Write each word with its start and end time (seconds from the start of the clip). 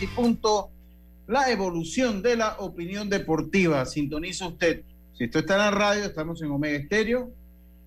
y 0.00 0.06
punto, 0.08 0.70
la 1.26 1.50
evolución 1.50 2.22
de 2.22 2.36
la 2.36 2.56
opinión 2.58 3.08
deportiva. 3.08 3.84
Sintoniza 3.86 4.48
usted. 4.48 4.82
Si 5.16 5.24
usted 5.24 5.40
está 5.40 5.54
en 5.54 5.60
la 5.60 5.70
radio, 5.70 6.04
estamos 6.04 6.42
en 6.42 6.50
Omega 6.50 6.76
Estéreo, 6.76 7.30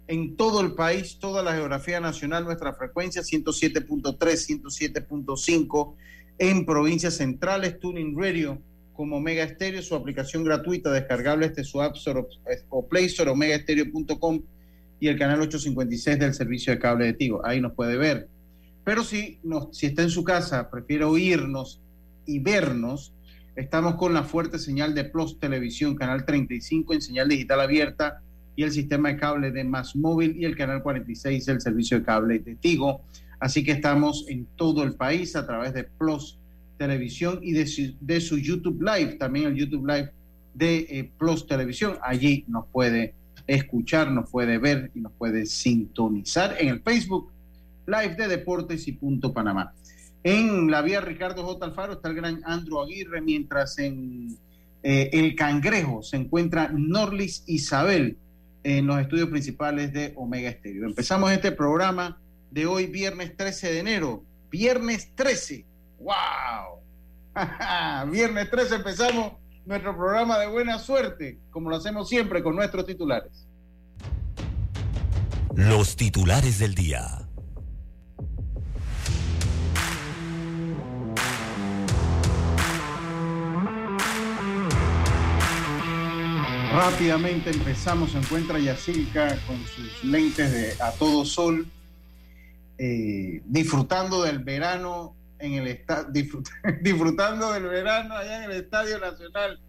en 0.08 0.36
todo 0.36 0.62
el 0.62 0.74
país, 0.74 1.20
toda 1.20 1.44
la 1.44 1.54
geografía 1.54 2.00
nacional, 2.00 2.46
nuestra 2.46 2.74
frecuencia 2.74 3.22
107.3, 3.22 4.18
107.5 4.18 5.94
en 6.40 6.66
provincias 6.66 7.16
centrales, 7.16 7.80
Tuning 7.80 8.18
Radio 8.18 8.58
como 8.94 9.18
Omega 9.18 9.44
Estéreo, 9.44 9.82
su 9.82 9.96
aplicación 9.96 10.44
gratuita 10.44 10.92
descargable 10.92 11.50
desde 11.50 11.64
su 11.64 11.82
App 11.82 11.96
Store 11.96 12.26
o 12.70 12.88
Play 12.88 13.06
Store, 13.06 13.30
omegaestereo.com 13.30 14.42
y 15.00 15.08
el 15.08 15.18
canal 15.18 15.40
856 15.42 16.20
del 16.20 16.34
servicio 16.34 16.74
de 16.74 16.80
cable 16.80 17.06
de 17.06 17.14
Tigo. 17.14 17.46
Ahí 17.46 17.62
nos 17.62 17.74
puede 17.74 17.96
ver. 17.98 18.28
Pero 18.84 19.04
si, 19.04 19.40
nos, 19.44 19.78
si 19.78 19.86
está 19.86 20.02
en 20.02 20.10
su 20.10 20.24
casa, 20.24 20.70
prefiere 20.70 21.06
oírnos 21.06 21.80
y 22.30 22.40
vernos, 22.40 23.12
estamos 23.56 23.96
con 23.96 24.14
la 24.14 24.24
fuerte 24.24 24.60
señal 24.60 24.94
de 24.94 25.04
Plus 25.04 25.40
Televisión, 25.40 25.96
canal 25.96 26.26
35 26.26 26.94
en 26.94 27.02
señal 27.02 27.28
digital 27.28 27.60
abierta 27.60 28.22
y 28.56 28.64
el 28.64 28.72
sistema 28.72 29.10
de 29.10 29.18
cable 29.18 29.52
de 29.52 29.64
Más 29.64 29.96
Móvil 29.96 30.36
y 30.38 30.46
el 30.46 30.56
canal 30.56 30.84
46 30.84 31.46
del 31.46 31.60
servicio 31.60 32.00
de 32.00 32.06
cable 32.06 32.40
de 32.40 32.56
Tigo. 32.56 33.02
Así 33.40 33.64
que 33.64 33.72
estamos 33.72 34.26
en 34.30 34.46
todo 34.56 34.84
el 34.84 34.94
país 34.94 35.36
a 35.36 35.48
través 35.48 35.74
de 35.74 35.86
Plus 35.86 36.38
Televisión 36.78 37.40
y 37.42 37.54
de 37.54 37.66
su, 37.66 37.96
de 38.00 38.22
su 38.22 38.38
YouTube 38.38 38.82
Live, 38.82 39.14
también 39.14 39.48
el 39.48 39.56
YouTube 39.56 39.88
Live 39.88 40.12
de 40.54 40.78
eh, 40.90 41.12
Plus 41.18 41.48
Televisión. 41.48 41.98
Allí 42.02 42.46
nos 42.48 42.68
puede 42.68 43.16
escuchar, 43.48 44.12
nos 44.12 44.30
puede 44.30 44.60
ver 44.60 44.92
y 44.94 45.00
nos 45.00 45.14
puede 45.14 45.46
sintonizar 45.46 46.56
en 46.60 46.68
el 46.68 46.82
Facebook 46.82 47.32
Live 47.88 48.16
de 48.16 48.28
Deportes 48.28 48.88
y 48.88 48.92
Punto 48.92 49.34
Panamá. 49.34 49.74
En 50.24 50.70
la 50.70 50.82
vía 50.82 51.02
Ricardo 51.02 51.44
J. 51.44 51.66
Alfaro 51.66 51.94
está 51.94 52.10
el 52.10 52.16
gran 52.16 52.42
Andrew 52.46 52.82
Aguirre, 52.82 53.22
mientras 53.22 53.78
en 53.80 54.38
eh, 54.84 55.10
El 55.14 55.36
Cangrejo 55.36 56.04
se 56.04 56.18
encuentra 56.18 56.70
Norlis 56.74 57.44
Isabel 57.48 58.18
en 58.64 58.88
los 58.88 59.00
estudios 59.00 59.30
principales 59.30 59.94
de 59.94 60.14
Omega 60.16 60.50
Estéreo. 60.50 60.86
Empezamos 60.86 61.32
este 61.32 61.52
programa 61.52 62.20
de 62.52 62.66
hoy, 62.66 62.88
viernes 62.88 63.36
13 63.38 63.72
de 63.72 63.80
enero. 63.80 64.24
Viernes 64.52 65.12
13. 65.16 65.66
¡Wow! 66.00 66.80
viernes 68.12 68.50
13 68.50 68.76
empezamos 68.76 69.34
nuestro 69.66 69.96
programa 69.96 70.40
de 70.40 70.48
buena 70.48 70.80
suerte, 70.80 71.38
como 71.52 71.70
lo 71.70 71.78
hacemos 71.78 72.10
siempre 72.10 72.42
con 72.42 72.56
nuestros 72.56 72.86
titulares. 72.86 73.48
Los 75.56 75.96
titulares 75.96 76.60
del 76.60 76.74
día. 76.74 77.19
Rápidamente 86.72 87.50
empezamos, 87.50 88.12
se 88.12 88.20
encuentra 88.20 88.60
Yacilca 88.60 89.36
con 89.48 89.58
sus 89.66 90.04
lentes 90.04 90.52
de 90.52 90.84
a 90.84 90.92
todo 90.92 91.26
sol, 91.26 91.66
eh, 92.78 93.42
disfrutando 93.46 94.22
del 94.22 94.40
verano 94.40 95.16
en 95.40 95.54
el 95.54 95.68
estadio, 95.68 96.10
disfrutando 96.82 97.54
del 97.54 97.64
verano 97.64 98.16
allá 98.16 98.44
en 98.44 98.52
el 98.52 98.58
Estadio 98.58 99.00
Nacional 99.00 99.60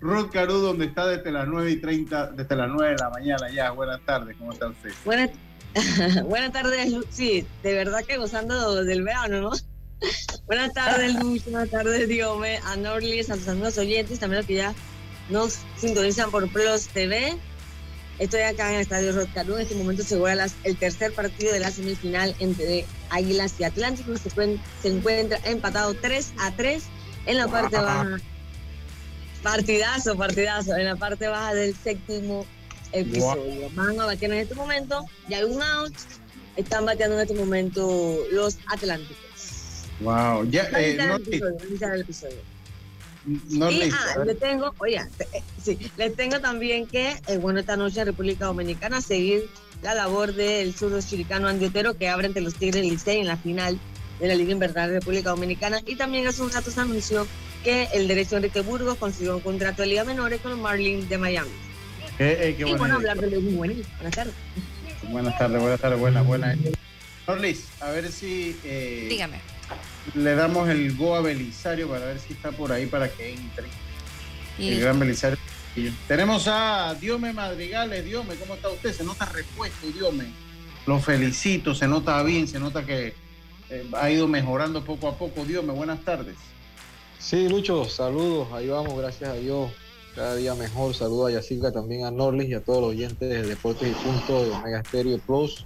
Ruth 0.00 0.30
Caru, 0.30 0.58
donde 0.58 0.86
está 0.86 1.06
desde 1.06 1.32
las 1.32 1.48
9 1.48 1.70
y 1.70 1.76
30, 1.76 2.32
desde 2.32 2.56
las 2.56 2.68
9 2.68 2.92
de 2.92 2.98
la 2.98 3.10
mañana 3.10 3.50
ya. 3.50 3.70
Buenas 3.70 4.00
tardes, 4.04 4.36
¿cómo 4.36 4.52
está 4.52 4.68
usted? 4.68 4.90
Buenas, 5.06 5.30
buenas 6.26 6.52
tardes, 6.52 6.94
sí, 7.08 7.46
de 7.62 7.72
verdad 7.72 8.04
que 8.06 8.18
gozando 8.18 8.84
del 8.84 9.02
verano, 9.02 9.40
¿no? 9.40 9.50
buenas 10.46 10.74
tardes, 10.74 11.14
Luis, 11.14 11.42
buenas 11.44 11.70
tardes, 11.70 12.06
Diome, 12.06 12.58
a 12.66 12.76
Norlis, 12.76 13.30
a 13.30 13.36
sus 13.36 13.48
amigos 13.48 13.78
oyentes, 13.78 14.18
también 14.18 14.38
los 14.38 14.46
que 14.46 14.54
ya 14.56 14.74
nos 15.30 15.58
sintonizan 15.76 16.30
por 16.30 16.48
Plus 16.48 16.88
TV. 16.88 17.36
Estoy 18.18 18.42
acá 18.42 18.68
en 18.68 18.74
el 18.76 18.80
Estadio 18.82 19.12
Rotcarú. 19.12 19.54
En 19.54 19.62
este 19.62 19.74
momento 19.74 20.02
se 20.02 20.18
juega 20.18 20.46
el 20.64 20.76
tercer 20.76 21.12
partido 21.12 21.52
de 21.52 21.60
la 21.60 21.70
semifinal 21.70 22.34
entre 22.38 22.84
Águilas 23.08 23.54
y 23.58 23.64
Atlánticos. 23.64 24.20
Se, 24.20 24.30
se 24.30 24.88
encuentra 24.88 25.38
empatado 25.44 25.94
3 25.94 26.34
a 26.38 26.50
3 26.52 26.82
en 27.26 27.36
la 27.38 27.48
parte 27.48 27.76
baja. 27.76 28.18
Partidazo, 29.42 30.16
partidazo. 30.16 30.76
En 30.76 30.84
la 30.84 30.96
parte 30.96 31.28
baja 31.28 31.54
del 31.54 31.74
séptimo 31.74 32.44
episodio. 32.92 33.70
Van 33.74 33.98
a 33.98 34.04
batear 34.04 34.32
en 34.32 34.38
este 34.40 34.54
momento. 34.54 35.06
Ya 35.28 35.38
hay 35.38 35.44
un 35.44 35.62
out. 35.62 35.94
Están 36.56 36.84
bateando 36.84 37.16
en 37.16 37.22
este 37.22 37.34
momento 37.34 38.18
los 38.32 38.58
Atlánticos. 38.68 39.16
Wow. 40.00 40.44
Ya, 40.50 40.68
eh, 40.76 40.96
no, 40.98 41.16
el 41.16 42.00
episodio. 42.00 42.49
No 43.50 43.70
y 43.70 43.90
ah, 43.92 44.24
le 44.24 44.34
tengo, 44.34 44.74
oye, 44.78 44.96
eh, 44.96 45.42
sí, 45.62 45.78
les 45.96 46.16
tengo 46.16 46.40
también 46.40 46.86
que, 46.86 47.16
eh, 47.28 47.38
bueno, 47.38 47.60
esta 47.60 47.76
noche 47.76 48.00
en 48.00 48.06
República 48.06 48.46
Dominicana 48.46 49.00
seguir 49.00 49.48
la 49.82 49.94
labor 49.94 50.34
del 50.34 50.74
surdo 50.74 51.00
chiricano 51.00 51.46
Andiotero 51.46 51.96
que 51.96 52.08
abre 52.08 52.26
entre 52.26 52.42
los 52.42 52.54
Tigres 52.54 52.84
Licey 52.84 53.20
en 53.20 53.28
la 53.28 53.36
final 53.36 53.78
de 54.18 54.26
la 54.26 54.34
Liga 54.34 54.52
Invernal 54.52 54.88
de 54.88 54.98
República 54.98 55.30
Dominicana. 55.30 55.80
Y 55.86 55.96
también 55.96 56.26
hace 56.26 56.42
un 56.42 56.50
rato 56.50 56.70
se 56.70 56.80
anunció 56.80 57.26
que 57.62 57.88
el 57.94 58.08
derecho 58.08 58.36
Enrique 58.36 58.62
Burgos 58.62 58.98
consiguió 58.98 59.36
un 59.36 59.42
contrato 59.42 59.82
de 59.82 59.88
Liga 59.88 60.04
Menores 60.04 60.40
con 60.40 60.50
los 60.50 60.60
Marlins 60.60 61.08
de 61.08 61.18
Miami. 61.18 61.50
Eh, 62.18 62.54
qué 62.58 62.68
y 62.68 62.74
bueno, 62.74 62.96
hablar 62.96 63.18
de 63.18 63.38
muy 63.38 63.54
buenas 63.54 63.86
tardes. 64.14 64.34
Buenas 65.08 65.38
tardes, 65.38 65.60
buenas 65.60 65.80
tardes, 65.80 65.98
buenas, 66.00 66.26
buenas. 66.26 66.58
Orlis, 67.26 67.64
a 67.80 67.90
ver 67.90 68.10
si. 68.10 68.56
Dígame 69.08 69.40
le 70.14 70.34
damos 70.34 70.68
el 70.68 70.96
go 70.96 71.14
a 71.14 71.20
Belisario 71.20 71.88
para 71.88 72.06
ver 72.06 72.18
si 72.18 72.32
está 72.32 72.52
por 72.52 72.72
ahí 72.72 72.86
para 72.86 73.08
que 73.08 73.34
entre. 73.34 73.66
El 74.58 74.80
gran 74.80 74.98
Belisario. 74.98 75.38
Tenemos 76.08 76.48
a 76.48 76.94
Diome 77.00 77.32
Madrigales. 77.32 78.04
Diome, 78.04 78.34
¿cómo 78.34 78.54
está 78.54 78.68
usted? 78.68 78.92
Se 78.92 79.04
nota 79.04 79.24
repuesto, 79.26 79.86
Diome. 79.86 80.26
Lo 80.86 80.98
felicito, 80.98 81.74
se 81.74 81.86
nota 81.86 82.22
bien, 82.22 82.48
se 82.48 82.58
nota 82.58 82.84
que 82.84 83.14
eh, 83.70 83.86
ha 83.92 84.10
ido 84.10 84.26
mejorando 84.26 84.84
poco 84.84 85.08
a 85.08 85.16
poco. 85.16 85.44
Diome, 85.44 85.72
buenas 85.72 86.04
tardes. 86.04 86.36
Sí, 87.18 87.48
Lucho, 87.48 87.84
saludos. 87.84 88.48
Ahí 88.52 88.68
vamos, 88.68 88.98
gracias 88.98 89.30
a 89.30 89.34
Dios. 89.34 89.70
Cada 90.14 90.34
día 90.34 90.54
mejor. 90.54 90.94
Saludos 90.94 91.30
a 91.30 91.34
Yacirca, 91.34 91.70
también 91.70 92.04
a 92.04 92.10
Norlis 92.10 92.48
y 92.48 92.54
a 92.54 92.64
todos 92.64 92.80
los 92.80 92.90
oyentes 92.90 93.28
de 93.28 93.42
Deportes 93.42 93.90
y 93.90 93.94
Punto 93.94 94.44
de 94.44 94.50
Omega 94.50 94.82
Stereo 94.84 95.18
Plus. 95.18 95.64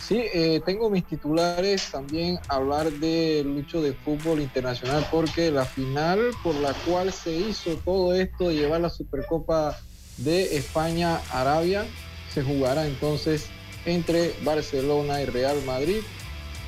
Sí, 0.00 0.24
eh, 0.32 0.60
tengo 0.64 0.90
mis 0.90 1.04
titulares 1.04 1.90
también 1.90 2.38
hablar 2.48 2.90
de 2.90 3.42
lucho 3.44 3.80
de 3.80 3.92
fútbol 3.92 4.40
internacional 4.40 5.06
porque 5.10 5.50
la 5.50 5.64
final 5.64 6.30
por 6.42 6.54
la 6.56 6.72
cual 6.86 7.12
se 7.12 7.32
hizo 7.32 7.76
todo 7.84 8.12
esto 8.14 8.48
de 8.48 8.56
llevar 8.56 8.80
la 8.80 8.90
Supercopa 8.90 9.78
de 10.16 10.56
España 10.56 11.20
Arabia 11.32 11.86
se 12.32 12.42
jugará 12.42 12.86
entonces 12.86 13.46
entre 13.84 14.34
Barcelona 14.42 15.20
y 15.22 15.26
Real 15.26 15.62
Madrid. 15.64 16.00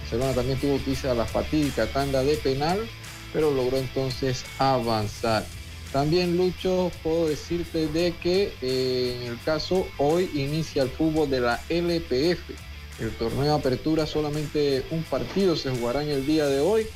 Barcelona 0.02 0.32
también 0.32 0.58
tuvo 0.58 0.78
quizá 0.84 1.14
la 1.14 1.24
fatídica 1.24 1.86
tanda 1.86 2.22
de 2.22 2.36
penal, 2.36 2.86
pero 3.32 3.50
logró 3.50 3.76
entonces 3.76 4.44
avanzar. 4.58 5.44
También 5.92 6.36
Lucho, 6.36 6.90
puedo 7.02 7.28
decirte 7.28 7.86
de 7.88 8.12
que 8.12 8.54
eh, 8.62 9.20
en 9.20 9.32
el 9.32 9.40
caso 9.42 9.86
hoy 9.98 10.30
inicia 10.34 10.82
el 10.82 10.88
fútbol 10.88 11.28
de 11.28 11.40
la 11.40 11.60
LPF 11.68 12.71
el 12.98 13.10
torneo 13.16 13.42
de 13.42 13.50
apertura 13.50 14.06
solamente 14.06 14.84
un 14.90 15.02
partido 15.04 15.56
se 15.56 15.70
jugará 15.70 16.02
en 16.02 16.10
el 16.10 16.26
día 16.26 16.46
de 16.46 16.60
hoy. 16.60 16.86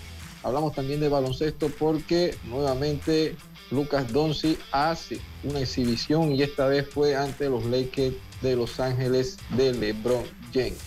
Hablamos 0.43 0.75
también 0.75 1.00
de 1.00 1.08
baloncesto 1.08 1.69
porque 1.78 2.37
nuevamente 2.44 3.34
Lucas 3.70 4.12
Donzi 4.12 4.58
hace 4.70 5.20
una 5.43 5.60
exhibición 5.60 6.32
y 6.32 6.43
esta 6.43 6.66
vez 6.66 6.88
fue 6.88 7.16
ante 7.16 7.48
los 7.48 7.64
Lakers 7.64 8.14
de 8.43 8.56
Los 8.56 8.78
Ángeles 8.78 9.38
de 9.56 9.72
LeBron 9.72 10.25
James. 10.52 10.78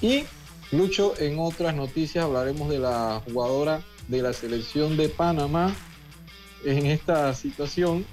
Y 0.00 0.24
Lucho, 0.72 1.14
en 1.18 1.38
otras 1.38 1.74
noticias 1.74 2.24
hablaremos 2.24 2.68
de 2.68 2.80
la 2.80 3.22
jugadora 3.24 3.82
de 4.08 4.22
la 4.22 4.32
selección 4.32 4.96
de 4.96 5.08
Panamá 5.08 5.74
en 6.64 6.86
esta 6.86 7.32
situación, 7.34 8.04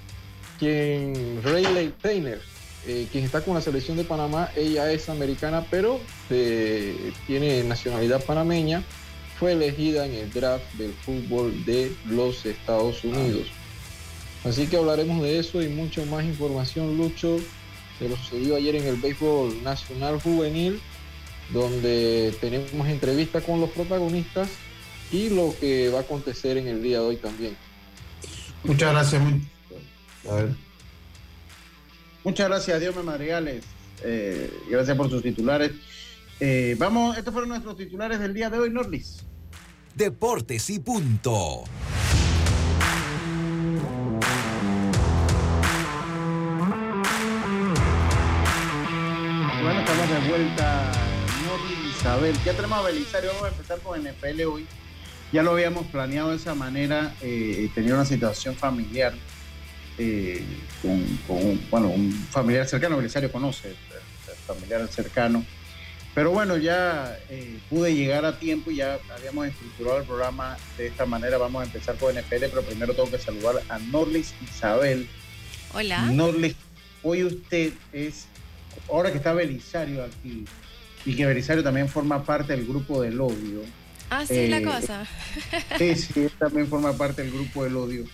quien 0.59 1.41
Rayleigh 1.43 1.91
Taylor 1.99 2.39
eh, 2.85 3.07
quien 3.11 3.23
está 3.23 3.41
con 3.41 3.53
la 3.53 3.61
selección 3.61 3.95
de 3.97 4.03
Panamá, 4.03 4.51
ella 4.55 4.91
es 4.91 5.07
americana, 5.07 5.65
pero 5.69 5.99
eh, 6.29 7.13
tiene 7.27 7.63
nacionalidad 7.63 8.23
panameña, 8.23 8.83
fue 9.39 9.53
elegida 9.53 10.05
en 10.05 10.13
el 10.13 10.31
draft 10.31 10.65
del 10.73 10.93
fútbol 10.93 11.63
de 11.65 11.93
los 12.05 12.45
Estados 12.45 13.03
Unidos. 13.03 13.47
Así 14.43 14.67
que 14.67 14.75
hablaremos 14.75 15.21
de 15.21 15.39
eso 15.39 15.61
y 15.61 15.69
mucho 15.69 16.05
más 16.07 16.25
información, 16.25 16.97
Lucho, 16.97 17.37
de 17.99 18.09
lo 18.09 18.17
sucedió 18.17 18.57
ayer 18.57 18.75
en 18.75 18.85
el 18.85 18.97
béisbol 18.97 19.63
nacional 19.63 20.19
juvenil, 20.21 20.81
donde 21.53 22.35
tenemos 22.41 22.87
entrevista 22.87 23.39
con 23.41 23.61
los 23.61 23.69
protagonistas 23.69 24.49
y 25.11 25.29
lo 25.29 25.55
que 25.59 25.89
va 25.89 25.99
a 25.99 26.01
acontecer 26.01 26.57
en 26.57 26.67
el 26.67 26.83
día 26.83 26.99
de 26.99 27.05
hoy 27.05 27.15
también. 27.15 27.55
Muchas 28.63 28.91
gracias. 28.91 29.21
A 30.29 30.35
ver. 30.35 30.62
Muchas 32.23 32.47
gracias, 32.47 32.79
Dios 32.79 32.95
me 32.95 33.03
Madrigales. 33.03 33.65
Eh, 34.01 34.49
gracias 34.69 34.95
por 34.95 35.09
sus 35.09 35.21
titulares. 35.21 35.71
Eh, 36.39 36.75
vamos, 36.79 37.17
estos 37.17 37.33
fueron 37.33 37.49
nuestros 37.49 37.75
titulares 37.75 38.19
del 38.19 38.33
día 38.33 38.49
de 38.49 38.59
hoy, 38.59 38.69
Norlis. 38.69 39.25
Deportes 39.93 40.69
y 40.69 40.79
punto. 40.79 41.65
Bueno, 49.61 49.79
estamos 49.79 50.09
de 50.09 50.29
vuelta, 50.29 50.91
Norlis 51.45 51.95
Isabel. 51.97 52.35
Ya 52.45 52.53
tenemos 52.53 52.77
a 52.77 52.81
Belisario, 52.83 53.29
vamos 53.33 53.45
a 53.45 53.49
empezar 53.49 53.79
con 53.79 54.01
NFL 54.01 54.41
hoy. 54.45 54.65
Ya 55.33 55.43
lo 55.43 55.51
habíamos 55.51 55.87
planeado 55.87 56.29
de 56.29 56.37
esa 56.37 56.55
manera, 56.55 57.15
eh, 57.21 57.69
tenía 57.75 57.95
una 57.95 58.05
situación 58.05 58.55
familiar 58.55 59.13
eh, 59.97 60.43
con, 60.81 61.01
con 61.27 61.37
un- 61.37 61.67
bueno, 61.69 61.89
un 61.89 62.11
familiar 62.11 62.67
cercano, 62.67 62.97
Belisario 62.97 63.31
conoce, 63.31 63.69
el- 63.69 63.75
el 63.75 64.35
familiar 64.47 64.87
cercano. 64.87 65.45
Pero 66.15 66.29
bueno, 66.31 66.57
ya 66.57 67.17
eh, 67.29 67.57
pude 67.69 67.95
llegar 67.95 68.23
a 68.25 68.37
tiempo 68.37 68.69
y 68.69 68.75
ya 68.77 68.99
habíamos 69.17 69.47
estructurado 69.47 69.97
el 69.99 70.03
programa 70.05 70.57
de 70.77 70.87
esta 70.87 71.05
manera. 71.07 71.39
Vamos 71.39 71.63
a 71.63 71.65
empezar 71.65 71.95
con 71.95 72.13
NFL, 72.15 72.45
pero 72.49 72.61
primero 72.61 72.93
tengo 72.93 73.09
que 73.09 73.17
saludar 73.17 73.55
a 73.69 73.79
Norlis 73.79 74.33
Isabel. 74.43 75.07
Hola. 75.73 76.05
Norlis, 76.11 76.55
hoy 77.01 77.23
usted 77.23 77.73
es, 77.91 78.27
ahora 78.91 79.11
que 79.11 79.17
está 79.17 79.33
Belisario 79.33 80.03
aquí, 80.03 80.45
y 81.03 81.15
que 81.15 81.25
Belisario 81.25 81.63
también 81.63 81.89
forma 81.89 82.23
parte 82.23 82.55
del 82.55 82.67
grupo 82.67 83.01
del 83.01 83.19
odio. 83.19 83.61
Ah, 84.11 84.23
sí, 84.23 84.47
la 84.47 84.59
eh, 84.59 84.63
cosa. 84.63 85.07
Sí, 85.79 85.95
sí, 86.13 86.27
también 86.37 86.67
forma 86.67 86.93
parte 86.95 87.23
del 87.23 87.31
grupo 87.31 87.63
del 87.63 87.75
odio. 87.75 88.05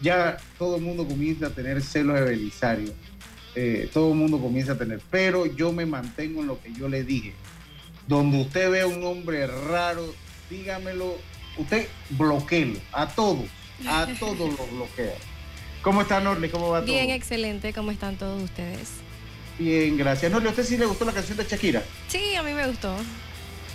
Ya 0.00 0.36
todo 0.58 0.76
el 0.76 0.82
mundo 0.82 1.06
comienza 1.06 1.46
a 1.46 1.50
tener 1.50 1.82
celos 1.82 2.14
de 2.16 2.22
Belisario. 2.22 2.92
Eh, 3.54 3.90
todo 3.92 4.12
el 4.12 4.18
mundo 4.18 4.38
comienza 4.40 4.72
a 4.72 4.78
tener. 4.78 5.00
Pero 5.10 5.46
yo 5.46 5.72
me 5.72 5.86
mantengo 5.86 6.40
en 6.42 6.46
lo 6.46 6.60
que 6.60 6.72
yo 6.72 6.88
le 6.88 7.02
dije. 7.02 7.34
Donde 8.06 8.40
usted 8.40 8.70
ve 8.70 8.82
a 8.82 8.86
un 8.86 9.02
hombre 9.04 9.46
raro, 9.46 10.14
dígamelo. 10.48 11.16
Usted 11.56 11.88
bloqueelo. 12.10 12.78
A 12.92 13.08
todos. 13.08 13.46
A 13.86 14.06
todos 14.18 14.38
los 14.38 14.70
bloquea. 14.70 15.14
¿Cómo 15.82 16.02
está 16.02 16.20
Norli? 16.20 16.48
¿Cómo 16.48 16.70
va 16.70 16.80
Bien, 16.80 17.06
todo? 17.06 17.14
excelente. 17.16 17.72
¿Cómo 17.72 17.90
están 17.90 18.16
todos 18.16 18.42
ustedes? 18.42 18.90
Bien, 19.58 19.96
gracias. 19.96 20.30
Norli, 20.30 20.46
¿a 20.46 20.50
usted 20.50 20.64
sí 20.64 20.76
le 20.76 20.86
gustó 20.86 21.04
la 21.04 21.12
canción 21.12 21.36
de 21.36 21.44
Shakira? 21.44 21.82
Sí, 22.08 22.34
a 22.34 22.42
mí 22.42 22.52
me 22.52 22.66
gustó. 22.66 22.94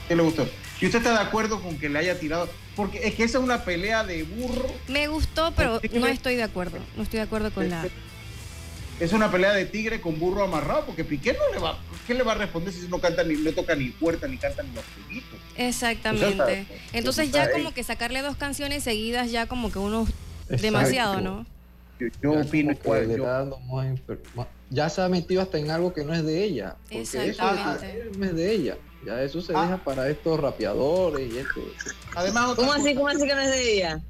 ¿Qué 0.07 0.15
le 0.15 0.23
gustó? 0.23 0.47
¿Y 0.83 0.87
usted 0.87 0.97
está 0.99 1.13
de 1.13 1.19
acuerdo 1.25 1.61
con 1.61 1.79
que 1.79 1.87
le 1.87 1.97
haya 1.99 2.19
tirado? 2.19 2.49
Porque 2.75 3.07
es 3.07 3.15
que 3.15 3.23
esa 3.23 3.37
es 3.37 3.43
una 3.45 3.63
pelea 3.63 4.03
de 4.03 4.23
burro. 4.23 4.67
Me 4.89 5.07
gustó, 5.07 5.53
pero 5.55 5.79
¿Por 5.79 5.89
qué 5.89 5.97
no 5.97 6.07
estoy 6.07 6.35
de 6.35 6.43
acuerdo. 6.43 6.77
No 6.97 7.03
estoy 7.03 7.19
de 7.19 7.23
acuerdo 7.23 7.51
con 7.53 7.69
la... 7.69 7.87
Es 8.99 9.13
una 9.13 9.31
pelea 9.31 9.53
de 9.53 9.65
tigre 9.65 10.01
con 10.01 10.19
burro 10.19 10.43
amarrado, 10.43 10.85
porque 10.85 11.05
Piqué 11.05 11.31
no 11.31 11.53
le 11.53 11.59
va, 11.61 11.79
¿qué 12.05 12.13
le 12.13 12.23
va 12.23 12.33
a 12.33 12.35
responder 12.35 12.73
si 12.73 12.85
no 12.89 12.99
canta 12.99 13.23
ni, 13.23 13.35
no 13.35 13.53
toca 13.53 13.75
ni 13.75 13.91
puerta 13.91 14.27
ni 14.27 14.35
canta 14.37 14.61
ni 14.61 14.73
los 14.73 14.83
pollitos? 14.83 15.39
Exactamente. 15.55 16.41
O 16.41 16.45
sea, 16.45 16.65
Entonces 16.91 17.31
ya 17.31 17.49
como 17.49 17.73
que 17.73 17.83
sacarle 17.85 18.21
dos 18.21 18.35
canciones 18.35 18.83
seguidas 18.83 19.31
ya 19.31 19.45
como 19.47 19.71
que 19.71 19.79
uno 19.79 20.01
Exacto. 20.49 20.61
demasiado, 20.63 21.21
¿no? 21.21 21.45
Yo, 21.97 22.07
yo 22.21 22.33
Ya 22.33 22.41
opino 22.41 22.71
le 22.73 22.77
yo- 22.83 23.13
está 23.15 23.31
dando 23.39 23.57
más 23.61 23.87
más- 24.35 24.47
ya 24.69 24.89
se 24.89 25.01
ha 25.01 25.07
metido 25.07 25.41
hasta 25.41 25.57
en 25.59 25.71
algo 25.71 25.93
que 25.93 26.03
no 26.03 26.13
es 26.13 26.25
de 26.25 26.43
ella. 26.43 26.75
porque 26.83 27.01
eso 27.03 27.21
Exactamente. 27.21 28.11
no 28.17 28.25
es 28.25 28.35
de 28.35 28.51
ella. 28.51 28.77
Ya 29.05 29.21
eso 29.21 29.41
se 29.41 29.53
Ah. 29.55 29.63
deja 29.63 29.77
para 29.77 30.09
estos 30.09 30.39
rapeadores 30.39 31.31
y 31.33 31.37
esto. 31.39 31.61
además, 32.15 32.55
¿Cómo 32.55 32.71
así? 32.73 32.95
¿Cómo 32.95 33.07
así 33.09 33.25
que 33.27 33.35
no 33.35 33.41
es 33.41 33.51
de 33.51 33.73
ella? 33.75 34.01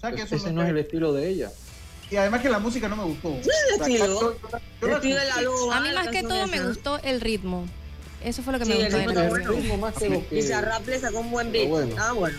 ¿sabe 0.00 0.16
que 0.16 0.22
eso 0.22 0.36
Ese 0.36 0.48
no 0.48 0.52
no 0.56 0.62
es 0.64 0.68
el 0.70 0.78
estilo 0.78 1.12
de 1.12 1.28
ella. 1.28 1.50
Y 2.10 2.16
además 2.16 2.40
que 2.42 2.48
la 2.48 2.58
música 2.60 2.88
no 2.88 2.96
me 2.96 3.04
gustó. 3.04 3.28
El 3.30 3.40
la 3.46 3.84
estilo 3.86 4.38
de 4.80 5.14
la 5.14 5.22
escuché. 5.22 5.42
loba. 5.42 5.76
A 5.76 5.80
mí 5.80 5.88
más 5.92 6.08
que 6.08 6.22
todo 6.22 6.46
me 6.46 6.60
gustó 6.60 6.98
el 7.02 7.20
ritmo. 7.20 7.66
Eso 8.22 8.42
fue 8.42 8.52
lo 8.52 8.58
que 8.60 8.64
Sí, 8.66 8.72
me 8.72 8.86
el 8.86 8.92
gustó 8.92 8.98
de 8.98 9.06
ritmo 9.06 9.28
bueno. 9.30 9.50
ritmo 9.52 9.76
más 9.78 9.94
que 9.94 10.06
Y 10.30 10.42
le 10.42 10.98
sacó 11.00 11.18
un 11.20 11.30
buen 11.30 11.50
beat. 11.52 11.68
Bueno. 11.68 11.94
Ah, 11.98 12.12
bueno. 12.12 12.38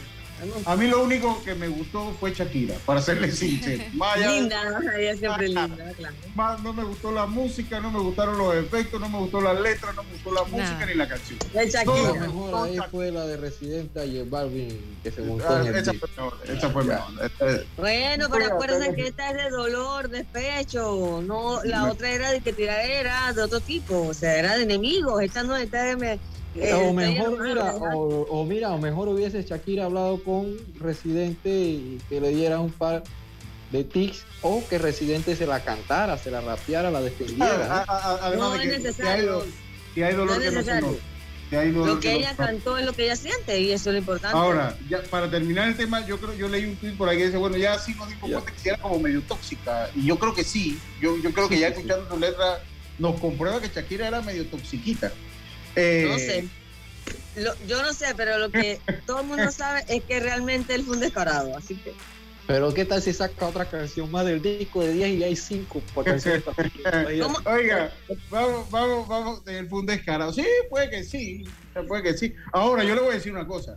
A 0.66 0.76
mí 0.76 0.88
lo 0.88 1.04
único 1.04 1.42
que 1.44 1.56
me 1.56 1.68
gustó 1.68 2.14
fue 2.20 2.34
Shakira, 2.34 2.76
para 2.86 3.02
serle 3.02 3.32
sincero. 3.32 3.84
De- 4.18 4.28
Linda, 4.28 4.80
ella 4.98 5.16
siempre 5.16 5.46
Ah, 5.56 5.68
linda, 5.68 5.94
claro. 5.98 6.16
más 6.36 6.62
no 6.64 6.74
me 6.74 6.84
gustó 6.84 7.12
la 7.12 7.26
música, 7.26 7.80
no 7.80 7.92
me 7.92 8.00
gustaron 8.00 8.38
los 8.38 8.56
efectos, 8.56 9.00
no 9.00 9.10
me 9.10 9.18
gustó 9.20 9.42
las 9.42 9.60
letras, 9.60 9.96
no 9.96 10.04
me 10.04 10.12
gustó 10.14 10.32
la 10.34 10.44
música 10.44 10.86
ni 10.86 10.94
la 10.94 11.08
canción. 11.08 11.40
El 11.54 11.72
La 11.72 11.84
Todo 11.84 11.96
Shakira. 11.98 12.14
me 12.14 12.28
mejor 12.28 12.56
ahí 12.68 12.76
Shakira. 12.76 12.90
fue 12.90 13.12
la 13.12 13.26
de 13.26 13.38
Residente 13.38 14.06
y 14.06 14.18
el 14.18 14.30
Balvin 14.30 14.98
que 15.04 15.12
se 15.12 15.22
montó 15.22 15.46
Ah, 15.50 15.62
en 15.62 15.68
el 15.68 15.76
esa 15.76 15.94
fue 15.94 16.10
mejor, 16.16 16.38
esa 16.48 16.70
fue 16.70 16.84
mejor. 16.84 17.26
Este- 17.26 17.68
Bueno, 17.78 18.28
pero 18.32 18.46
acuérdense 18.54 18.96
que 18.96 19.08
esta 19.08 19.30
es 19.32 19.38
de 19.38 19.50
dolor, 19.50 20.10
despecho. 20.10 21.22
No, 21.26 21.64
la 21.64 21.90
otra 21.92 22.10
era 22.12 22.32
de 22.32 22.42
que 22.42 22.54
tiradera 22.54 23.34
de 23.34 23.42
otro 23.42 23.60
tipo. 23.60 24.08
O 24.08 24.14
sea, 24.14 24.38
era 24.38 24.56
de 24.58 24.64
enemigos. 24.64 25.22
Esta 25.22 25.44
no, 25.44 25.56
esta 25.56 25.84
de. 25.84 25.96
Me, 25.96 26.20
o 26.62 26.64
esta 26.66 26.94
mejor, 26.94 27.40
mira, 27.48 27.76
o, 27.76 28.22
o 28.30 28.46
mira, 28.46 28.72
o 28.72 28.78
mejor 28.78 29.08
hubiese 29.10 29.44
Shakira 29.44 29.86
hablado 29.86 30.24
con 30.24 30.56
Residente 30.80 31.50
y 31.50 32.00
que 32.10 32.20
le 32.22 32.30
diera 32.30 32.60
un 32.60 32.72
par 32.72 33.04
de 33.72 33.84
tics 33.84 34.24
o 34.42 34.64
que 34.70 34.78
Residente 34.78 35.36
se 35.36 35.46
la 35.46 35.64
cantara, 35.64 36.18
se 36.18 36.32
la 36.32 36.42
rapeara, 36.42 36.90
la 36.92 37.02
defendiera. 37.02 37.68
Ah, 37.70 37.86
ah, 37.88 38.00
ah, 38.04 38.20
Además 38.24 38.50
No 38.50 38.58
de 38.58 38.64
es 38.64 38.72
que 38.72 38.78
necesario. 38.80 39.46
si 39.94 40.04
hay 40.04 40.14
dolor 40.16 40.38
No 40.38 40.44
es 40.44 40.50
que 40.50 40.56
no 40.56 40.64
se 40.64 40.72
hay 41.58 41.72
dolor 41.72 41.88
Lo 41.88 42.00
que 42.02 42.12
no 42.12 42.18
ella 42.18 42.36
cantó 42.36 42.78
es 42.78 42.86
lo 42.86 42.92
que 42.94 43.06
ella 43.06 43.16
siente 43.16 43.60
y 43.62 43.72
eso 43.72 43.90
es 43.90 43.94
lo 43.94 44.00
importante. 44.00 44.36
Ahora, 44.38 44.78
ya 44.90 45.02
para 45.04 45.30
terminar 45.32 45.70
el 45.70 45.78
tema, 45.78 46.06
yo 46.06 46.18
creo 46.20 46.34
yo 46.34 46.50
leí 46.50 46.66
un 46.66 46.76
tweet 46.76 46.94
por 46.98 47.08
ahí 47.08 47.18
que 47.18 47.26
dice, 47.28 47.38
bueno, 47.38 47.56
ya 47.56 47.80
sí 47.80 47.94
nos 47.96 48.10
dimos 48.10 48.30
cuenta 48.30 48.52
que 48.52 48.60
sí 48.60 48.68
era 48.70 48.78
como 48.80 49.00
medio 49.00 49.22
tóxica. 49.22 49.90
Y 49.96 50.06
yo 50.06 50.20
creo 50.20 50.34
que 50.34 50.44
sí. 50.44 50.78
Yo, 51.02 51.18
yo 51.18 51.32
creo 51.32 51.48
que 51.48 51.56
Sí, 51.56 51.62
ya 51.62 51.68
sí, 51.70 51.76
sí. 51.76 51.80
escuchando 51.82 52.06
tu 52.14 52.20
letra 52.20 52.60
nos 53.00 53.20
comprueba 53.20 53.62
que 53.62 53.70
Shakira 53.70 54.08
era 54.10 54.22
medio 54.22 54.46
toxiquita. 54.48 55.12
Eh, 55.78 56.06
No 56.10 56.18
sé. 56.18 56.48
Lo- 57.42 57.56
yo 57.68 57.82
no 57.84 57.94
sé, 57.94 58.08
pero 58.18 58.38
lo 58.40 58.52
que 58.52 58.80
todo 59.06 59.22
el 59.22 59.28
mundo 59.28 59.52
sabe 59.52 59.84
es 59.88 60.04
que 60.04 60.20
realmente 60.20 60.74
él 60.76 60.84
fue 60.84 60.96
un 60.96 61.02
descarado. 61.02 61.56
Así 61.56 61.76
que. 61.76 61.94
Pero 62.48 62.74
qué 62.74 62.86
tal 62.86 63.02
si 63.02 63.12
saca 63.12 63.46
otra 63.48 63.66
canción 63.70 64.10
más 64.10 64.26
del 64.26 64.42
disco 64.42 64.82
de 64.82 64.94
10 64.94 65.10
y 65.20 65.24
hay 65.24 65.36
5 65.36 65.82
por 65.94 66.06
canción. 66.06 66.42
Oiga, 67.46 67.92
vamos, 68.30 68.70
vamos, 68.72 69.08
vamos, 69.08 69.42
él 69.48 69.68
fue 69.68 69.80
un 69.80 69.86
descarado. 69.86 70.32
Sí, 70.32 70.46
puede 70.70 70.90
que 70.90 71.04
sí, 71.04 71.44
puede 71.90 72.04
que 72.04 72.18
sí. 72.18 72.34
Ahora, 72.54 72.86
yo 72.86 72.96
le 72.96 73.02
voy 73.02 73.12
a 73.12 73.16
decir 73.16 73.34
una 73.34 73.46
cosa. 73.46 73.76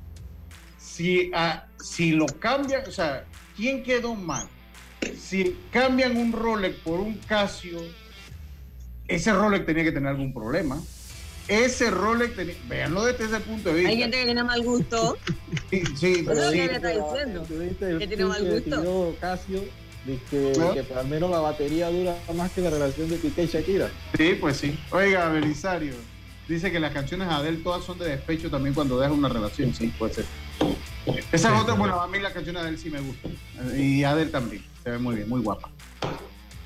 Si, 0.78 1.30
ah, 1.35 1.66
si 1.83 2.12
lo 2.12 2.26
cambian, 2.26 2.83
o 2.87 2.92
sea, 2.92 3.25
¿quién 3.57 3.83
quedó 3.83 4.14
mal? 4.14 4.47
Si 5.19 5.57
cambian 5.73 6.16
un 6.16 6.33
Rolex 6.33 6.76
por 6.76 7.00
un 7.00 7.14
Casio, 7.19 7.80
ese 9.09 9.33
Rolex 9.33 9.66
tenía 9.66 9.83
que 9.83 9.92
tener 9.92 10.11
algún 10.11 10.33
problema. 10.33 10.80
Ese 11.49 11.91
Rolex 11.91 12.37
tenía, 12.37 12.55
véanlo 12.69 13.05
desde 13.05 13.25
ese 13.25 13.41
punto 13.41 13.71
de 13.71 13.75
vista. 13.77 13.91
Hay 13.91 13.97
gente 13.99 14.19
que 14.19 14.25
tiene 14.25 14.45
mal 14.45 14.63
gusto. 14.63 15.19
Sí, 15.71 15.83
sí, 15.97 16.13
Eso 16.21 16.33
es 16.33 16.39
lo 16.39 16.51
sí. 16.51 16.57
que 16.57 16.65
ella 16.65 16.77
está 16.77 16.89
diciendo. 16.89 17.47
Que 17.99 18.07
tiene 18.07 18.25
mal 18.25 18.45
gusto. 18.45 19.17
Casio 19.21 19.65
de 20.05 20.19
que, 20.31 20.53
¿No? 20.59 20.73
que 20.73 20.85
al 20.95 21.07
menos 21.09 21.31
la 21.31 21.41
batería 21.41 21.91
dura 21.91 22.17
más 22.35 22.51
que 22.53 22.61
la 22.61 22.71
relación 22.71 23.09
de 23.09 23.17
Piqué 23.17 23.45
y 23.45 23.47
Shakira. 23.47 23.91
Sí, 24.17 24.37
pues 24.41 24.57
sí. 24.57 24.79
Oiga, 24.91 25.29
Belisario, 25.29 25.95
dice 26.49 26.73
que 26.73 26.81
las 26.81 26.93
canciones 26.93 27.29
de 27.29 27.35
Adele 27.35 27.59
todas 27.59 27.85
son 27.85 27.99
de 27.99 28.09
despecho 28.09 28.51
también 28.51 28.75
cuando 28.75 28.99
deja 28.99 29.13
una 29.13 29.29
relación. 29.29 29.75
Sí, 29.75 29.93
puede 29.99 30.15
ser. 30.15 30.25
Esa 31.33 31.55
es 31.55 31.63
otra, 31.63 31.75
bueno, 31.75 32.01
a 32.01 32.09
mí 32.09 32.19
las 32.19 32.33
canciones 32.33 32.63
de 32.63 32.69
Adele 32.69 32.83
sí 32.83 32.91
me 32.91 33.01
gustan. 33.01 33.33
Y 33.79 34.03
Adele 34.05 34.31
también. 34.31 34.65
Se 34.83 34.91
ve 34.91 34.99
muy 34.99 35.17
bien, 35.17 35.29
muy 35.29 35.41
guapa. 35.41 35.69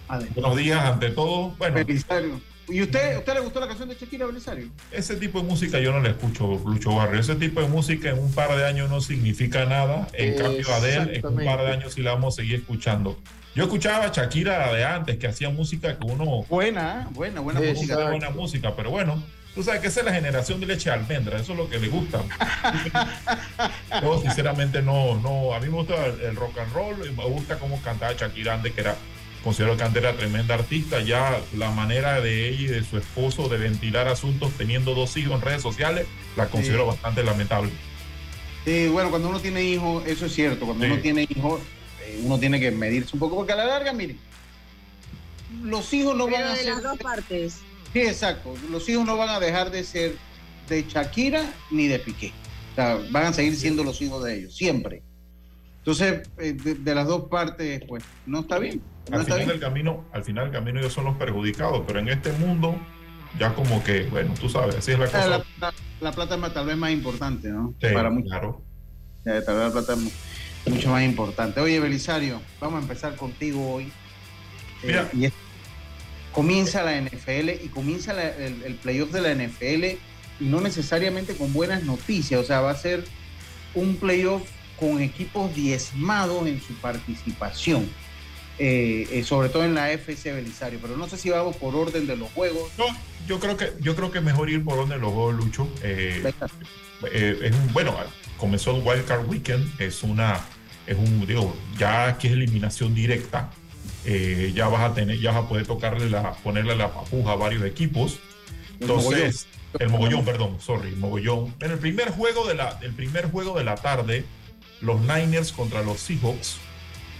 Adele. 0.08 0.30
Buenos 0.34 0.56
días, 0.56 0.84
ante 0.84 1.10
todo. 1.10 1.50
Bueno, 1.58 1.74
Belisario. 1.74 2.40
¿Y 2.68 2.80
usted, 2.82 3.18
usted 3.18 3.34
le 3.34 3.40
gustó 3.40 3.60
la 3.60 3.66
canción 3.68 3.88
de 3.90 3.94
Shakira, 3.94 4.24
Belisario? 4.26 4.68
ese 4.90 5.16
tipo 5.16 5.40
de 5.40 5.46
música 5.46 5.78
yo 5.80 5.92
no 5.92 6.00
la 6.00 6.08
escucho, 6.10 6.46
Lucho 6.64 6.94
Barrio. 6.94 7.20
Ese 7.20 7.34
tipo 7.34 7.60
de 7.60 7.68
música 7.68 8.08
en 8.10 8.18
un 8.18 8.32
par 8.32 8.56
de 8.56 8.64
años 8.66 8.88
no 8.88 9.00
significa 9.00 9.66
nada. 9.66 10.08
En 10.14 10.36
cambio, 10.38 10.66
Adele, 10.74 11.18
en 11.18 11.26
un 11.26 11.44
par 11.44 11.60
de 11.60 11.72
años 11.72 11.92
sí 11.94 12.02
la 12.02 12.12
vamos 12.12 12.34
a 12.34 12.42
seguir 12.42 12.56
escuchando. 12.56 13.18
Yo 13.54 13.64
escuchaba 13.64 14.06
a 14.06 14.08
Shakira 14.12 14.72
de 14.72 14.84
antes, 14.84 15.16
que 15.18 15.26
hacía 15.28 15.50
música 15.50 15.98
que 15.98 16.04
uno 16.06 16.44
Buena, 16.48 17.02
¿eh? 17.02 17.12
buena, 17.12 17.40
buena 17.40 17.60
Sí, 17.60 17.66
música. 17.74 18.08
buena 18.08 18.30
música, 18.30 18.74
pero 18.74 18.90
bueno, 18.90 19.22
tú 19.54 19.62
sabes 19.62 19.80
que 19.80 19.86
esa 19.88 20.00
es 20.00 20.06
la 20.06 20.12
generación 20.14 20.58
de 20.58 20.66
leche 20.66 20.90
de 20.90 20.96
almendra, 20.96 21.38
eso 21.38 21.52
es 21.52 21.58
lo 21.58 21.68
que 21.70 21.78
le 21.78 21.88
gusta. 21.88 22.20
Yo 24.02 24.20
sinceramente 24.22 24.82
no, 24.82 25.20
no, 25.20 25.54
a 25.54 25.60
mí 25.60 25.66
me 25.66 25.74
gusta 25.76 26.06
el, 26.06 26.20
el 26.22 26.36
rock 26.36 26.58
and 26.58 26.72
roll, 26.72 27.06
y 27.06 27.12
me 27.14 27.24
gusta 27.26 27.58
cómo 27.58 27.80
cantaba 27.82 28.12
Shakira 28.14 28.54
antes, 28.54 28.72
que 28.72 28.80
era, 28.80 28.96
considero 29.44 29.76
que 29.76 29.82
antes 29.84 30.02
era 30.02 30.16
tremenda 30.16 30.54
artista, 30.54 31.00
ya 31.00 31.38
la 31.56 31.70
manera 31.70 32.20
de 32.20 32.48
ella 32.48 32.60
y 32.62 32.66
de 32.66 32.82
su 32.84 32.96
esposo 32.98 33.48
de 33.48 33.58
ventilar 33.58 34.08
asuntos 34.08 34.50
teniendo 34.56 34.94
dos 34.94 35.16
hijos 35.16 35.34
en 35.34 35.42
redes 35.42 35.62
sociales, 35.62 36.06
la 36.36 36.46
considero 36.48 36.84
Sí. 36.84 36.88
bastante 36.88 37.22
lamentable. 37.22 37.70
Sí, 38.64 38.88
bueno, 38.88 39.10
cuando 39.10 39.28
uno 39.28 39.38
tiene 39.40 39.62
hijos, 39.62 40.04
eso 40.06 40.26
es 40.26 40.32
cierto. 40.34 40.64
Cuando 40.64 40.84
Sí. 40.86 40.90
uno 40.90 41.00
tiene 41.02 41.26
hijos, 41.28 41.60
eh, 42.06 42.20
uno 42.24 42.38
tiene 42.38 42.58
que 42.58 42.70
medirse 42.70 43.10
un 43.12 43.20
poco, 43.20 43.36
porque 43.36 43.52
a 43.52 43.56
la 43.56 43.66
larga, 43.66 43.92
miren, 43.92 44.18
los 45.62 45.92
hijos 45.92 46.16
no 46.16 46.26
van 46.26 46.42
a 46.44 46.50
de 46.52 46.56
ser. 46.56 46.66
las 46.66 46.82
dos 46.82 46.98
partes. 46.98 47.58
Sí, 47.92 48.00
exacto. 48.00 48.54
Los 48.70 48.88
hijos 48.88 49.04
no 49.06 49.16
van 49.16 49.28
a 49.28 49.38
dejar 49.38 49.70
de 49.70 49.84
ser 49.84 50.16
de 50.68 50.84
Shakira 50.88 51.52
ni 51.70 51.86
de 51.86 51.98
Piqué. 51.98 52.32
O 52.72 52.74
sea, 52.74 52.98
van 53.10 53.26
a 53.26 53.32
seguir 53.32 53.54
siendo 53.56 53.84
los 53.84 54.00
hijos 54.02 54.24
de 54.24 54.38
ellos, 54.38 54.56
siempre. 54.56 55.02
Entonces, 55.84 56.22
eh, 56.38 56.54
de, 56.54 56.74
de 56.76 56.94
las 56.94 57.06
dos 57.06 57.24
partes, 57.28 57.82
pues, 57.86 58.02
no 58.24 58.40
está 58.40 58.58
bien. 58.58 58.80
No 59.10 59.16
Al 59.16 59.22
está 59.22 59.34
final 59.34 59.38
bien. 59.38 59.48
del 59.48 59.60
camino, 59.60 60.04
al 60.12 60.24
final 60.24 60.44
del 60.44 60.52
camino 60.54 60.80
ellos 60.80 60.94
son 60.94 61.04
los 61.04 61.16
perjudicados, 61.16 61.82
pero 61.86 61.98
en 61.98 62.08
este 62.08 62.32
mundo 62.32 62.78
Ya 63.38 63.52
como 63.52 63.82
que, 63.82 64.04
bueno, 64.04 64.32
tú 64.40 64.48
sabes, 64.48 64.76
así 64.76 64.92
es 64.92 64.98
la 65.00 65.06
Ah, 65.06 65.08
cosa. 65.08 65.28
La, 65.28 65.38
la- 65.60 65.74
la 66.00 66.12
plata 66.12 66.36
es 66.36 66.40
más- 66.40 66.54
tal 66.54 66.66
vez 66.66 66.76
más 66.76 66.92
importante, 66.92 67.48
¿no? 67.48 67.74
Sí, 67.82 67.88
Para 67.92 68.08
muchos. 68.08 68.30
claro. 68.30 68.62
Eh, 69.26 69.42
tal 69.44 69.56
vez 69.56 69.66
la 69.66 69.72
plata 69.72 69.92
es 69.94 69.98
mu- 69.98 70.10
mucho 70.66 70.88
más 70.90 71.02
importante. 71.02 71.60
Oye, 71.60 71.80
Belisario, 71.80 72.40
vamos 72.60 72.78
a 72.78 72.82
empezar 72.82 73.16
contigo 73.16 73.72
hoy. 73.74 73.86
Eh, 74.84 74.86
Mira. 74.86 75.08
y 75.12 75.24
es- 75.24 75.32
comienza 76.30 76.84
la 76.84 76.96
NFL 76.96 77.60
y 77.64 77.68
comienza 77.70 78.12
la- 78.12 78.28
el, 78.36 78.62
el 78.62 78.74
playoff 78.76 79.10
de 79.10 79.20
la 79.20 79.32
NFL 79.32 79.98
y 80.38 80.44
no 80.44 80.60
necesariamente 80.60 81.34
con 81.36 81.52
buenas 81.52 81.82
noticias. 81.82 82.40
O 82.40 82.44
sea, 82.44 82.60
va 82.60 82.70
a 82.70 82.76
ser 82.76 83.02
un 83.74 83.96
playoff 83.96 84.42
con 84.78 85.00
equipos 85.00 85.54
diezmados 85.54 86.46
en 86.46 86.60
su 86.60 86.74
participación. 86.74 87.88
Eh, 88.56 89.08
eh, 89.10 89.24
sobre 89.24 89.48
todo 89.48 89.64
en 89.64 89.74
la 89.74 89.90
FC 89.90 90.32
Belisario, 90.32 90.78
pero 90.80 90.96
no 90.96 91.08
sé 91.08 91.16
si 91.16 91.28
vamos 91.28 91.56
por 91.56 91.74
orden 91.74 92.06
de 92.06 92.16
los 92.16 92.30
juegos. 92.30 92.70
No, 92.78 92.84
yo 93.26 93.40
creo 93.40 93.56
que 93.56 93.72
yo 93.80 93.96
creo 93.96 94.12
que 94.12 94.20
mejor 94.20 94.48
ir 94.48 94.62
por 94.62 94.76
donde 94.76 94.96
los 94.96 95.12
juegos 95.12 95.34
Lucho. 95.34 95.68
Eh, 95.82 96.32
es 97.42 97.72
bueno, 97.72 97.96
comenzó 98.36 98.76
el 98.76 98.82
Wild 98.84 99.06
Card 99.06 99.28
Weekend, 99.28 99.80
es 99.80 100.02
una, 100.02 100.40
es 100.86 100.96
un, 100.96 101.26
digo, 101.26 101.56
ya 101.78 102.08
aquí 102.08 102.28
es 102.28 102.34
eliminación 102.34 102.94
directa. 102.94 103.50
Eh, 104.06 104.52
ya 104.54 104.68
vas 104.68 104.90
a 104.90 104.94
tener, 104.94 105.18
ya 105.18 105.32
vas 105.32 105.44
a 105.44 105.48
poder 105.48 105.66
tocarle 105.66 106.10
la, 106.10 106.32
ponerle 106.32 106.76
la 106.76 106.92
papuja 106.92 107.32
a 107.32 107.36
varios 107.36 107.64
equipos. 107.64 108.18
El 108.80 108.88
mogollón. 108.88 109.14
Entonces, 109.14 109.46
el 109.78 109.88
mogollón, 109.88 110.24
perdón, 110.24 110.60
sorry, 110.60 110.88
el 110.88 110.96
mogollón. 110.96 111.54
En 111.60 111.70
el 111.70 111.78
primer 111.78 112.10
juego 112.10 112.46
de 112.46 112.54
la, 112.54 112.78
el 112.82 112.92
primer 112.92 113.30
juego 113.30 113.56
de 113.56 113.64
la 113.64 113.76
tarde, 113.76 114.24
los 114.80 115.00
Niners 115.00 115.52
contra 115.52 115.82
los 115.82 116.00
Seahawks, 116.00 116.56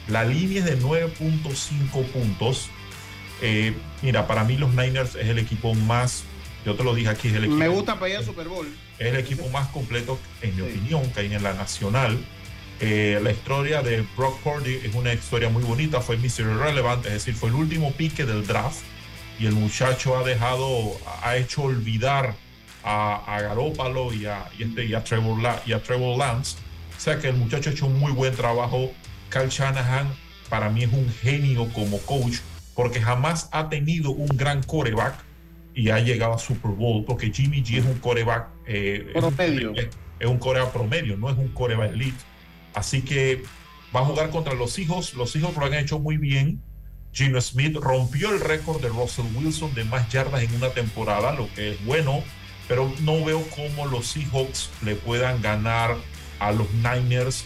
la 0.09 0.25
línea 0.25 0.59
es 0.61 0.65
de 0.67 0.79
9.5 0.79 2.05
puntos. 2.07 2.69
Eh, 3.41 3.75
mira, 4.03 4.27
para 4.27 4.45
mí 4.45 4.57
los 4.57 4.75
Niners 4.75 5.15
es 5.17 5.27
el 5.29 5.39
equipo 5.39 5.75
más, 5.75 6.25
yo 6.65 6.75
te 6.75 6.85
lo 6.85 6.95
dije 6.95 7.09
aquí, 7.09 7.29
es 7.29 7.35
el 7.35 7.45
equipo, 7.45 7.59
Me 7.59 7.69
gusta 7.69 7.95
para 7.99 8.11
ir 8.11 8.17
al 8.19 8.25
Super 8.25 8.49
Bowl. 8.49 8.67
es 8.99 9.07
el 9.09 9.17
equipo 9.17 9.49
más 9.49 9.69
completo, 9.69 10.19
en 10.43 10.51
mi 10.57 10.63
Sí. 10.63 10.69
opinión, 10.79 11.11
que 11.13 11.21
hay 11.21 11.35
en 11.35 11.43
la 11.43 11.53
nacional. 11.55 12.19
Eh, 12.81 13.19
la 13.23 13.31
historia 13.31 13.83
de 13.83 14.05
Brock 14.17 14.41
Purdy 14.41 14.75
es 14.85 14.95
una 14.95 15.13
historia 15.13 15.49
muy 15.49 15.63
bonita, 15.63 16.01
fue 16.01 16.17
Mr. 16.17 16.41
Irrelevant, 16.41 17.07
es 17.07 17.13
decir, 17.13 17.35
fue 17.35 17.49
el 17.49 17.55
último 17.55 17.93
pique 17.93 18.25
del 18.25 18.47
draft 18.47 18.81
y 19.39 19.47
el 19.47 19.53
muchacho 19.53 20.17
ha 20.17 20.23
dejado, 20.25 20.93
ha 21.23 21.37
hecho 21.37 21.63
olvidar 21.63 22.35
a, 22.83 23.23
a 23.37 23.41
Garópalo 23.43 24.13
y 24.13 24.27
a, 24.27 24.49
y 24.59 24.65
este, 24.65 24.85
y 24.87 24.95
a 24.95 25.03
Trevor 25.05 25.39
y 25.67 25.73
a 25.73 25.83
Trevor 25.83 26.19
Lance. 26.19 26.57
O 26.97 27.01
sea 27.01 27.19
que 27.19 27.29
el 27.29 27.37
muchacho 27.37 27.71
ha 27.71 27.73
hecho 27.73 27.87
un 27.87 27.99
muy 27.99 28.13
buen 28.13 28.35
trabajo. 28.35 28.93
Kyle 29.31 29.49
Shanahan 29.49 30.13
para 30.49 30.69
mí 30.71 30.85
es 30.85 30.93
un 30.93 31.09
genio 31.23 31.69
como 31.73 31.99
coach 32.01 32.37
porque 32.75 33.01
jamás 33.01 33.49
ha 33.53 33.69
tenido 33.69 34.11
un 34.11 34.29
gran 34.37 34.63
coreback 34.63 35.15
y 35.75 35.91
ha 35.91 35.99
llegado 35.99 36.35
a 36.35 36.39
Super 36.39 36.71
Bowl 36.73 37.05
porque 37.05 37.31
Jimmy 37.33 37.63
G 37.63 37.79
es 37.79 37.85
un 37.85 37.99
coreback 37.99 38.49
eh, 38.67 39.11
es 39.15 39.23
un- 39.23 39.35
Promedio. 39.35 39.73
es, 39.75 39.89
es 40.21 40.27
un 40.29 40.39
coreback 40.39 40.71
promedio, 40.73 41.17
no 41.17 41.31
es 41.31 41.37
un 41.37 41.49
coreback 41.49 41.93
elite. 41.93 42.17
Así 42.75 43.03
que 43.03 43.43
va 43.95 44.01
a 44.01 44.05
jugar 44.05 44.31
contra 44.31 44.55
los 44.55 44.79
hijos. 44.79 45.15
Los 45.15 45.35
hijos 45.37 45.57
lo 45.57 45.65
han 45.67 45.75
hecho 45.75 45.99
muy 45.99 46.17
bien. 46.17 46.61
Gino 47.13 47.41
Smith 47.41 47.77
rompió 47.77 48.31
el 48.33 48.41
récord 48.41 48.81
de 48.83 48.89
Russell 48.89 49.27
Wilson 49.37 49.73
de 49.75 49.85
más 49.85 50.09
yardas 50.09 50.43
en 50.43 50.53
una 50.57 50.71
temporada, 50.71 51.33
lo 51.33 51.49
que 51.55 51.71
es 51.73 51.85
bueno, 51.85 52.25
pero 52.67 52.93
no 53.03 53.25
veo 53.25 53.41
cómo 53.55 53.87
los 53.87 54.09
Seahawks 54.09 54.71
le 54.83 54.97
puedan 54.97 55.41
ganar 55.41 55.95
a 56.49 56.53
los 56.53 56.71
Niners. 56.75 57.45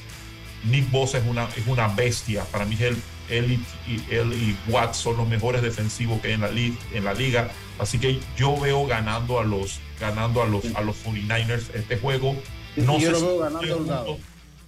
Nick 0.64 0.90
Bosa 0.90 1.19
es 1.19 1.26
una, 1.26 1.45
es 1.57 1.67
una 1.67 1.88
bestia. 1.88 2.45
Para 2.45 2.64
mí 2.64 2.76
él, 2.81 3.00
él, 3.28 3.61
y, 3.87 4.14
él 4.14 4.33
y 4.33 4.71
Watts 4.71 4.97
son 4.99 5.17
los 5.17 5.28
mejores 5.28 5.62
defensivos 5.62 6.21
que 6.21 6.28
hay 6.28 6.35
en 6.35 6.40
la, 6.40 6.50
li- 6.50 6.76
en 6.93 7.05
la 7.05 7.14
liga. 7.14 7.50
Así 7.78 7.99
que 7.99 8.21
yo 8.37 8.59
veo 8.59 8.87
ganando 8.87 9.38
a 9.38 9.45
los, 9.45 9.78
ganando 10.00 10.43
a 10.43 10.47
los, 10.47 10.64
a 10.75 10.81
los 10.81 10.97
49ers 11.05 11.75
este 11.75 11.97
juego. 11.99 12.35
No 12.76 12.99
yo 12.99 13.07
sé 13.07 13.11
lo 13.12 13.19
si 13.19 13.25
veo 13.25 13.38
ganando 13.38 13.76
puntos. 13.76 14.17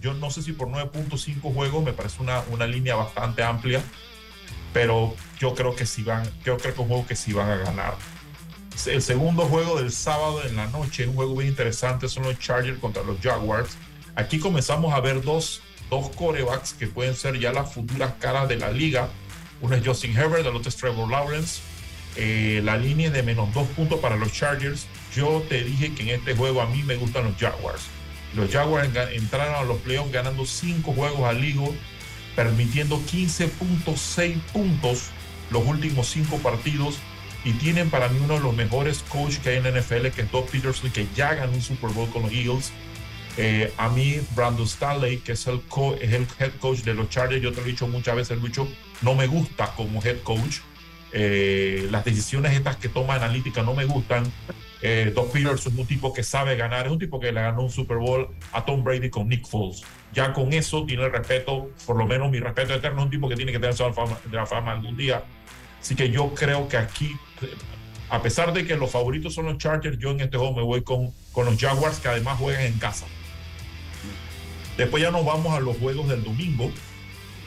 Yo 0.01 0.15
no 0.15 0.31
sé 0.31 0.43
si 0.43 0.53
por 0.53 0.69
9.5 0.69 1.53
juegos 1.53 1.85
me 1.85 1.93
parece 1.93 2.23
una, 2.23 2.41
una 2.51 2.67
línea 2.67 2.95
bastante 2.95 3.43
amplia, 3.43 3.83
pero 4.73 5.15
yo 5.39 5.55
creo 5.55 5.75
que 5.75 5.85
sí 5.87 6.03
van, 6.03 6.25
yo 6.45 6.57
creo 6.57 6.59
que 6.59 6.69
es 6.69 6.79
un 6.79 6.87
juego 6.89 7.07
que 7.07 7.17
sí 7.17 7.33
van 7.33 7.51
a 7.51 7.57
ganar. 7.57 7.95
El 8.87 9.03
segundo 9.03 9.45
juego 9.47 9.79
del 9.79 9.93
sábado 9.93 10.43
en 10.45 10.57
la 10.57 10.67
noche, 10.69 11.07
un 11.07 11.15
juego 11.17 11.35
bien 11.37 11.49
interesante, 11.51 12.09
son 12.09 12.23
los 12.23 12.39
Chargers 12.39 12.79
contra 12.79 13.03
los 13.03 13.21
Jaguars. 13.21 13.77
Aquí 14.15 14.39
comenzamos 14.39 14.93
a 14.95 15.01
ver 15.01 15.23
dos, 15.23 15.63
dos 15.89 16.11
corebacks 16.11 16.75
que 16.75 16.87
pueden 16.87 17.15
ser 17.15 17.39
ya 17.39 17.53
las 17.53 17.73
futuras 17.73 18.15
caras 18.19 18.49
de 18.49 18.57
la 18.57 18.71
liga. 18.71 19.09
Uno 19.61 19.77
es 19.77 19.87
Justin 19.87 20.17
Herbert, 20.17 20.47
el 20.47 20.55
otro 20.55 20.69
es 20.69 20.77
Trevor 20.77 21.11
Lawrence. 21.11 21.61
Eh, 22.17 22.61
la 22.65 22.77
línea 22.77 23.11
de 23.11 23.23
menos 23.23 23.53
dos 23.55 23.69
puntos 23.69 24.01
para 24.01 24.17
los 24.17 24.33
Chargers. 24.33 24.87
Yo 25.15 25.45
te 25.49 25.63
dije 25.65 25.95
que 25.95 26.03
en 26.03 26.09
este 26.21 26.35
juego 26.35 26.61
a 26.61 26.67
mí 26.67 26.83
me 26.83 26.97
gustan 26.97 27.25
los 27.25 27.37
Jaguars. 27.37 27.83
Los 28.35 28.51
Jaguars 28.51 28.89
entraron 29.13 29.55
a 29.55 29.63
los 29.65 29.79
playoffs 29.79 30.13
ganando 30.13 30.47
cinco 30.47 30.93
juegos 30.93 31.23
al 31.23 31.41
ligo, 31.41 31.75
permitiendo 32.37 32.99
15.6 32.99 34.41
puntos 34.53 35.11
los 35.51 35.67
últimos 35.67 36.09
cinco 36.09 36.39
partidos 36.39 36.99
y 37.45 37.53
tienen 37.53 37.91
para 37.91 38.09
mí 38.09 38.21
uno 38.23 38.35
de 38.35 38.41
los 38.41 38.55
mejores 38.55 39.03
coaches 39.09 39.39
que 39.39 39.51
hay 39.51 39.57
en 39.57 39.65
la 39.65 39.81
NFL, 39.81 40.09
que 40.09 40.23
es 40.23 40.31
Doug 40.31 40.47
Peterson, 40.47 40.91
que 40.91 41.07
ya 41.15 41.35
ganó 41.35 41.53
un 41.53 41.63
Super 41.63 41.91
Bowl 41.91 42.09
con 42.11 42.23
los 42.23 42.33
Eagles. 42.33 42.73
Eh, 43.37 43.73
a 43.77 43.89
mí, 43.89 44.21
Brandon 44.35 44.67
Staley, 44.67 45.19
que 45.19 45.33
es 45.33 45.47
el, 45.47 45.61
co- 45.63 45.95
es 45.95 46.13
el 46.13 46.27
head 46.39 46.53
coach 46.61 46.81
de 46.81 46.95
los 46.95 47.09
Chargers, 47.09 47.41
yo 47.43 47.53
te 47.53 47.61
lo 47.61 47.67
he 47.67 47.71
dicho 47.71 47.87
muchas 47.89 48.17
veces, 48.17 48.39
Lucho, 48.41 48.69
no 49.03 49.15
me 49.15 49.27
gusta 49.27 49.73
como 49.77 50.03
head 50.05 50.19
coach. 50.23 50.59
Eh, 51.13 51.89
las 51.91 52.05
decisiones 52.05 52.53
estas 52.53 52.77
que 52.77 52.89
toma 52.89 53.15
analítica 53.15 53.63
no 53.63 53.75
me 53.75 53.85
gustan. 53.85 54.31
Eh, 54.83 55.13
Doug 55.15 55.31
Peterson 55.33 55.73
es 55.75 55.79
un 55.79 55.87
tipo 55.87 56.13
que 56.13 56.23
sabe 56.23 56.57
ganar, 56.57 56.87
es 56.87 56.93
un 56.93 56.99
tipo 56.99 57.19
que 57.21 57.33
le 57.33 57.41
ganó 57.41 57.63
un 57.63 57.71
Super 57.71 57.99
Bowl 57.99 58.29
a 58.53 58.65
Tom 58.65 58.83
Brady 58.83 59.11
con 59.11 59.29
Nick 59.29 59.47
Foles. 59.47 59.83
Ya 60.13 60.33
con 60.33 60.53
eso 60.53 60.85
tiene 60.87 61.09
respeto, 61.09 61.71
por 61.87 61.97
lo 61.97 62.07
menos 62.07 62.31
mi 62.31 62.41
respeto 62.41 62.75
eterno, 62.75 63.01
es 63.01 63.05
un 63.05 63.11
tipo 63.11 63.29
que 63.29 63.37
tiene 63.37 63.53
que 63.53 63.59
tener 63.59 63.77
la 64.33 64.47
fama, 64.47 64.73
algún 64.73 64.97
día. 64.97 65.23
Así 65.81 65.95
que 65.95 66.11
yo 66.11 66.35
creo 66.35 66.69
que 66.69 66.77
aquí, 66.77 67.17
a 68.09 68.21
pesar 68.23 68.53
de 68.53 68.67
que 68.67 68.77
los 68.77 68.91
favoritos 68.91 69.35
son 69.35 69.47
los 69.47 69.59
Chargers, 69.59 69.99
yo 69.99 70.11
en 70.11 70.21
este 70.21 70.37
juego 70.37 70.55
me 70.55 70.63
voy 70.63 70.83
con, 70.83 71.13
con 71.33 71.47
los 71.47 71.59
Jaguars, 71.59 71.99
que 72.01 72.09
además 72.09 72.39
juegan 72.39 72.63
en 72.63 72.79
casa. 72.79 73.07
Después 74.81 75.03
ya 75.03 75.11
nos 75.11 75.25
vamos 75.25 75.53
a 75.55 75.61
los 75.61 75.77
juegos 75.79 76.09
del 76.09 76.23
domingo. 76.25 76.73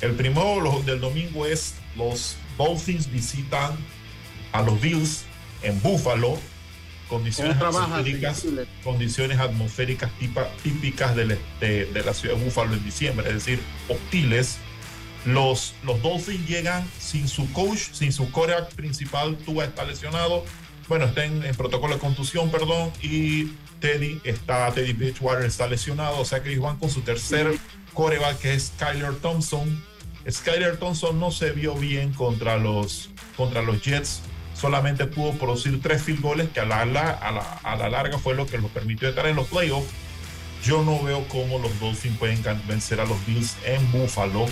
El 0.01 0.11
primero 0.13 0.59
los- 0.61 0.85
del 0.85 0.99
domingo 0.99 1.45
es 1.45 1.75
los 1.95 2.35
Dolphins 2.57 3.11
visitan 3.11 3.75
a 4.51 4.61
los 4.61 4.79
Bills 4.79 5.23
en 5.61 5.81
Buffalo. 5.81 6.37
Condiciones 7.09 7.57
¿Cómo 7.57 7.71
trabajas, 7.71 7.91
atmosféricas, 7.99 8.45
condiciones 8.83 9.39
atmosféricas 9.39 10.11
tipa- 10.19 10.49
típicas 10.63 11.15
de 11.15 11.25
la 12.05 12.13
ciudad 12.13 12.35
de 12.35 12.43
Buffalo 12.43 12.73
en 12.73 12.83
diciembre, 12.83 13.27
es 13.27 13.33
decir, 13.35 13.59
hostiles. 13.89 14.57
Los, 15.25 15.73
los 15.83 16.01
Dolphins 16.01 16.47
llegan 16.49 16.85
sin 16.99 17.27
su 17.27 17.51
coach, 17.53 17.79
sin 17.93 18.11
su 18.11 18.29
coreback 18.31 18.73
principal, 18.75 19.37
Tua 19.37 19.65
está 19.65 19.85
lesionado. 19.85 20.43
Bueno, 20.89 21.05
está 21.05 21.23
en, 21.23 21.43
en 21.45 21.55
protocolo 21.55 21.93
de 21.93 21.99
contusión, 21.99 22.51
perdón, 22.51 22.91
y 23.01 23.53
Teddy 23.83 24.21
está, 24.23 24.71
Teddy 24.71 24.93
Bridgewater 24.93 25.43
está 25.43 25.67
lesionado, 25.67 26.17
o 26.17 26.23
sea 26.23 26.41
que 26.41 26.51
ellos 26.51 26.63
van 26.63 26.77
con 26.77 26.89
su 26.89 27.01
tercer 27.01 27.53
coreback, 27.93 28.39
que 28.39 28.53
es 28.53 28.67
Skyler 28.67 29.15
Thompson. 29.15 29.83
Skyler 30.31 30.77
Thompson 30.77 31.19
no 31.19 31.31
se 31.31 31.51
vio 31.51 31.75
bien 31.75 32.13
contra 32.13 32.55
los, 32.55 33.09
contra 33.35 33.61
los 33.61 33.81
Jets, 33.81 34.21
solamente 34.55 35.05
pudo 35.05 35.33
producir 35.33 35.81
tres 35.81 36.01
field 36.01 36.21
goles, 36.21 36.47
que 36.53 36.61
a 36.61 36.65
la, 36.65 36.79
a 36.83 36.85
la, 36.85 37.41
a 37.61 37.75
la 37.75 37.89
larga 37.89 38.17
fue 38.17 38.35
lo 38.35 38.45
que 38.45 38.57
los 38.57 38.71
permitió 38.71 39.09
estar 39.09 39.27
en 39.27 39.35
los 39.35 39.47
playoffs. 39.47 39.89
Yo 40.63 40.81
no 40.83 41.03
veo 41.03 41.27
cómo 41.27 41.59
los 41.59 41.77
Dolphins 41.81 42.17
pueden 42.17 42.41
vencer 42.65 43.01
a 43.01 43.05
los 43.05 43.25
Bills 43.25 43.57
en 43.65 43.91
Buffalo, 43.91 44.45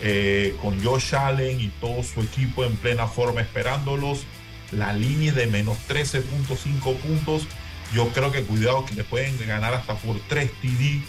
eh, 0.00 0.56
con 0.60 0.82
Josh 0.82 1.14
Allen 1.14 1.60
y 1.60 1.68
todo 1.80 2.02
su 2.02 2.22
equipo 2.22 2.64
en 2.64 2.74
plena 2.74 3.06
forma 3.06 3.40
esperándolos. 3.40 4.24
La 4.72 4.92
línea 4.92 5.32
de 5.32 5.46
menos 5.46 5.78
13.5 5.88 6.96
puntos. 6.96 7.46
Yo 7.94 8.08
creo 8.08 8.32
que 8.32 8.42
cuidado 8.42 8.84
que 8.84 8.94
le 8.94 9.04
pueden 9.04 9.38
ganar 9.46 9.72
hasta 9.74 9.94
por 9.94 10.18
3 10.28 10.50
TD. 10.60 11.02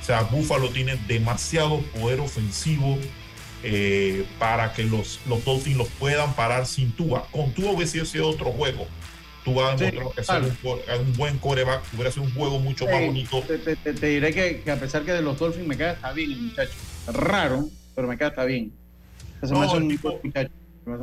O 0.00 0.04
sea, 0.04 0.22
Buffalo 0.22 0.70
tiene 0.70 0.96
demasiado 1.06 1.80
poder 2.00 2.20
ofensivo 2.20 2.98
eh, 3.62 4.24
para 4.38 4.72
que 4.72 4.84
los, 4.84 5.20
los 5.26 5.44
Dolphins 5.44 5.76
los 5.76 5.88
puedan 5.88 6.34
parar 6.34 6.66
sin 6.66 6.92
Tua. 6.92 7.26
Con 7.30 7.52
Tua 7.52 7.72
hubiese 7.72 8.04
sido 8.06 8.28
otro 8.28 8.46
juego. 8.52 8.86
Tua 9.44 9.76
Sí, 9.76 9.84
demostrado 9.86 10.48
que 10.48 10.54
claro. 10.56 10.96
un, 11.00 11.06
un 11.06 11.12
buen 11.16 11.38
coreback 11.38 11.82
hubiera 11.94 12.10
sido 12.10 12.24
un 12.24 12.34
juego 12.34 12.58
mucho 12.58 12.86
más 12.86 13.00
bonito. 13.04 13.40
Te, 13.42 13.58
te- 13.58 13.76
te- 13.76 13.92
te 13.94 14.06
diré 14.06 14.32
que, 14.32 14.60
que 14.62 14.70
a 14.70 14.76
pesar 14.80 15.02
que 15.04 15.12
de 15.12 15.22
los 15.22 15.38
Dolphins 15.38 15.66
me 15.66 15.76
queda 15.76 15.92
hasta 15.92 16.12
bien 16.12 16.32
el 16.32 16.40
muchacho. 16.40 16.72
Raro, 17.12 17.64
pero 17.94 18.08
me 18.08 18.16
queda 18.16 18.28
hasta 18.28 18.44
bien. 18.44 18.72
Se 19.42 19.52
me 19.54 19.64
hace 19.66 19.76
el 19.76 19.88
tipo- 19.88 20.18
muchacho. 20.22 20.50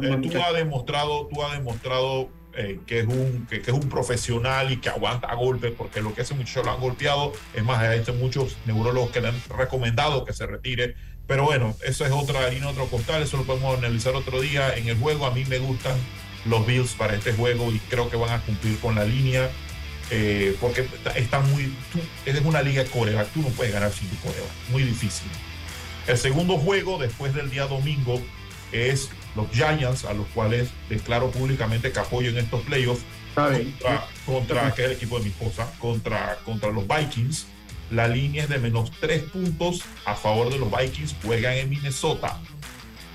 Eh, 0.02 0.30
tú 0.32 0.42
has 0.42 0.54
demostrado, 0.54 1.28
tú 1.32 1.44
has 1.44 1.54
demostrado 1.54 2.30
eh, 2.58 2.80
que, 2.88 3.00
es 3.02 3.06
un, 3.08 3.46
que, 3.50 3.62
que 3.62 3.72
es 3.72 3.78
un 3.78 3.88
profesional 3.88 4.72
y 4.72 4.78
que 4.78 4.90
aguanta 4.90 5.34
golpes, 5.36 5.72
porque 5.78 6.02
lo 6.02 6.14
que 6.16 6.22
ese 6.22 6.34
muchacho 6.34 6.64
lo 6.64 6.72
han 6.72 6.80
golpeado, 6.80 7.32
es 7.54 7.64
más, 7.64 7.80
hay 7.84 8.04
muchos 8.20 8.58
neurólogos 8.66 9.12
que 9.12 9.22
le 9.22 9.28
han 9.28 9.42
recomendado 9.56 10.26
que 10.26 10.34
se 10.34 10.46
retire. 10.48 10.96
Pero 11.28 11.44
bueno, 11.44 11.76
eso 11.86 12.06
es 12.06 12.12
otra 12.12 12.46
harina, 12.46 12.70
otro 12.70 12.88
costal, 12.88 13.22
eso 13.22 13.38
lo 13.38 13.44
podemos 13.44 13.78
analizar 13.78 14.16
otro 14.16 14.42
día. 14.42 14.76
En 14.76 14.88
el 14.88 14.98
juego 14.98 15.26
a 15.26 15.32
mí 15.32 15.46
me 15.46 15.60
gustan 15.60 15.96
los 16.46 16.66
Bills 16.66 16.94
para 16.94 17.16
este 17.16 17.34
juego 17.34 17.72
y 17.72 17.80
creo 17.90 18.10
que 18.10 18.18
van 18.18 18.32
a 18.32 18.42
cumplir 18.42 18.80
con 18.80 18.96
la 18.96 19.04
línea. 19.04 19.50
eh, 20.10 20.56
porque 20.62 20.82
está, 20.82 21.12
está 21.12 21.40
muy. 21.42 21.66
Tú, 21.92 22.00
es 22.26 22.42
una 22.42 22.62
liga 22.62 22.84
de 22.84 22.90
tú 22.90 23.42
no 23.42 23.50
puedes 23.50 23.74
ganar 23.74 23.92
sin 23.92 24.08
tu 24.10 24.16
coreback, 24.18 24.70
muy 24.72 24.84
difícil. 24.84 25.30
El 26.08 26.18
segundo 26.18 26.58
juego 26.58 26.98
después 26.98 27.34
del 27.34 27.50
día 27.50 27.68
domingo 27.68 28.22
es 28.72 29.10
los 29.36 29.50
Giants, 29.52 30.06
a 30.06 30.14
los 30.14 30.28
cuales 30.28 30.70
declaro 30.90 31.32
públicamente 31.32 31.92
que 31.92 32.00
apoyo 32.00 32.30
en 32.30 32.38
estos 32.38 32.62
playoffs 32.64 33.04
contra, 33.36 34.08
contra 34.26 34.74
que 34.74 34.84
es 34.84 34.88
el 34.90 34.96
equipo 34.96 35.18
de 35.20 35.26
mi 35.26 35.30
esposa, 35.30 35.72
contra, 35.80 36.38
contra 36.44 36.72
los 36.72 36.88
Vikings. 36.88 37.48
La 37.92 38.08
línea 38.08 38.44
es 38.44 38.50
de 38.50 38.58
menos 38.58 38.92
tres 39.00 39.24
puntos 39.24 39.82
a 40.06 40.16
favor 40.16 40.52
de 40.52 40.58
los 40.58 40.70
Vikings. 40.72 41.16
Juegan 41.24 41.54
en 41.54 41.70
Minnesota. 41.70 42.40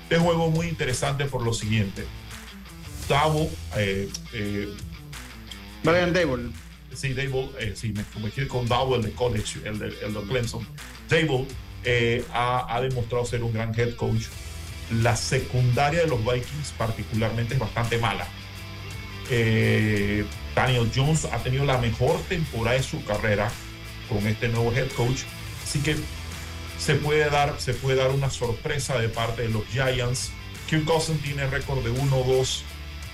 Este 0.03 0.17
juego 0.17 0.49
muy 0.49 0.67
interesante 0.67 1.25
por 1.25 1.43
lo 1.43 1.53
siguiente. 1.53 2.05
Davo, 3.07 3.49
eh, 3.75 4.09
eh, 4.33 4.69
Brian 5.83 6.13
Dable. 6.13 6.51
sí, 6.93 7.13
Dable, 7.13 7.49
eh, 7.59 7.73
sí, 7.75 7.91
me 7.93 8.03
convertí 8.05 8.47
con 8.47 8.67
Davo, 8.67 8.95
el 8.95 9.03
de 9.03 9.11
college, 9.11 9.59
el 9.65 9.77
de, 9.77 9.87
el 10.03 10.13
de 10.13 10.21
Clemson. 10.21 10.65
Dable 11.09 11.45
eh, 11.83 12.23
ha, 12.33 12.73
ha 12.73 12.81
demostrado 12.81 13.25
ser 13.25 13.43
un 13.43 13.53
gran 13.53 13.77
head 13.77 13.95
coach. 13.95 14.23
La 15.01 15.15
secundaria 15.15 16.01
de 16.01 16.07
los 16.07 16.19
Vikings 16.19 16.73
particularmente 16.77 17.55
es 17.55 17.59
bastante 17.59 17.97
mala. 17.97 18.27
Eh, 19.29 20.25
Daniel 20.55 20.91
Jones 20.93 21.25
ha 21.25 21.37
tenido 21.39 21.65
la 21.65 21.77
mejor 21.77 22.19
temporada 22.23 22.77
de 22.77 22.83
su 22.83 23.03
carrera 23.03 23.51
con 24.09 24.25
este 24.27 24.49
nuevo 24.49 24.71
head 24.73 24.89
coach. 24.91 25.21
Así 25.63 25.79
que 25.79 25.95
se 26.77 26.95
puede 26.95 27.29
dar, 27.29 27.55
se 27.59 27.73
puede 27.73 27.97
dar 27.97 28.11
una 28.11 28.29
sorpresa 28.29 28.97
de 28.99 29.09
parte 29.09 29.43
de 29.43 29.49
los 29.49 29.65
Giants. 29.67 30.31
Kirk 30.69 30.85
Cousins 30.85 31.21
tiene 31.21 31.47
récord 31.47 31.83
de 31.83 31.91
1-2 31.91 32.61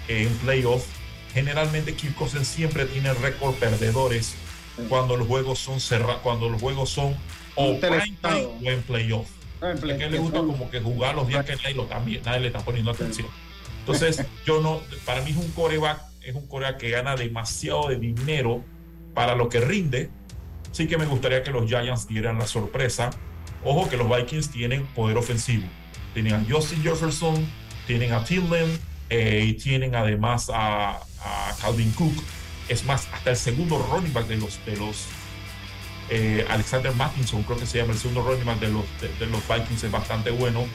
en 0.07 0.29
playoff. 0.39 0.86
Generalmente 1.33 1.93
Kirk 1.93 2.15
Cousins 2.15 2.48
siempre 2.48 2.86
tiene 2.86 3.13
récord 3.13 3.55
perdedores 3.55 4.36
cuando 4.88 5.17
los 5.17 5.27
juegos 5.27 5.59
son 5.59 5.79
cerrados, 5.79 6.21
cuando 6.21 6.50
los 6.50 6.62
juegos 6.62 6.89
son 6.89 7.15
o 7.55 7.79
prime 7.79 7.79
time 7.79 8.18
Televisado. 8.22 8.55
o 8.63 8.70
en 8.70 8.81
playoff. 8.83 9.27
Ah, 9.61 9.74
play- 9.79 9.98
que 9.98 10.09
le 10.09 10.17
gusta 10.19 10.39
como 10.39 10.69
que 10.69 10.79
jugar 10.79 11.15
los 11.15 11.27
días 11.27 11.45
que 11.45 11.55
nadie, 11.55 11.74
lo 11.75 11.83
también, 11.85 12.22
nadie 12.25 12.39
le 12.41 12.48
está 12.48 12.59
poniendo 12.59 12.91
atención. 12.91 13.27
Entonces, 13.79 14.24
yo 14.45 14.61
no, 14.61 14.81
para 15.05 15.22
mí 15.22 15.31
es 15.31 15.37
un 15.37 15.50
coreback, 15.51 16.01
es 16.24 16.35
un 16.35 16.48
coreback 16.48 16.77
que 16.77 16.89
gana 16.91 17.15
demasiado 17.15 17.89
de 17.89 17.98
dinero 17.98 18.63
para 19.13 19.35
lo 19.35 19.50
que 19.50 19.59
rinde. 19.59 20.09
Sí 20.72 20.87
que 20.87 20.98
me 20.98 21.05
gustaría 21.05 21.43
que 21.43 21.51
los 21.51 21.67
Giants 21.67 22.07
dieran 22.07 22.37
la 22.37 22.45
sorpresa. 22.48 23.09
Ojo 23.63 23.89
que 23.89 23.98
los 23.98 24.07
Vikings 24.07 24.50
tienen 24.51 24.85
poder 24.87 25.17
ofensivo. 25.17 25.67
Tienen 26.13 26.33
a 26.35 26.45
Justin 26.48 26.81
Jefferson, 26.83 27.48
tienen 27.87 28.13
a 28.13 28.24
Tilden 28.24 28.79
eh, 29.09 29.43
y 29.48 29.53
tienen 29.53 29.95
además 29.95 30.50
a, 30.53 31.00
a 31.24 31.55
Calvin 31.61 31.91
Cook. 31.91 32.13
Es 32.69 32.85
más, 32.85 33.07
hasta 33.11 33.31
el 33.31 33.35
segundo 33.35 33.79
running 33.91 34.13
back 34.13 34.27
de 34.27 34.37
los, 34.37 34.63
de 34.65 34.77
los 34.77 35.05
eh, 36.09 36.45
Alexander 36.50 36.93
Mattinson, 36.93 37.43
creo 37.43 37.57
que 37.57 37.65
se 37.65 37.77
llama 37.79 37.93
el 37.93 38.00
segundo 38.00 38.24
running 38.24 38.45
back 38.45 38.59
de 38.59 38.69
los, 38.69 38.85
de, 39.01 39.09
de 39.19 39.25
los 39.31 39.41
Vikings, 39.48 39.83
es 39.83 39.91
bastante 39.91 40.31
bueno. 40.31 40.65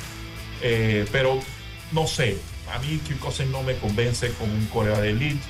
Eh, 0.62 1.06
pero 1.12 1.38
no 1.92 2.06
sé, 2.06 2.38
a 2.72 2.78
mí 2.78 3.00
Kirk 3.06 3.18
Cousins 3.18 3.50
no 3.50 3.62
me 3.62 3.76
convence 3.76 4.30
como 4.32 4.52
un 4.52 4.66
corea 4.66 5.00
de 5.00 5.10
elite. 5.10 5.42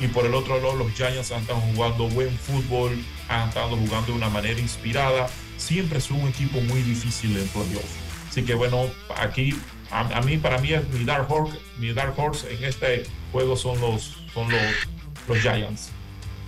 Y 0.00 0.08
por 0.08 0.26
el 0.26 0.34
otro 0.34 0.56
lado, 0.56 0.74
los 0.74 0.92
Giants 0.92 1.30
han 1.30 1.42
estado 1.42 1.60
jugando 1.60 2.08
buen 2.08 2.36
fútbol, 2.36 2.98
han 3.28 3.48
estado 3.48 3.76
jugando 3.76 4.08
de 4.08 4.12
una 4.12 4.28
manera 4.28 4.58
inspirada. 4.58 5.28
Siempre 5.58 5.98
es 5.98 6.10
un 6.10 6.26
equipo 6.26 6.60
muy 6.60 6.82
difícil 6.82 7.36
en 7.36 7.46
playoff. 7.48 7.84
Así 8.28 8.42
que 8.42 8.54
bueno, 8.54 8.90
aquí, 9.16 9.54
a, 9.90 10.00
a 10.00 10.20
mí, 10.22 10.38
para 10.38 10.58
mí, 10.58 10.72
es 10.72 10.88
mi 10.88 11.04
Dark 11.04 11.30
Horse, 11.30 11.56
mi 11.78 11.92
Dark 11.92 12.18
Horse 12.18 12.52
en 12.52 12.64
este 12.64 13.04
juego 13.30 13.56
son 13.56 13.80
los, 13.80 14.16
son 14.34 14.50
los, 14.50 14.60
los 15.28 15.38
Giants. 15.38 15.90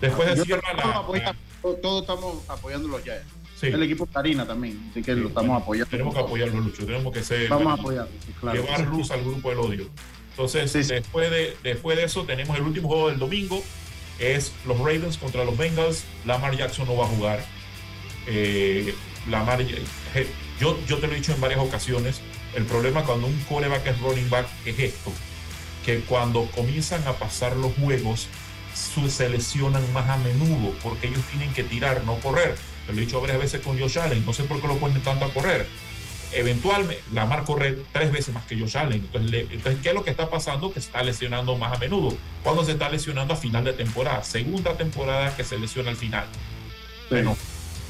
Después 0.01 0.37
de 0.37 0.45
cierra 0.45 0.73
la, 0.75 1.35
todos 1.83 2.03
estamos 2.03 2.37
apoyando 2.49 2.89
los 2.89 3.03
Giants. 3.03 3.25
sí, 3.59 3.67
El 3.69 3.83
equipo 3.83 4.07
Karina 4.07 4.47
también, 4.47 4.89
así 4.91 5.03
que 5.03 5.15
lo 5.15 5.29
estamos 5.29 5.63
apoyando. 5.63 5.91
tenemos 5.91 6.15
que 6.15 6.21
apoyarlo, 6.21 6.61
Lucho. 6.61 6.85
Tenemos 6.85 7.13
que 7.13 7.23
ser 7.25 7.49
Vamos 7.49 7.79
a 7.79 7.81
apoyarlo, 7.81 8.13
claro. 8.41 8.63
llevar 8.63 8.81
luz 8.87 9.11
al 9.11 9.23
grupo 9.23 9.51
del 9.51 9.59
odio. 9.59 9.89
Entonces, 10.31 10.71
Sí. 10.73 10.83
Después, 10.83 11.31
de, 11.31 11.57
después 11.63 11.97
de 11.97 12.05
eso, 12.05 12.25
tenemos 12.25 12.57
el 12.57 12.63
último 12.65 12.89
juego 12.89 13.09
del 13.09 13.19
domingo. 13.19 13.63
Es 14.19 14.53
los 14.67 14.79
Ravens 14.79 15.17
contra 15.19 15.45
los 15.45 15.57
Bengals. 15.57 16.05
Lamar 16.27 16.57
Jackson 16.57 16.87
no 16.87 16.97
va 16.97 17.05
a 17.05 17.09
jugar. 17.09 17.45
Eh, 18.27 18.95
Lamar, 19.31 19.61
je- 19.65 20.27
yo, 20.61 20.79
yo 20.87 20.99
te 20.99 21.07
lo 21.07 21.13
he 21.13 21.17
dicho 21.17 21.33
en 21.33 21.41
varias 21.41 21.61
ocasiones. 21.61 22.21
El 22.55 22.65
problema 22.65 23.05
cuando 23.05 23.27
un 23.27 23.39
coreback 23.49 23.87
es 23.87 24.01
running 24.01 24.29
back 24.31 24.47
es 24.65 24.79
esto: 24.79 25.13
que 25.85 26.01
cuando 26.01 26.47
comienzan 26.55 27.07
a 27.09 27.13
pasar 27.15 27.57
los 27.57 27.73
juegos, 27.75 28.29
se 28.75 29.29
lesionan 29.29 29.91
más 29.93 30.09
a 30.11 30.17
menudo 30.19 30.75
porque 30.83 31.07
ellos 31.09 31.23
tienen 31.31 31.53
que 31.55 31.65
tirar, 31.65 32.03
no 32.05 32.17
correr. 32.17 32.57
Lo 32.89 32.93
he 32.93 33.01
dicho 33.01 33.21
varias 33.21 33.39
veces 33.39 33.61
con 33.63 33.79
Josh 33.79 33.99
Allen. 33.99 34.25
No 34.27 34.33
sé 34.33 34.45
por 34.45 34.61
qué 34.61 34.67
lo 34.67 34.77
ponen 34.79 35.01
tanto 35.03 35.25
a 35.25 35.33
correr 35.33 35.67
eventualmente 36.37 37.01
Lamar 37.13 37.45
corre 37.45 37.79
tres 37.93 38.11
veces 38.11 38.35
más 38.35 38.45
que 38.47 38.59
Josh 38.59 38.77
Allen. 38.77 39.01
Entonces, 39.05 39.31
le- 39.31 39.41
entonces, 39.43 39.79
¿qué 39.83 39.91
es 39.91 39.95
lo 39.95 40.03
que 40.05 40.11
está 40.11 40.29
pasando? 40.31 40.73
Que 40.73 40.81
se 40.81 40.87
está 40.87 41.03
lesionando 41.03 41.57
más 41.57 41.77
a 41.77 41.79
menudo. 41.79 42.17
Cuando 42.43 42.65
se 42.65 42.73
está 42.73 42.89
lesionando 42.89 43.35
a 43.35 43.37
final 43.37 43.63
de 43.65 43.73
temporada, 43.73 44.23
segunda 44.25 44.77
temporada 44.77 45.35
que 45.37 45.45
se 45.45 45.59
lesiona 45.59 45.91
al 45.91 45.97
final. 45.97 46.27
Bueno, 47.11 47.37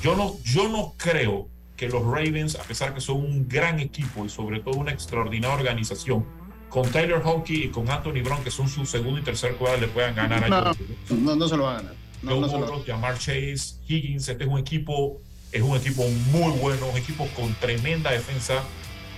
yo 0.03 0.15
no, 0.15 0.35
yo 0.45 0.69
no 0.69 0.95
creo 0.99 1.49
que 1.77 1.89
los 1.89 2.03
Ravens, 2.05 2.57
a 2.57 2.63
pesar 2.65 2.93
que 2.95 3.01
son 3.01 3.17
un 3.17 3.49
gran 3.49 3.81
equipo 3.81 4.27
y 4.27 4.29
sobre 4.29 4.61
todo 4.61 4.75
una 4.75 4.93
extraordinaria 4.93 5.57
organización, 5.57 6.27
con 6.69 6.91
Tyler 6.91 7.21
Hockey 7.23 7.65
y 7.65 7.69
con 7.69 7.89
Anthony 7.91 8.23
Brown, 8.25 8.43
que 8.43 8.51
son 8.51 8.69
su 8.69 8.85
segundo 8.85 9.21
y 9.21 9.23
tercer 9.23 9.55
cuadro, 9.57 9.81
le 9.81 9.89
puedan 9.89 10.15
ganar 10.15 10.45
a 10.45 10.49
No. 10.49 10.59
Burrow. 10.61 10.77
No, 11.11 11.37
no 11.37 11.49
se 11.49 11.57
lo 11.57 11.65
va 11.65 11.73
a 11.73 11.77
ganar. 11.77 11.95
No, 12.23 12.41
no 12.41 12.47
se 12.49 12.55
lo 12.55 12.61
va 12.61 12.67
a 12.67 12.71
Burrow, 12.71 12.85
Jamar 12.87 13.19
Chase, 13.19 13.77
Higgins, 13.87 14.29
este 14.29 14.45
es 14.45 14.51
un 14.51 14.59
equipo, 14.59 15.21
es 15.53 15.63
un 15.63 15.77
equipo 15.77 16.03
muy 16.33 16.53
bueno, 16.59 16.87
un 16.89 16.97
equipo 16.97 17.29
con 17.37 17.55
tremenda 17.55 18.11
defensa. 18.11 18.63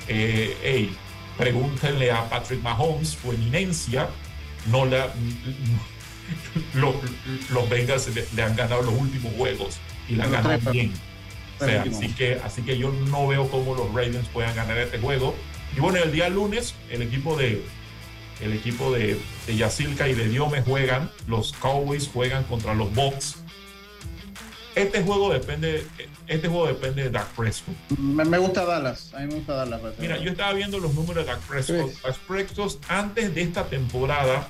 Eh, 0.09 0.57
ey, 0.63 0.95
pregúntenle 1.39 2.11
a 2.11 2.29
Patrick 2.29 2.63
Mahomes, 2.63 3.17
su 3.23 3.33
eminencia, 3.33 4.09
no 4.71 4.85
le 4.85 5.01
ha- 5.01 5.13
lo- 6.75 7.01
los 7.51 7.69
Bengals 7.69 8.15
le, 8.15 8.27
le 8.35 8.43
han 8.43 8.57
ganado 8.57 8.83
los 8.83 8.95
últimos 8.95 9.33
juegos 9.35 9.79
y 10.09 10.17
le 10.17 10.23
han 10.25 10.33
Los 10.33 10.43
ganado 10.43 10.71
bien. 10.73 10.93
O 11.61 11.65
sea, 11.65 11.83
así 11.83 12.09
que, 12.13 12.39
así 12.45 12.63
que 12.63 12.77
yo 12.77 12.93
no 12.93 13.27
veo 13.29 13.49
cómo 13.49 13.75
los 13.75 13.87
Ravens 13.89 14.29
puedan 14.33 14.55
ganar 14.55 14.77
este 14.79 14.99
juego. 14.99 15.35
Y 15.77 15.81
bueno, 15.81 15.99
el 15.99 16.11
día 16.11 16.29
lunes, 16.29 16.75
el 16.91 17.03
equipo 17.03 17.37
de 17.37 17.63
el 18.41 18.53
equipo 18.53 18.93
de, 18.93 19.19
de 19.47 19.57
Yacilca 19.57 20.09
y 20.09 20.15
de 20.15 20.29
Diome 20.29 20.63
juegan, 20.63 21.11
los 21.27 21.53
Cowboys 21.55 22.09
juegan 22.09 22.45
contra 22.45 22.75
los 22.75 22.95
Bucks. 22.95 23.37
Este 24.75 25.03
juego 25.03 25.33
depende, 25.33 25.87
este 26.27 26.49
juego 26.49 26.67
depende 26.67 27.05
de 27.05 27.11
Dak 27.11 27.29
Prescott. 27.29 27.75
Me, 27.99 28.27
me 28.27 28.37
gusta 28.37 28.67
Dallas. 28.67 29.13
A 29.15 29.21
mí 29.21 29.27
me 29.29 29.35
gusta 29.37 29.55
Dallas. 29.55 29.81
Mira, 29.99 30.19
yo 30.19 30.31
estaba 30.31 30.53
viendo 30.53 30.79
los 30.79 30.93
números 30.93 31.25
de 31.25 31.33
Dak 31.33 31.41
Prescott. 31.41 31.91
Sí. 31.91 31.99
Dak 32.05 32.19
Prescott 32.27 32.79
antes 32.89 33.35
de 33.35 33.43
esta 33.43 33.65
temporada 33.65 34.49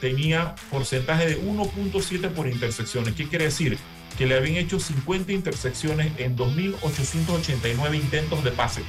tenía 0.00 0.54
porcentaje 0.70 1.26
de 1.26 1.42
1.7 1.42 2.30
por 2.30 2.46
intersecciones. 2.48 3.14
¿Qué 3.14 3.28
quiere 3.28 3.46
decir? 3.46 3.78
Que 4.16 4.26
le 4.26 4.36
habían 4.36 4.56
hecho 4.56 4.80
50 4.80 5.32
intersecciones 5.32 6.12
en 6.16 6.36
2.889 6.36 7.94
intentos 7.94 8.42
de 8.42 8.52
pase. 8.52 8.82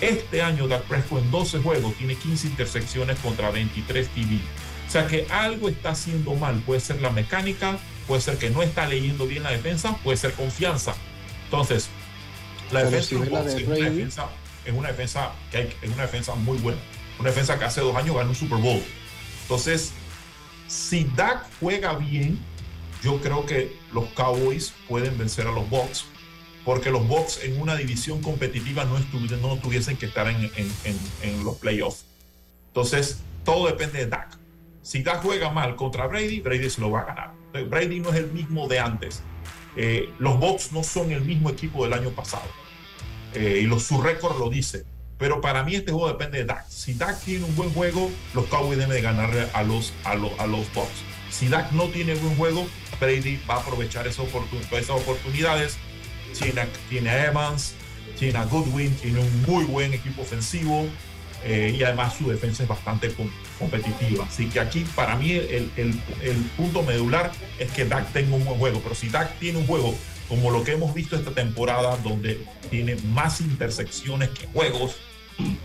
Este 0.00 0.42
año 0.42 0.68
Dak 0.68 0.82
Prescott 0.82 1.22
en 1.22 1.30
12 1.30 1.58
juegos 1.60 1.94
tiene 1.94 2.14
15 2.16 2.48
intersecciones 2.48 3.18
contra 3.20 3.50
23 3.50 4.08
TD. 4.08 4.40
O 4.86 4.90
sea 4.90 5.06
que 5.06 5.26
algo 5.30 5.68
está 5.68 5.90
haciendo 5.90 6.34
mal. 6.34 6.60
Puede 6.60 6.80
ser 6.80 7.00
la 7.00 7.10
mecánica, 7.10 7.78
puede 8.06 8.20
ser 8.20 8.38
que 8.38 8.50
no 8.50 8.62
está 8.62 8.86
leyendo 8.86 9.26
bien 9.26 9.42
la 9.42 9.50
defensa, 9.50 9.96
puede 10.04 10.16
ser 10.16 10.32
confianza. 10.32 10.94
Entonces, 11.44 11.88
la 12.70 12.80
Pero 12.80 12.90
defensa, 12.90 13.08
si 13.08 13.30
la 13.30 13.42
de 13.42 13.62
es 13.62 13.66
una 13.66 13.76
defensa 13.76 14.28
es 14.66 14.74
una 14.74 14.88
defensa 14.88 15.32
que 15.50 15.58
hay, 15.58 15.72
es 15.80 15.90
una 15.90 16.02
defensa 16.02 16.34
muy 16.34 16.58
buena. 16.58 16.80
Una 17.18 17.30
defensa 17.30 17.58
que 17.58 17.64
hace 17.64 17.80
dos 17.80 17.96
años 17.96 18.16
ganó 18.16 18.30
un 18.30 18.34
Super 18.34 18.58
Bowl. 18.58 18.82
Entonces, 19.42 19.92
si 20.66 21.04
Dak 21.16 21.46
juega 21.60 21.94
bien, 21.94 22.38
yo 23.02 23.20
creo 23.20 23.46
que 23.46 23.76
los 23.92 24.06
Cowboys 24.08 24.74
pueden 24.88 25.16
vencer 25.16 25.46
a 25.46 25.52
los 25.52 25.68
Bucks. 25.70 26.04
Porque 26.66 26.90
los 26.90 27.06
Bucks 27.08 27.40
en 27.44 27.58
una 27.60 27.76
división 27.76 28.20
competitiva 28.20 28.84
no, 28.84 28.98
estuvi- 28.98 29.40
no 29.40 29.56
tuviesen 29.56 29.96
que 29.96 30.04
estar 30.06 30.28
en, 30.28 30.36
en- 30.56 30.72
en- 30.84 30.98
en 31.22 31.44
los 31.44 31.56
playoffs. 31.56 32.04
Entonces, 32.68 33.20
todo 33.44 33.66
depende 33.68 34.00
de 34.00 34.06
Dak. 34.06 34.36
Si 34.82 35.02
Dak 35.02 35.22
juega 35.22 35.50
mal 35.50 35.76
contra 35.76 36.06
Brady, 36.08 36.40
Brady 36.40 36.68
se 36.68 36.80
lo 36.82 36.90
va 36.90 37.00
a 37.00 37.04
ganar. 37.04 37.32
Brady 37.70 38.00
no 38.00 38.10
es 38.10 38.16
el 38.16 38.30
mismo 38.32 38.68
de 38.68 38.80
antes. 38.80 39.22
Eh, 39.76 40.10
los 40.18 40.38
Bucks 40.38 40.72
no 40.72 40.82
son 40.84 41.10
el 41.12 41.22
mismo 41.22 41.48
equipo 41.50 41.84
del 41.84 41.92
año 41.94 42.10
pasado. 42.10 42.48
Eh, 43.34 43.60
y 43.62 43.66
los, 43.66 43.84
su 43.84 44.02
récord 44.02 44.38
lo 44.38 44.50
dice. 44.50 44.84
Pero 45.18 45.40
para 45.40 45.62
mí 45.62 45.74
este 45.76 45.92
juego 45.92 46.08
depende 46.08 46.38
de 46.38 46.44
Dak. 46.44 46.68
Si 46.68 46.92
Dak 46.94 47.18
tiene 47.22 47.44
un 47.44 47.54
buen 47.56 47.70
juego, 47.72 48.10
los 48.34 48.44
Cowboys 48.46 48.76
deben 48.78 48.94
de 48.94 49.00
ganarle 49.02 49.46
a 49.54 49.62
los, 49.62 49.92
a, 50.04 50.14
los, 50.14 50.32
a 50.38 50.46
los 50.46 50.70
Bucks. 50.74 50.90
Si 51.30 51.48
Dak 51.48 51.72
no 51.72 51.84
tiene 51.88 52.14
buen 52.16 52.36
juego, 52.36 52.66
Brady 53.00 53.40
va 53.48 53.54
a 53.54 53.60
aprovechar 53.60 54.06
esas, 54.06 54.26
oportun- 54.26 54.60
esas 54.72 54.90
oportunidades. 54.90 55.78
Tiene, 56.38 56.60
a- 56.60 56.68
tiene 56.88 57.10
a 57.10 57.26
Evans, 57.26 57.74
tiene 58.18 58.38
a 58.38 58.44
Goodwin, 58.44 58.94
tiene 58.96 59.20
un 59.20 59.42
muy 59.42 59.64
buen 59.64 59.92
equipo 59.94 60.22
ofensivo. 60.22 60.86
eh, 61.44 61.76
y 61.78 61.82
además 61.84 62.14
su 62.14 62.28
defensa 62.28 62.64
es 62.64 62.68
bastante 62.68 63.12
com- 63.12 63.30
competitiva. 63.58 64.24
Así 64.24 64.46
que 64.48 64.58
aquí 64.58 64.84
para 64.96 65.14
mí 65.16 65.30
el, 65.32 65.70
el- 65.76 66.00
el 66.22 66.36
punto 66.56 66.82
medular 66.82 67.30
es 67.60 67.70
que 67.70 67.84
Dak 67.84 68.12
tenga 68.12 68.34
un 68.34 68.44
buen 68.44 68.58
juego, 68.58 68.80
pero 68.82 68.94
si 68.96 69.08
Dak 69.10 69.38
tiene 69.38 69.58
un 69.58 69.66
juego 69.66 69.94
como 70.28 70.50
lo 70.50 70.64
que 70.64 70.72
hemos 70.72 70.92
visto 70.92 71.14
esta 71.14 71.30
temporada, 71.30 71.98
donde 71.98 72.40
tiene 72.70 72.96
más 73.12 73.40
intersecciones 73.40 74.30
que 74.30 74.46
juegos, 74.48 74.96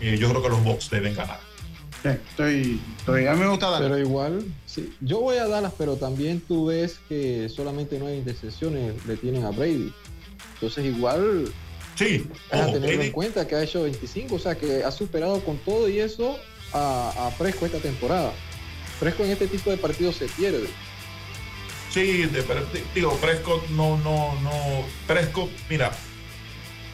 eh, 0.00 0.18
yo 0.20 0.28
creo 0.30 0.42
que 0.42 0.48
los 0.50 0.62
Bucks 0.62 0.88
deben 0.90 1.16
ganar. 1.16 1.40
Sí, 2.02 2.08
estoy, 2.10 2.80
estoy, 2.98 3.26
a 3.26 3.32
mí 3.34 3.40
me 3.40 3.48
gusta 3.48 3.70
dar. 3.70 3.82
Pero 3.82 3.98
igual, 3.98 4.44
sí, 4.66 4.92
yo 5.00 5.20
voy 5.20 5.38
a 5.38 5.48
Dallas, 5.48 5.72
pero 5.76 5.96
también 5.96 6.40
tú 6.46 6.66
ves 6.66 7.00
que 7.08 7.48
solamente 7.48 7.98
no 7.98 8.06
hay 8.06 8.18
intercepciones, 8.18 9.04
le 9.06 9.16
tienen 9.16 9.44
a 9.44 9.50
Brady. 9.50 9.92
Entonces 10.54 10.84
igual 10.84 11.52
Sí, 11.96 12.26
a 12.50 12.66
Brady- 12.68 13.06
en 13.06 13.12
cuenta 13.12 13.46
que 13.46 13.54
ha 13.54 13.62
hecho 13.62 13.82
25, 13.82 14.36
o 14.36 14.38
sea 14.38 14.56
que 14.56 14.82
ha 14.82 14.90
superado 14.90 15.40
con 15.44 15.58
todo 15.58 15.88
y 15.88 16.00
eso 16.00 16.38
a, 16.72 17.26
a 17.26 17.30
Fresco 17.32 17.66
esta 17.66 17.78
temporada. 17.78 18.32
Fresco 18.98 19.24
en 19.24 19.30
este 19.32 19.46
tipo 19.46 19.70
de 19.70 19.76
partidos 19.76 20.16
se 20.16 20.26
pierde. 20.26 20.68
Sí, 21.90 22.22
de- 22.22 22.44
digo, 22.94 23.14
Prescott 23.18 23.68
no, 23.70 23.98
no, 23.98 24.34
no. 24.40 24.50
Prescott, 25.06 25.50
mira, 25.68 25.92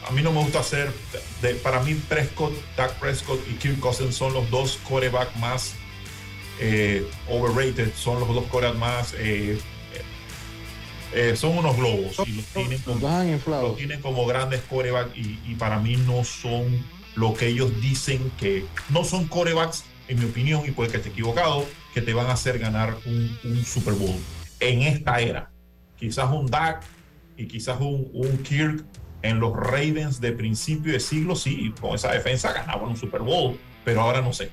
a 0.07 0.11
mí 0.11 0.21
no 0.21 0.31
me 0.33 0.41
gusta 0.41 0.59
hacer. 0.59 0.91
de- 1.41 1.55
para 1.55 1.81
mí, 1.81 1.93
Prescott, 1.93 2.51
Dak 2.75 2.99
Prescott 2.99 3.39
y 3.49 3.53
Kirk 3.53 3.79
Cousins 3.79 4.15
son 4.15 4.33
los 4.33 4.49
dos 4.49 4.77
coreback 4.89 5.33
más 5.37 5.75
eh, 6.59 7.07
overrated, 7.29 7.93
son 7.95 8.19
los 8.19 8.27
dos 8.35 8.43
coreback 8.47 8.75
más. 8.77 9.13
eh, 9.17 9.57
eh, 11.13 11.35
son 11.35 11.57
unos 11.57 11.75
globos 11.75 12.15
y 12.25 12.31
los 12.33 12.45
tienen 12.45 12.79
como, 12.81 13.09
los 13.61 13.77
tienen 13.77 14.01
grandes 14.27 14.61
coreback 14.69 15.15
y, 15.15 15.39
y 15.47 15.55
para 15.55 15.79
mí 15.79 15.97
no 15.97 16.23
son 16.23 16.83
lo 17.15 17.33
que 17.33 17.47
ellos 17.47 17.81
dicen 17.81 18.31
que 18.39 18.65
no 18.89 19.03
son 19.03 19.27
corebacks, 19.27 19.83
en 20.07 20.19
mi 20.19 20.25
opinión, 20.25 20.63
y 20.65 20.71
puede 20.71 20.89
que 20.91 20.97
esté 20.97 21.09
equivocado, 21.09 21.65
que 21.93 22.01
te 22.01 22.13
van 22.13 22.27
a 22.27 22.33
hacer 22.33 22.59
ganar 22.59 22.95
un, 23.05 23.37
un 23.43 23.65
Super 23.65 23.93
Bowl 23.93 24.15
en 24.59 24.83
esta 24.83 25.19
era. 25.19 25.51
Quizás 25.97 26.31
un 26.31 26.47
Dak 26.47 26.83
y 27.37 27.47
quizás 27.47 27.79
un, 27.79 28.09
un 28.13 28.37
Kirk 28.43 28.83
en 29.21 29.39
los 29.39 29.53
Ravens 29.53 30.21
de 30.21 30.31
principio 30.31 30.93
de 30.93 30.99
siglo, 30.99 31.35
sí, 31.35 31.73
con 31.81 31.95
esa 31.95 32.11
defensa 32.11 32.53
ganaban 32.53 32.89
un 32.89 32.97
Super 32.97 33.21
Bowl, 33.21 33.57
pero 33.83 34.01
ahora 34.01 34.21
no 34.21 34.31
sé. 34.31 34.49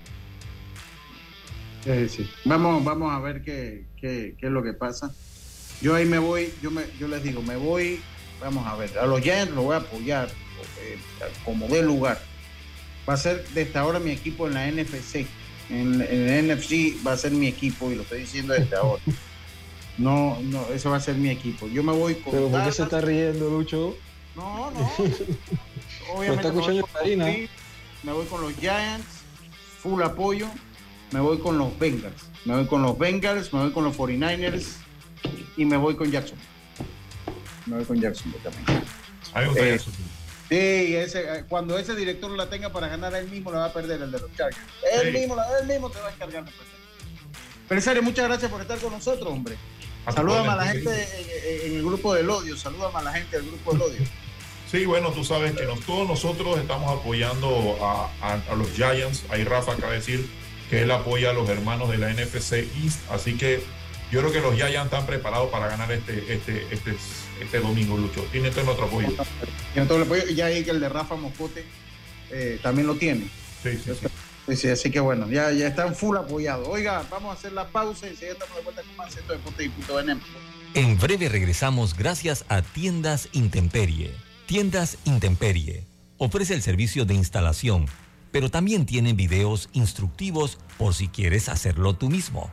Sí, 1.85 2.09
sí. 2.09 2.31
Vamos, 2.45 2.83
vamos 2.83 3.13
a 3.13 3.21
ver 3.21 3.43
qué, 3.43 3.87
qué, 3.97 4.35
qué 4.39 4.47
es 4.47 4.53
lo 4.53 4.63
que 4.63 4.73
pasa. 4.73 5.15
Yo 5.81 5.95
ahí 5.95 6.07
me 6.07 6.19
voy, 6.19 6.53
yo, 6.63 6.71
me, 6.71 6.85
yo 6.99 7.09
les 7.09 7.23
digo, 7.23 7.43
me 7.43 7.57
voy, 7.57 8.01
vamos 8.41 8.67
a 8.67 8.77
ver, 8.77 8.99
a 8.99 9.07
los 9.07 9.21
Giants 9.21 9.53
los 9.53 9.65
voy 9.65 9.75
a 9.75 9.79
apoyar 9.79 10.29
eh, 10.81 10.99
como 11.45 11.69
de 11.69 11.83
lugar. 11.83 12.21
Va 13.09 13.15
a 13.15 13.17
ser 13.17 13.47
desde 13.55 13.79
ahora 13.79 13.99
mi 13.99 14.11
equipo 14.11 14.47
en 14.47 14.55
la 14.55 14.71
NFC. 14.71 15.27
En, 15.69 16.01
en 16.01 16.29
el 16.29 16.57
NFC 16.57 16.97
va 17.07 17.13
a 17.13 17.17
ser 17.17 17.33
mi 17.33 17.47
equipo 17.47 17.91
y 17.91 17.97
lo 17.97 18.03
estoy 18.03 18.21
diciendo 18.21 18.55
desde 18.55 18.75
ahora. 18.83 19.03
No, 19.99 20.39
no, 20.43 20.67
ese 20.73 20.89
va 20.89 20.97
a 20.97 21.01
ser 21.01 21.17
mi 21.17 21.31
equipo. 21.31 21.69
Yo 21.69 21.83
me 21.83 21.93
voy 21.93 22.15
con 22.17 22.33
Pero 22.33 22.49
¿por 22.49 22.65
qué 22.65 22.73
se 22.73 22.83
está 22.83 23.01
riendo, 23.01 23.49
Lucho? 23.51 23.97
No, 24.35 24.71
no. 24.71 24.81
Lo 26.09 26.15
Obviamente 26.15 26.49
está 26.49 26.53
me 26.53 26.61
voy 26.61 26.85
Karina. 26.93 27.27
los 27.27 27.37
Me 28.03 28.13
voy 28.13 28.27
con 28.27 28.41
los 28.43 28.55
Giants, 28.55 29.07
full 29.83 30.03
apoyo. 30.03 30.49
Me 31.13 31.21
voy 31.21 31.39
con 31.39 31.59
los 31.59 31.77
Bengals. 31.79 32.29
Me 32.45 32.55
voy 32.55 32.67
con 32.67 32.83
los 32.83 32.99
Bengals, 32.99 33.53
me 33.53 33.61
voy 33.61 33.73
con 33.73 33.85
los 33.85 33.97
49ers 33.97 34.86
y 35.57 35.65
me 35.65 35.77
voy 35.77 35.97
con 35.97 36.11
Jackson. 36.11 36.39
Me 37.67 37.77
voy 37.77 37.85
con 37.85 38.01
Jackson 38.01 38.33
también. 38.43 38.83
Eh, 39.57 39.75
eso. 39.75 39.91
Sí, 40.49 40.55
ese, 40.97 41.21
eh, 41.39 41.45
cuando 41.49 41.77
ese 41.79 41.95
director 41.97 42.31
la 42.31 42.49
tenga 42.49 42.73
para 42.73 42.87
ganar, 42.89 43.15
él 43.17 43.29
mismo 43.29 43.51
la 43.51 43.59
va 43.59 43.65
a 43.67 43.73
perder, 43.73 44.01
el 44.03 44.13
de 44.13 44.21
los 44.21 44.33
Chargers. 44.37 44.63
Él 44.93 45.13
Sí. 45.13 45.19
mismo, 45.19 45.37
él 45.61 45.67
mismo 45.67 45.91
te 45.91 45.99
va 46.01 46.09
a 46.09 46.13
encargar 46.13 46.45
de 46.45 46.51
perder. 46.53 47.83
Serio, 47.83 48.03
muchas 48.03 48.27
gracias 48.29 48.51
por 48.51 48.61
estar 48.61 48.79
con 48.79 48.93
nosotros, 48.93 49.27
hombre. 49.29 49.57
Salúdame 50.15 50.51
a 50.51 50.57
la 50.57 50.67
gente 50.67 50.91
en, 51.67 51.73
en 51.73 51.77
el 51.79 51.85
grupo 51.85 52.15
del 52.15 52.31
odio. 52.31 52.57
Salúdame 52.57 52.97
a 52.99 53.03
la 53.03 53.13
gente 53.13 53.37
del 53.39 53.47
grupo 53.49 53.73
del 53.73 53.83
odio. 53.83 54.01
Sí, 54.71 54.85
bueno, 54.87 55.11
tú 55.11 55.25
sabes 55.25 55.53
que 55.57 55.65
nos- 55.65 55.81
todos 55.81 56.07
nosotros 56.09 56.59
estamos 56.59 57.01
apoyando 57.01 57.77
a, 57.85 58.11
a- 58.21 58.41
a 58.53 58.55
los 58.55 58.71
Giants. 58.71 59.25
Ahí 59.31 59.43
Rafa 59.43 59.73
acaba 59.73 59.91
de 59.93 59.99
decir 59.99 60.29
que 60.71 60.83
él 60.83 60.91
apoya 60.93 61.31
a 61.31 61.33
los 61.33 61.49
hermanos 61.49 61.91
de 61.91 61.99
la 61.99 62.11
NFC 62.11 62.69
East. 62.85 63.01
Así 63.11 63.37
que 63.37 63.65
yo 64.11 64.21
creo 64.21 64.33
que 64.33 64.41
los 64.41 64.55
Giants 64.55 64.85
están 64.85 65.07
preparados 65.07 65.51
para 65.51 65.69
ganar 65.69 65.91
este, 65.91 66.33
este, 66.33 66.67
este, 66.71 66.97
este 67.41 67.61
domingo, 67.61 67.97
Lucho. 67.97 68.23
Tiene 68.31 68.51
todo 68.51 68.65
nuestro 68.65 68.87
apoyo. 68.87 69.09
Y 69.75 69.79
entonces, 69.79 70.07
pues, 70.07 70.35
ya 70.35 70.47
ahí 70.47 70.65
que 70.65 70.71
el 70.71 70.81
de 70.81 70.89
Rafa 70.89 71.17
Moscote 71.17 71.65
eh, 72.31 72.59
también 72.63 72.87
lo 72.87 72.97
tiene. 72.97 73.29
Sí, 73.63 73.73
sí, 73.85 73.93
sí. 74.01 74.07
Sí, 74.47 74.55
sí, 74.55 74.69
así 74.69 74.91
que 74.93 75.01
bueno, 75.01 75.29
ya, 75.29 75.51
ya 75.51 75.67
están 75.67 75.97
full 75.97 76.17
apoyados. 76.17 76.69
Oiga, 76.69 77.05
vamos 77.11 77.31
a 77.31 77.39
hacer 77.39 77.53
la 77.53 77.67
pausa 77.67 78.07
y 78.07 78.15
ya 78.15 78.29
estamos 78.29 78.57
de 78.57 78.63
vuelta 78.63 78.83
con 78.83 78.97
más 78.97 79.17
esto 79.17 79.33
de 79.33 79.39
Deportes 79.39 79.67
y 79.67 79.69
Punto 79.71 79.95
Veneno. 79.97 80.21
En 80.75 80.99
breve 80.99 81.29
regresamos 81.29 81.97
gracias 81.97 82.45
a 82.49 82.63
Tiendas 82.63 83.29
Intemperie. 83.33 84.13
Tiendas 84.47 84.99
Intemperie 85.05 85.85
ofrece 86.19 86.55
el 86.55 86.63
servicio 86.63 87.05
de 87.05 87.15
instalación, 87.15 87.87
pero 88.31 88.49
también 88.49 88.87
tienen 88.87 89.17
videos 89.17 89.69
instructivos 89.73 90.59
por 90.79 90.95
si 90.95 91.09
quieres 91.09 91.49
hacerlo 91.49 91.97
tú 91.97 92.09
mismo. 92.09 92.53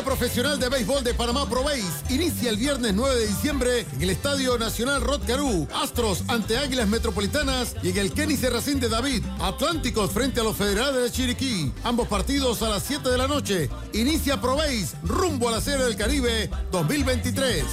Liga 0.00 0.16
Profesional 0.16 0.58
de 0.58 0.68
Béisbol 0.70 1.04
de 1.04 1.12
Panamá 1.12 1.46
ProBase 1.46 1.82
inicia 2.08 2.48
el 2.48 2.56
viernes 2.56 2.94
9 2.94 3.16
de 3.16 3.26
diciembre 3.26 3.86
en 3.92 4.00
el 4.00 4.08
Estadio 4.08 4.56
Nacional 4.56 5.02
Rod 5.02 5.20
Caru. 5.26 5.68
Astros 5.74 6.24
ante 6.28 6.56
Águilas 6.56 6.88
Metropolitanas 6.88 7.76
y 7.82 7.90
en 7.90 7.98
el 7.98 8.12
Kenny 8.12 8.36
Serracín 8.36 8.80
de 8.80 8.88
David. 8.88 9.22
Atlánticos 9.40 10.10
frente 10.10 10.40
a 10.40 10.42
los 10.42 10.56
Federales 10.56 11.02
de 11.02 11.10
Chiriquí. 11.10 11.72
Ambos 11.84 12.08
partidos 12.08 12.62
a 12.62 12.70
las 12.70 12.82
7 12.84 13.10
de 13.10 13.18
la 13.18 13.28
noche. 13.28 13.68
Inicia 13.92 14.40
ProBase 14.40 14.96
rumbo 15.02 15.50
a 15.50 15.52
la 15.52 15.60
Serie 15.60 15.84
del 15.84 15.96
Caribe 15.96 16.48
2023. 16.70 17.64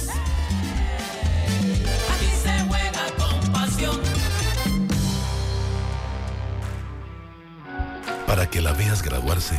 Aquí 2.10 2.26
se 2.42 2.68
juega 2.68 3.06
con 3.16 3.52
pasión. 3.52 4.00
Para 8.26 8.50
que 8.50 8.60
la 8.60 8.72
veas 8.74 9.02
graduarse, 9.02 9.58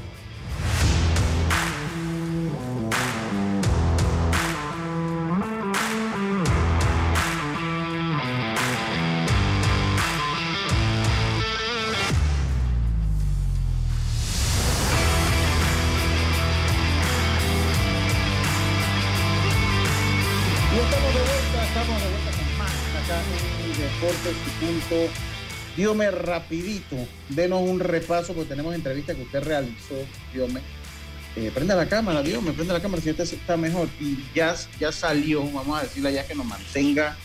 Punto. 24.91 25.09
Diome 25.77 26.11
rapidito, 26.11 26.97
denos 27.29 27.61
un 27.61 27.79
repaso 27.79 28.33
porque 28.33 28.49
tenemos 28.49 28.75
entrevista 28.75 29.15
que 29.15 29.21
usted 29.21 29.41
realizó, 29.41 29.95
Diome. 30.33 30.59
Eh, 31.37 31.49
prenda 31.53 31.75
la 31.75 31.87
cámara, 31.87 32.21
Diome, 32.21 32.51
prenda 32.51 32.73
la 32.73 32.81
cámara 32.81 33.01
si 33.01 33.09
usted 33.09 33.23
está 33.23 33.55
mejor. 33.55 33.87
Y 34.01 34.17
ya, 34.35 34.53
ya 34.81 34.91
salió, 34.91 35.49
vamos 35.49 35.79
a 35.79 35.83
decirle 35.83 36.11
ya 36.11 36.27
que 36.27 36.35
nos 36.35 36.45
mantenga 36.45 37.15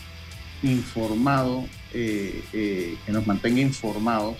informado, 0.63 1.65
eh, 1.93 2.41
eh, 2.53 2.95
que 3.05 3.11
nos 3.11 3.27
mantenga 3.27 3.59
informados. 3.59 4.37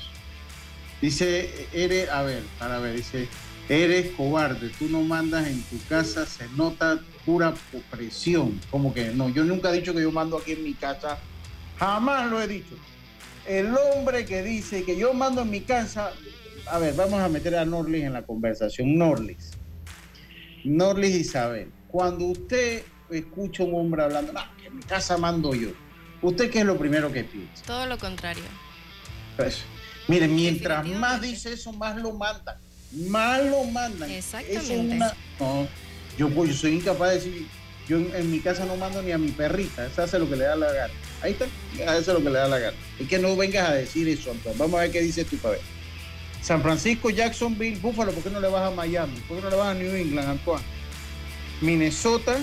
Dice, 1.02 1.68
eres, 1.74 2.10
a 2.10 2.22
ver, 2.22 2.44
para 2.58 2.80
ver, 2.80 2.96
dice, 2.96 3.28
eres 3.68 4.10
cobarde, 4.16 4.70
tú 4.80 4.88
no 4.88 5.02
mandas 5.02 5.48
en 5.48 5.62
tu 5.64 5.78
casa, 5.90 6.26
se 6.26 6.48
nota 6.56 7.02
pura 7.26 7.54
opresión. 7.74 8.58
Como 8.72 8.94
que 8.94 9.12
no, 9.12 9.28
yo 9.28 9.44
nunca 9.44 9.70
he 9.70 9.80
dicho 9.80 9.94
que 9.94 10.02
yo 10.02 10.14
mando 10.14 10.38
aquí 10.38 10.54
en 10.54 10.64
mi 10.64 10.74
casa, 10.76 11.20
jamás 11.78 12.32
lo 12.32 12.42
he 12.42 12.48
dicho. 12.48 12.78
El 13.48 13.74
hombre 13.78 14.26
que 14.26 14.44
dice 14.44 14.84
que 14.84 14.98
yo 14.98 15.14
mando 15.14 15.42
en 15.42 15.50
mi 15.50 15.62
casa, 15.62 16.12
a 16.70 16.80
ver, 16.80 16.94
vamos 16.96 17.22
a 17.22 17.30
meter 17.30 17.56
a 17.56 17.66
Norlis 17.66 18.04
en 18.04 18.14
la 18.14 18.24
conversación. 18.24 18.98
Norlis, 18.98 19.52
Norlis 20.66 21.16
Isabel, 21.16 21.72
cuando 21.88 22.26
usted 22.26 22.84
escucha 23.10 23.64
a 23.64 23.66
un 23.68 23.76
hombre 23.76 24.04
hablando, 24.04 24.34
no, 24.34 24.42
que 24.60 24.68
en 24.68 24.76
mi 24.78 24.84
casa 24.84 25.18
mando 25.18 25.54
yo, 25.56 25.70
¿usted 26.22 26.50
qué 26.52 26.60
es 26.60 26.66
lo 26.66 26.78
primero 26.78 27.12
que 27.12 27.24
piensa? 27.24 27.64
Todo 27.66 27.86
lo 27.86 27.98
contrario. 27.98 28.44
Pues, 29.38 29.60
mire, 30.08 30.28
mientras 30.28 30.86
más 30.88 31.22
dice 31.22 31.54
eso, 31.54 31.72
más 31.72 31.96
lo 31.96 32.12
mandan. 32.14 32.58
Más 33.08 33.44
lo 33.46 33.64
mandan. 33.66 34.10
Exactamente. 34.12 34.58
Eso 34.62 34.74
es 34.74 34.80
una- 34.80 35.14
no, 35.40 35.68
yo, 36.18 36.30
pues, 36.30 36.50
yo 36.52 36.56
soy 36.58 36.74
incapaz 36.76 37.10
de 37.12 37.16
decir, 37.16 37.48
yo 37.88 37.98
en, 37.98 38.14
en 38.14 38.30
mi 38.32 38.40
casa 38.42 38.66
no 38.66 38.76
mando 38.76 39.02
ni 39.02 39.12
a 39.12 39.18
mi 39.18 39.30
perrita, 39.32 39.86
esa 39.86 40.04
hace 40.04 40.20
lo 40.20 40.28
que 40.30 40.36
le 40.36 40.44
da 40.44 40.56
la 40.58 40.72
gana. 40.74 40.94
Ahí 41.22 41.32
está, 41.32 41.46
hace 41.92 42.14
lo 42.14 42.20
que 42.20 42.30
le 42.30 42.38
da 42.38 42.48
la 42.48 42.60
gana. 42.60 42.78
Y 43.00 43.06
que 43.06 43.18
no 43.18 43.36
vengas 43.36 43.70
a 43.70 43.74
decir 43.74 44.08
eso, 44.08 44.32
Antoine. 44.32 44.58
Vamos 44.58 44.78
a 44.78 44.84
ver 44.84 44.92
qué 44.92 45.02
dice 45.02 45.26
tu 45.26 45.38
para 45.38 45.54
ver. 45.56 45.62
San 46.42 46.62
Francisco, 46.62 47.10
Jacksonville, 47.10 47.80
Buffalo, 47.80 48.12
¿por 48.12 48.24
qué 48.24 48.30
no 48.30 48.40
le 48.40 48.48
vas 48.48 48.72
a 48.72 48.76
Miami? 48.76 49.20
¿Por 49.28 49.38
qué 49.38 49.44
no 49.44 49.50
le 49.50 49.56
vas 49.56 49.68
a 49.68 49.74
New 49.74 49.94
England, 49.94 50.30
Antoine? 50.30 50.64
Minnesota, 51.62 52.38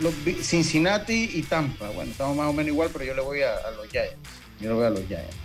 los 0.00 0.14
Cincinnati 0.42 1.30
y 1.34 1.42
Tampa. 1.42 1.90
Bueno, 1.90 2.10
estamos 2.10 2.36
más 2.36 2.48
o 2.48 2.52
menos 2.52 2.72
igual, 2.72 2.90
pero 2.92 3.04
yo 3.04 3.14
le 3.14 3.20
voy 3.20 3.42
a, 3.42 3.54
los 3.76 3.88
Giants. 3.88 4.16
Yo 4.60 4.70
le 4.70 4.74
voy 4.74 4.84
a 4.86 4.90
los 4.90 5.06
Giants. 5.06 5.36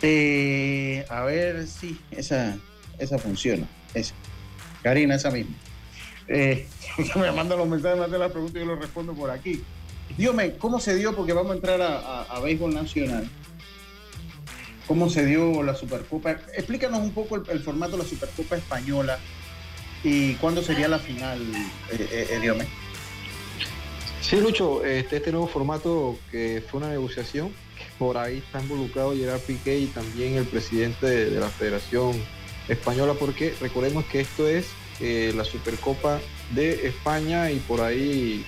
Eh, 0.00 1.04
a 1.08 1.22
ver 1.22 1.66
si 1.68 2.00
esa, 2.10 2.56
esa 2.98 3.18
funciona. 3.18 3.68
Esa. 3.94 4.14
Karina, 4.82 5.14
esa 5.14 5.30
misma. 5.30 5.54
Eh, 6.28 6.66
me 7.16 7.30
mandan 7.32 7.58
los 7.58 7.68
mensajes, 7.68 7.98
me 7.98 8.06
hacen 8.06 8.18
las 8.18 8.32
preguntas 8.32 8.56
y 8.56 8.64
yo 8.64 8.72
los 8.72 8.78
respondo 8.80 9.14
por 9.14 9.30
aquí. 9.30 9.62
Dígame, 10.16 10.56
¿cómo 10.56 10.80
se 10.80 10.94
dio? 10.94 11.14
Porque 11.14 11.32
vamos 11.32 11.52
a 11.52 11.54
entrar 11.54 11.80
a, 11.82 12.40
béisbol 12.40 12.74
nacional. 12.74 13.28
¿Cómo 14.86 15.08
se 15.08 15.24
dio 15.24 15.62
la 15.62 15.74
Supercopa? 15.74 16.32
Explícanos 16.54 17.00
un 17.00 17.12
poco 17.12 17.36
el, 17.36 17.60
formato 17.60 17.92
de 17.92 18.02
la 18.02 18.08
Supercopa 18.08 18.56
Española 18.56 19.18
y 20.04 20.34
cuándo 20.34 20.62
sería 20.62 20.88
la 20.88 20.98
final, 20.98 21.40
eh, 21.92 22.08
eh, 22.10 22.40
eh. 22.42 22.66
Sí, 24.20 24.36
Lucho, 24.40 24.84
este, 24.84 25.18
este 25.18 25.30
nuevo 25.30 25.46
formato 25.46 26.18
que 26.30 26.62
fue 26.68 26.80
una 26.80 26.90
negociación, 26.90 27.52
por 27.98 28.18
ahí 28.18 28.38
está 28.38 28.60
involucrado 28.60 29.14
Gerard 29.14 29.40
Piqué 29.40 29.78
y 29.78 29.86
también 29.86 30.34
el 30.34 30.44
presidente 30.44 31.06
de, 31.06 31.30
de 31.30 31.40
la 31.40 31.48
Federación 31.48 32.12
Española, 32.68 33.14
porque 33.18 33.54
recordemos 33.60 34.04
que 34.06 34.20
esto 34.20 34.48
es 34.48 34.66
eh, 35.00 35.32
la 35.34 35.44
Supercopa 35.44 36.20
de 36.54 36.86
España 36.86 37.50
y 37.50 37.58
por 37.58 37.80
ahí 37.80 38.44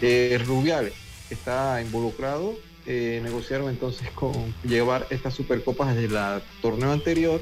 eh, 0.00 0.40
Rubiales 0.44 0.94
está 1.30 1.80
involucrado. 1.82 2.54
eh, 2.86 3.20
negociaron 3.22 3.68
entonces 3.68 4.10
con 4.12 4.32
llevar 4.64 5.06
estas 5.10 5.34
Supercopas 5.34 5.94
desde 5.94 6.16
el 6.16 6.42
torneo 6.62 6.90
anterior 6.90 7.40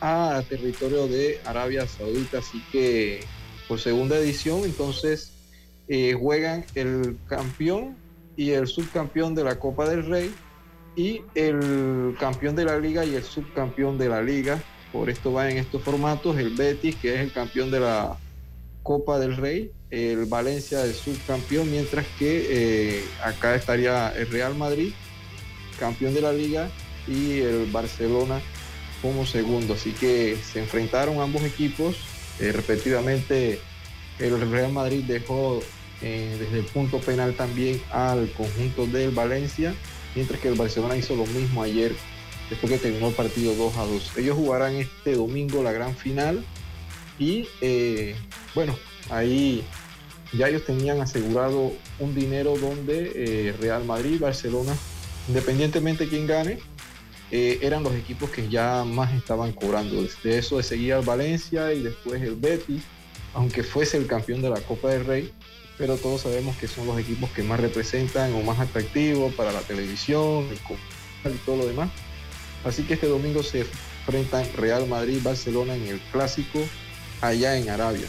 a 0.00 0.42
territorio 0.48 1.08
de 1.08 1.40
Arabia 1.44 1.86
Saudita, 1.86 2.38
así 2.38 2.62
que 2.70 3.20
por 3.68 3.80
segunda 3.80 4.16
edición 4.16 4.64
entonces 4.64 5.32
eh, 5.88 6.14
juegan 6.14 6.64
el 6.74 7.18
campeón 7.28 7.96
y 8.36 8.52
el 8.52 8.66
subcampeón 8.66 9.34
de 9.34 9.44
la 9.44 9.58
Copa 9.58 9.88
del 9.88 10.06
Rey 10.06 10.32
y 10.96 11.22
el 11.34 12.16
campeón 12.18 12.56
de 12.56 12.64
la 12.64 12.78
liga 12.78 13.04
y 13.04 13.14
el 13.14 13.24
subcampeón 13.24 13.98
de 13.98 14.08
la 14.08 14.22
liga. 14.22 14.62
Por 14.92 15.10
esto 15.10 15.32
va 15.32 15.50
en 15.50 15.58
estos 15.58 15.82
formatos 15.82 16.38
el 16.38 16.54
Betis, 16.54 16.96
que 16.96 17.14
es 17.14 17.20
el 17.20 17.32
campeón 17.32 17.70
de 17.70 17.80
la 17.80 18.16
Copa 18.82 19.18
del 19.18 19.36
Rey, 19.36 19.72
el 19.90 20.26
Valencia 20.26 20.84
el 20.84 20.94
subcampeón, 20.94 21.70
mientras 21.70 22.06
que 22.18 22.46
eh, 22.50 23.04
acá 23.24 23.54
estaría 23.54 24.10
el 24.10 24.30
Real 24.30 24.54
Madrid, 24.54 24.92
campeón 25.78 26.14
de 26.14 26.20
la 26.20 26.32
liga, 26.32 26.70
y 27.06 27.40
el 27.40 27.66
Barcelona 27.70 28.40
como 29.02 29.26
segundo. 29.26 29.74
Así 29.74 29.92
que 29.92 30.36
se 30.36 30.60
enfrentaron 30.60 31.20
ambos 31.20 31.42
equipos, 31.42 31.96
eh, 32.38 32.52
respectivamente 32.52 33.60
el 34.18 34.50
Real 34.50 34.72
Madrid 34.72 35.04
dejó 35.04 35.60
eh, 36.02 36.36
desde 36.38 36.60
el 36.60 36.64
punto 36.64 36.98
penal 37.00 37.34
también 37.34 37.80
al 37.90 38.30
conjunto 38.32 38.86
del 38.86 39.10
Valencia, 39.10 39.74
mientras 40.14 40.40
que 40.40 40.48
el 40.48 40.54
Barcelona 40.54 40.96
hizo 40.96 41.16
lo 41.16 41.26
mismo 41.26 41.62
ayer, 41.62 41.94
después 42.48 42.72
que 42.72 42.78
terminó 42.78 43.08
el 43.08 43.14
partido 43.14 43.54
2 43.54 43.76
a 43.76 43.84
2. 43.84 44.16
Ellos 44.18 44.36
jugarán 44.36 44.74
este 44.76 45.14
domingo 45.14 45.62
la 45.62 45.72
gran 45.72 45.94
final 45.94 46.44
y 47.18 47.48
eh, 47.60 48.14
bueno, 48.54 48.76
ahí 49.10 49.64
ya 50.32 50.48
ellos 50.48 50.64
tenían 50.64 51.00
asegurado 51.00 51.72
un 51.98 52.14
dinero 52.14 52.56
donde 52.56 53.12
eh, 53.14 53.54
Real 53.60 53.84
Madrid, 53.84 54.20
Barcelona, 54.20 54.76
independientemente 55.28 56.04
de 56.04 56.10
quién 56.10 56.26
gane, 56.26 56.58
eh, 57.32 57.58
eran 57.62 57.82
los 57.82 57.94
equipos 57.94 58.30
que 58.30 58.48
ya 58.48 58.84
más 58.84 59.12
estaban 59.12 59.52
cobrando. 59.52 60.02
De 60.22 60.38
eso 60.38 60.56
de 60.56 60.62
seguir 60.62 60.94
al 60.94 61.02
Valencia 61.02 61.72
y 61.72 61.82
después 61.82 62.22
el 62.22 62.36
Betis, 62.36 62.82
aunque 63.34 63.62
fuese 63.62 63.96
el 63.96 64.06
campeón 64.06 64.42
de 64.42 64.50
la 64.50 64.60
Copa 64.60 64.88
del 64.88 65.04
Rey, 65.04 65.32
pero 65.78 65.96
todos 65.96 66.22
sabemos 66.22 66.56
que 66.56 66.68
son 66.68 66.86
los 66.86 66.98
equipos 66.98 67.30
que 67.30 67.42
más 67.42 67.58
representan 67.58 68.34
o 68.34 68.42
más 68.42 68.60
atractivos 68.60 69.32
para 69.34 69.52
la 69.52 69.60
televisión 69.60 70.46
el 70.48 71.32
y 71.32 71.38
todo 71.38 71.56
lo 71.56 71.66
demás. 71.66 71.90
Así 72.64 72.82
que 72.82 72.94
este 72.94 73.06
domingo 73.06 73.42
se 73.42 73.60
enfrentan 73.60 74.44
Real 74.56 74.86
Madrid, 74.86 75.20
Barcelona 75.22 75.74
en 75.74 75.86
el 75.86 76.00
clásico 76.12 76.60
allá 77.20 77.56
en 77.56 77.70
Arabia. 77.70 78.06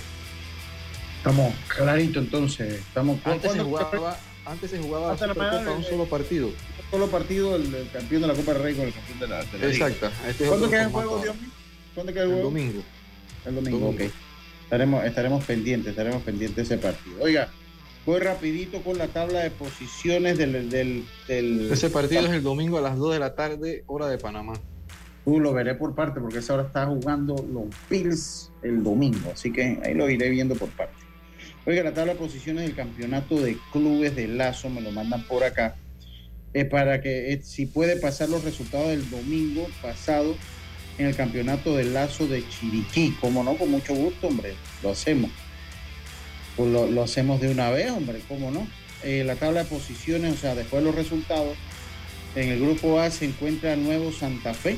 Estamos 1.22 1.54
clarito 1.68 2.20
entonces. 2.20 2.74
Estamos 2.80 3.20
Antes 3.26 3.52
se 3.52 3.58
¿cuándo- 3.60 3.66
jugaba, 3.66 4.18
antes 4.46 4.72
se 4.72 4.80
jugaba 4.80 5.12
Hasta 5.14 5.28
la 5.28 5.34
Supercopa 5.36 5.72
un 5.72 5.84
solo 5.84 6.06
partido. 6.06 6.50
solo 6.90 7.08
partido 7.08 7.56
el, 7.56 7.74
el 7.76 7.90
campeón 7.92 8.22
de 8.24 8.28
la 8.28 8.34
Copa 8.34 8.54
del 8.54 8.64
Rey 8.64 8.74
con 8.76 8.86
el 8.88 8.94
campeón 8.94 9.20
de 9.20 9.28
la, 9.28 9.44
de 9.44 9.60
la. 9.60 9.66
Exacto. 9.68 10.10
Este 10.28 10.44
es 10.44 10.50
¿Cuándo 10.50 10.70
queda 10.70 10.84
el 10.84 10.90
juego. 10.90 11.22
Dios 11.22 11.36
mío? 11.36 11.50
¿Cuándo 11.94 12.12
queda 12.14 12.24
el 12.24 12.30
El 12.30 12.36
juego? 12.38 12.50
domingo. 12.50 12.82
El 13.46 13.56
domingo, 13.56 13.80
Domingo. 13.80 14.06
ok. 14.06 14.12
Estaremos, 14.64 15.06
estaremos 15.06 15.44
pendientes, 15.46 15.90
estaremos 15.92 16.24
pendientes 16.24 16.56
de 16.70 16.76
ese 16.76 16.78
partido. 16.84 17.18
Oiga, 17.22 17.50
voy 18.06 18.20
rapidito 18.20 18.82
con 18.82 18.98
la 18.98 19.08
tabla 19.08 19.42
de 19.42 19.52
posiciones 19.52 20.38
del... 20.40 20.70
del, 20.72 21.06
del- 21.28 21.72
Ese 21.72 21.90
partido 21.92 22.22
es 22.26 22.32
el 22.32 22.42
domingo 22.42 22.78
a 22.80 22.82
las 22.82 22.98
2 22.98 23.14
de 23.14 23.20
la 23.20 23.36
tarde, 23.36 23.84
hora 23.86 24.08
de 24.08 24.18
Panamá. 24.18 24.54
Uh, 25.26 25.40
lo 25.40 25.54
veré 25.54 25.76
por 25.76 25.94
parte 25.94 26.20
porque 26.20 26.40
esa 26.40 26.56
hora 26.56 26.64
está 26.64 26.88
jugando 26.88 27.36
los 27.36 27.66
Bills 27.92 28.52
el 28.64 28.84
domingo, 28.84 29.32
así 29.32 29.52
que 29.54 29.80
ahí 29.86 29.94
lo 29.94 30.10
iré 30.10 30.30
viendo 30.32 30.56
por 30.56 30.70
parte. 30.70 30.96
Oiga, 31.66 31.84
la 31.84 31.94
tabla 31.94 32.14
de 32.14 32.20
posiciones 32.20 32.64
del 32.64 32.76
campeonato 32.76 33.40
de 33.40 33.56
clubes 33.72 34.16
de 34.16 34.28
Lazo 34.28 34.70
me 34.70 34.82
lo 34.82 34.92
mandan 34.92 35.24
por 35.28 35.44
acá. 35.44 35.76
eh, 36.54 36.66
para 36.66 37.02
que 37.02 37.32
eh, 37.32 37.42
si 37.44 37.66
puede 37.66 37.96
pasar 37.98 38.28
los 38.30 38.44
resultados 38.44 38.90
del 38.90 39.10
domingo 39.10 39.68
pasado 39.82 40.36
en 40.98 41.06
el 41.06 41.16
campeonato 41.16 41.76
de 41.78 41.86
Lazo 41.86 42.28
de 42.28 42.44
Chiriquí. 42.50 43.16
Como 43.22 43.44
no, 43.44 43.56
con 43.56 43.72
mucho 43.72 43.94
gusto, 43.96 44.28
hombre, 44.28 44.54
lo 44.84 44.92
hacemos. 44.92 45.32
Pues 46.58 46.70
lo, 46.70 47.04
hacemos 47.04 47.40
de 47.40 47.50
una 47.50 47.70
vez, 47.70 47.92
hombre, 47.92 48.20
¿cómo 48.28 48.52
no? 48.52 48.68
Eh, 49.04 49.24
la 49.24 49.36
tabla 49.36 49.64
de 49.64 49.70
posiciones, 49.70 50.34
o 50.34 50.38
sea, 50.38 50.56
después 50.56 50.84
de 50.84 50.90
los 50.90 50.96
resultados, 50.96 51.56
en 52.36 52.50
el 52.50 52.60
grupo 52.60 53.00
A 53.00 53.10
se 53.10 53.26
encuentra 53.26 53.76
Nuevo 53.76 54.12
Santa 54.12 54.54
Fe 54.54 54.78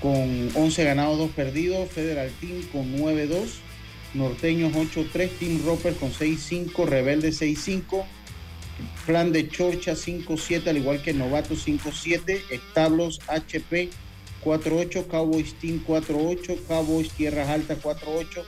con 0.00 0.50
11 0.54 0.84
ganados, 0.84 1.18
2 1.18 1.30
perdidos, 1.30 1.90
Federal 1.90 2.30
Team 2.40 2.62
con 2.72 2.96
9-2, 2.98 3.46
Norteños 4.16 4.72
8-3, 4.72 5.30
Team 5.38 5.62
Roper 5.64 5.94
con 5.94 6.12
6-5, 6.12 6.86
Rebelde 6.86 7.30
6-5, 7.30 8.04
Plan 9.06 9.32
de 9.32 9.48
Chorcha 9.48 9.92
5-7, 9.92 10.66
al 10.68 10.78
igual 10.78 11.02
que 11.02 11.14
Novato 11.14 11.54
5-7, 11.54 12.42
Establos 12.50 13.20
HP 13.28 13.90
4-8, 14.44 15.06
Cowboys 15.06 15.54
Team 15.54 15.82
4-8, 15.86 16.66
Cowboys 16.66 17.10
Tierras 17.10 17.48
Altas 17.48 17.78
4-8 17.82 18.44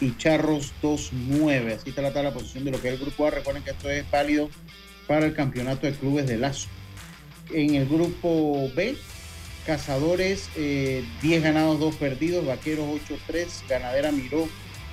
y 0.00 0.16
Charros 0.16 0.72
2-9. 0.82 1.74
Así 1.74 1.90
está 1.90 2.02
la 2.02 2.12
tabla 2.12 2.32
posición 2.32 2.64
de 2.64 2.70
lo 2.70 2.80
que 2.80 2.88
es 2.88 2.94
el 2.94 3.00
grupo 3.00 3.26
A. 3.26 3.30
Recuerden 3.30 3.62
que 3.62 3.70
esto 3.70 3.90
es 3.90 4.10
válido 4.10 4.50
para 5.06 5.26
el 5.26 5.34
campeonato 5.34 5.86
de 5.86 5.92
clubes 5.92 6.26
de 6.26 6.38
Lazo. 6.38 6.68
En 7.52 7.74
el 7.74 7.86
grupo 7.86 8.70
B, 8.74 8.96
Cazadores 9.66 10.48
eh, 10.56 11.04
10 11.20 11.42
ganados, 11.42 11.78
2 11.78 11.96
perdidos, 11.96 12.46
Vaqueros 12.46 12.86
8-3, 13.28 13.68
Ganadera 13.68 14.10
Miró 14.10 14.48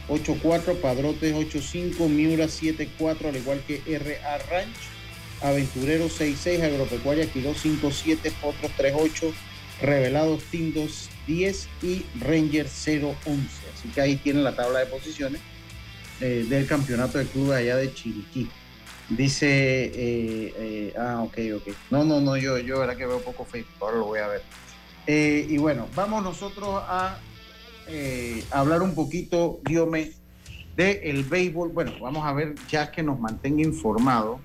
8-4, 0.10 0.82
Padrotes 0.82 1.34
8-5, 1.34 2.08
Miura 2.08 2.46
7-4, 2.46 3.30
al 3.30 3.36
igual 3.36 3.62
que 3.66 3.82
RA 3.86 4.38
Ranch. 4.50 4.76
Aventurero 5.42 6.10
66, 6.10 6.62
Agropecuaria 6.62 7.32
Quiró 7.32 7.54
57, 7.54 8.32
Potros 8.42 8.72
38, 8.76 9.34
Revelados 9.82 10.44
Tindos 10.46 11.10
10 11.28 11.70
y 11.82 12.06
Ranger 12.20 12.68
011. 12.68 13.16
Así 13.74 13.90
que 13.94 14.02
ahí 14.02 14.18
tienen 14.18 14.44
la 14.44 14.56
tabla 14.56 14.80
de 14.80 14.88
posiciones 14.88 15.40
eh, 16.20 16.46
del 16.50 16.68
campeonato 16.68 17.18
de 17.20 17.26
clubes 17.26 17.58
allá 17.58 17.78
de 17.78 17.94
Chiriquí. 17.94 18.50
Dice, 19.10 19.48
eh, 19.48 20.54
eh, 20.58 20.94
ah, 21.00 21.22
ok, 21.24 21.38
ok. 21.56 21.74
No, 21.90 22.04
no, 22.04 22.20
no, 22.20 22.38
yo, 22.38 22.60
yo 22.60 22.86
que 22.96 23.06
veo 23.08 23.22
poco 23.22 23.46
Facebook, 23.46 23.76
ahora 23.82 23.98
lo 23.98 24.06
voy 24.06 24.20
a 24.20 24.28
ver. 24.28 24.44
Eh, 25.08 25.48
y 25.50 25.58
bueno, 25.58 25.88
vamos 25.96 26.24
nosotros 26.24 26.84
a 26.88 27.18
eh, 27.90 28.44
hablar 28.52 28.82
un 28.82 28.96
poquito, 28.96 29.60
Diome, 29.66 30.12
del 30.76 31.00
el 31.04 31.24
béisbol. 31.24 31.70
Bueno, 31.70 31.94
vamos 32.02 32.26
a 32.26 32.34
ver 32.34 32.56
ya 32.70 32.92
que 32.92 33.04
nos 33.04 33.20
mantenga 33.20 33.62
informado. 33.62 34.40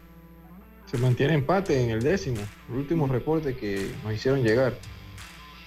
Se 0.91 0.99
mantiene 0.99 1.35
empate 1.35 1.81
en 1.83 1.91
el 1.91 2.03
décimo, 2.03 2.39
el 2.71 2.77
último 2.77 3.07
reporte 3.07 3.57
que 3.57 3.91
nos 4.03 4.15
hicieron 4.15 4.43
llegar. 4.43 4.75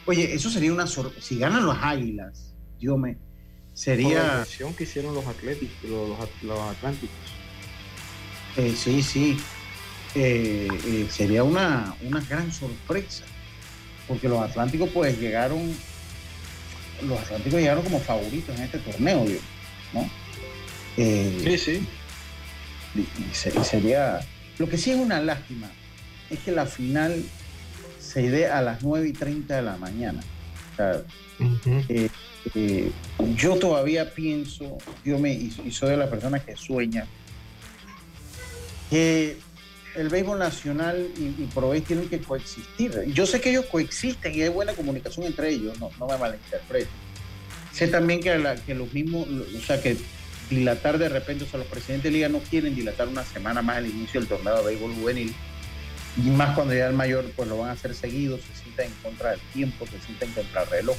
Oye, 0.05 0.33
eso 0.33 0.49
sería 0.49 0.71
una 0.71 0.87
sorpresa. 0.87 1.21
Si 1.21 1.37
ganan 1.37 1.65
los 1.65 1.77
Águilas, 1.81 2.53
Diome, 2.79 3.13
Por 3.15 3.21
la 3.21 3.71
sería... 3.73 4.23
inversión 4.23 4.73
que 4.73 4.83
hicieron 4.83 5.13
los 5.13 5.25
atléticos, 5.25 5.75
los, 5.83 6.09
los, 6.09 6.29
los 6.43 6.59
atlánticos. 6.59 7.15
eh, 8.55 8.73
sí, 8.75 9.01
sí. 9.03 9.37
Eh, 10.15 10.67
eh, 10.85 11.07
sería 11.11 11.43
una, 11.43 11.95
una 12.03 12.21
gran 12.21 12.51
sorpresa. 12.51 13.23
Porque 14.07 14.29
los 14.29 14.39
Atlánticos, 14.39 14.89
pues, 14.93 15.19
llegaron... 15.19 15.75
Los 17.03 17.19
Atlánticos 17.19 17.59
llegaron 17.59 17.83
como 17.83 17.99
favoritos 17.99 18.55
en 18.57 18.63
este 18.63 18.79
torneo, 18.79 19.25
¿no? 19.93 20.09
Eh, 20.97 21.39
Sí, 21.43 21.57
sí. 21.57 21.87
y- 22.95 22.99
y 23.01 23.33
se- 23.35 23.53
y 23.59 23.63
sería... 23.63 24.19
Lo 24.57 24.67
que 24.67 24.77
sí 24.77 24.91
es 24.91 24.97
una 24.97 25.19
lástima 25.21 25.69
es 26.29 26.39
que 26.39 26.51
la 26.51 26.65
final 26.65 27.23
se 27.99 28.29
dé 28.29 28.47
a 28.47 28.61
las 28.61 28.81
9 28.81 29.07
y 29.09 29.13
30 29.13 29.57
de 29.57 29.61
la 29.61 29.77
mañana. 29.77 30.21
O 30.73 30.75
sea, 30.75 31.01
Ujú. 31.39 31.83
eh, 31.89 32.09
eh, 32.55 32.91
yo 33.35 33.57
todavía 33.57 34.11
pienso, 34.13 34.77
yo 35.05 35.19
me, 35.19 35.33
y, 35.33 35.51
soy 35.71 35.91
de 35.91 35.97
las 35.97 36.09
personas 36.09 36.43
que 36.43 36.55
sueña, 36.55 37.05
que 38.89 39.37
el 39.97 40.09
béisbol 40.09 40.37
nacional 40.37 41.09
y, 41.17 41.43
y 41.43 41.81
tienen 41.81 42.07
que 42.07 42.19
coexistir. 42.19 43.03
Yo 43.13 43.25
sé 43.25 43.41
que 43.41 43.49
ellos 43.49 43.65
coexisten 43.65 44.33
y 44.33 44.43
hay 44.43 44.49
buena 44.49 44.73
comunicación 44.73 45.25
entre 45.25 45.49
ellos, 45.49 45.77
no, 45.79 45.89
me 46.07 46.17
malinterpreten. 46.17 47.07
Sé 47.73 47.87
también 47.87 48.21
que 48.21 48.73
los 48.73 48.93
mismos, 48.93 49.27
o 49.27 49.59
sea, 49.65 49.81
que 49.81 49.97
dilatar 50.49 50.97
de 50.97 51.09
repente, 51.09 51.43
o 51.43 51.47
sea, 51.47 51.59
los 51.59 51.67
presidentes 51.67 52.05
de 52.05 52.11
liga 52.11 52.29
no 52.29 52.39
quieren 52.39 52.75
dilatar 52.75 53.07
una 53.07 53.23
semana 53.23 53.61
más 53.61 53.79
el 53.79 53.87
inicio 53.87 54.19
del 54.19 54.29
torneo 54.29 54.57
de 54.57 54.63
béisbol 54.63 54.93
juvenil, 54.93 55.33
y 56.17 56.29
más 56.29 56.55
cuando 56.55 56.73
ya 56.73 56.87
el 56.87 56.93
mayor, 56.93 57.31
pues 57.35 57.47
lo 57.47 57.57
van 57.57 57.69
a 57.69 57.73
hacer 57.73 57.93
seguido, 57.93 58.37
se 58.37 58.63
sienta 58.63 58.83
en 58.83 58.91
contra 59.03 59.31
del 59.31 59.39
tiempo, 59.53 59.85
se 59.85 59.99
sienta 59.99 60.25
en 60.25 60.31
contra 60.31 60.61
del 60.61 60.69
reloj. 60.69 60.97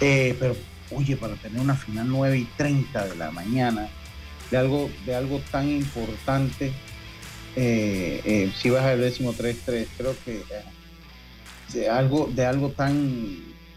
Eh, 0.00 0.36
pero, 0.40 0.56
oye, 0.90 1.16
para 1.16 1.34
tener 1.34 1.60
una 1.60 1.76
final 1.76 2.08
9 2.08 2.38
y 2.38 2.44
30 2.56 3.08
de 3.08 3.16
la 3.16 3.30
mañana, 3.30 3.88
de 4.50 4.56
algo, 4.56 4.90
de 5.06 5.14
algo 5.14 5.40
tan 5.52 5.68
importante, 5.68 6.72
eh, 7.56 8.20
eh, 8.24 8.52
si 8.56 8.70
vas 8.70 8.84
al 8.84 9.00
décimo 9.00 9.32
3-3, 9.32 9.88
creo 9.96 10.14
que 10.24 10.36
eh, 10.38 10.44
de 11.72 11.88
algo, 11.88 12.26
de 12.34 12.44
algo 12.44 12.70
tan, 12.72 12.94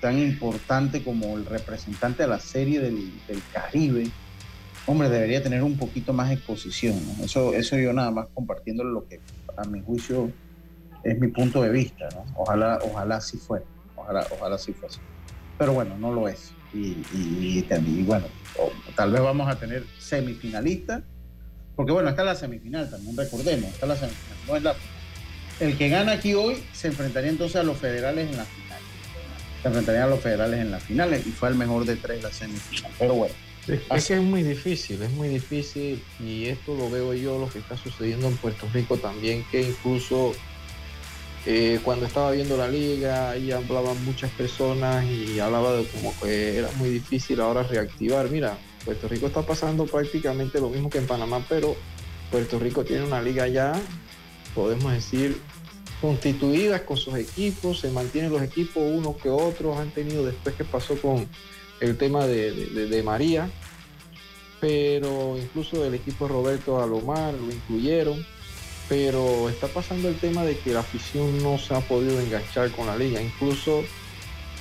tan 0.01 0.19
importante 0.19 1.03
como 1.03 1.38
el 1.38 1.45
representante 1.45 2.23
de 2.23 2.29
la 2.29 2.39
serie 2.39 2.79
del, 2.79 2.95
del 3.27 3.41
Caribe, 3.51 4.03
hombre, 4.88 5.09
debería 5.09 5.41
tener 5.43 5.63
un 5.63 5.77
poquito 5.77 6.13
más 6.13 6.31
exposición. 6.31 6.95
Eso, 7.23 7.53
eso 7.53 7.77
yo 7.77 7.93
nada 7.93 8.12
más 8.12 8.27
compartiendo 8.33 8.83
lo 8.83 9.05
que 9.07 9.21
a 9.57 9.65
mi 9.65 9.81
juicio 9.81 10.31
es 11.03 11.19
mi 11.19 11.27
punto 11.27 11.62
de 11.62 11.69
vista. 11.69 12.07
Ojalá, 12.36 12.79
ojalá 12.83 13.21
sí 13.21 13.38
fuera, 13.39 13.65
ojalá, 13.95 14.25
ojalá 14.31 14.57
sí 14.57 14.73
fuese. 14.73 14.99
Pero 15.57 15.73
bueno, 15.73 15.97
no 15.97 16.12
lo 16.12 16.27
es. 16.27 16.53
Y, 16.73 16.97
y- 17.13 18.03
bueno, 18.03 18.25
tal 18.95 19.12
vez 19.12 19.21
vamos 19.21 19.47
a 19.47 19.55
tener 19.55 19.86
semifinalistas, 19.99 21.03
porque 21.75 21.91
bueno, 21.91 22.09
está 22.09 22.23
la 22.23 22.36
semifinal 22.36 22.89
también, 22.89 23.15
recordemos, 23.17 23.69
está 23.71 23.86
la 23.86 23.95
semifinal, 23.95 24.38
no 24.47 24.55
es 24.55 24.63
la 24.63 24.75
El 25.59 25.77
que 25.77 25.89
gana 25.89 26.13
aquí 26.13 26.33
hoy 26.33 26.63
se 26.73 26.88
enfrentaría 26.88 27.29
entonces 27.29 27.57
a 27.57 27.63
los 27.63 27.77
federales 27.77 28.29
en 28.29 28.38
la 28.38 28.45
final. 28.45 28.79
Se 29.62 29.67
enfrentarían 29.69 30.03
a 30.03 30.07
los 30.07 30.19
federales 30.19 30.59
en 30.59 30.71
las 30.71 30.83
finales 30.83 31.25
y 31.25 31.31
fue 31.31 31.49
el 31.49 31.55
mejor 31.55 31.86
de 31.86 31.95
tres 31.95 32.21
la 32.21 32.31
semifinal. 32.31 32.91
Pero 32.99 33.13
bueno, 33.13 33.33
Es, 33.67 33.79
es 33.89 34.07
que 34.07 34.13
es 34.15 34.21
muy 34.21 34.43
difícil, 34.43 35.01
es 35.01 35.12
muy 35.12 35.29
difícil 35.29 36.03
y 36.19 36.47
esto 36.47 36.75
lo 36.75 36.89
veo 36.89 37.13
yo, 37.13 37.39
lo 37.39 37.49
que 37.49 37.59
está 37.59 37.77
sucediendo 37.77 38.27
en 38.27 38.36
Puerto 38.38 38.67
Rico 38.73 38.97
también, 38.97 39.45
que 39.51 39.62
incluso 39.62 40.33
eh, 41.45 41.79
cuando 41.83 42.05
estaba 42.05 42.31
viendo 42.31 42.57
la 42.57 42.67
liga, 42.67 43.31
ahí 43.31 43.51
hablaban 43.51 44.03
muchas 44.05 44.31
personas 44.31 45.05
y 45.05 45.39
hablaba 45.39 45.73
de 45.75 45.86
como 45.88 46.13
que 46.21 46.57
era 46.57 46.69
muy 46.77 46.89
difícil 46.89 47.39
ahora 47.41 47.63
reactivar. 47.63 48.29
Mira, 48.29 48.57
Puerto 48.85 49.07
Rico 49.07 49.27
está 49.27 49.41
pasando 49.43 49.85
prácticamente 49.85 50.59
lo 50.59 50.69
mismo 50.69 50.89
que 50.89 50.97
en 50.97 51.07
Panamá, 51.07 51.45
pero 51.47 51.75
Puerto 52.31 52.59
Rico 52.59 52.83
tiene 52.83 53.03
una 53.05 53.21
liga 53.21 53.47
ya, 53.47 53.73
podemos 54.53 54.91
decir, 54.91 55.37
constituidas 56.01 56.81
con 56.81 56.97
sus 56.97 57.15
equipos, 57.15 57.79
se 57.79 57.89
mantienen 57.89 58.31
los 58.31 58.41
equipos 58.41 58.83
unos 58.83 59.15
que 59.17 59.29
otros, 59.29 59.77
han 59.77 59.91
tenido 59.91 60.25
después 60.25 60.55
que 60.55 60.65
pasó 60.65 60.95
con 60.97 61.27
el 61.79 61.97
tema 61.97 62.25
de, 62.27 62.51
de- 62.51 63.03
María, 63.03 63.49
pero 64.59 65.37
incluso 65.37 65.85
el 65.85 65.93
equipo 65.93 66.27
Roberto 66.27 66.81
Alomar 66.81 67.33
lo 67.33 67.51
incluyeron, 67.51 68.25
pero 68.89 69.49
está 69.49 69.67
pasando 69.67 70.09
el 70.09 70.15
tema 70.17 70.43
de 70.43 70.57
que 70.57 70.73
la 70.73 70.81
afición 70.81 71.41
no 71.41 71.57
se 71.57 71.73
ha 71.73 71.79
podido 71.81 72.19
enganchar 72.19 72.71
con 72.71 72.88
la 72.88 72.95
liga, 72.97 73.21
incluso 73.21 73.84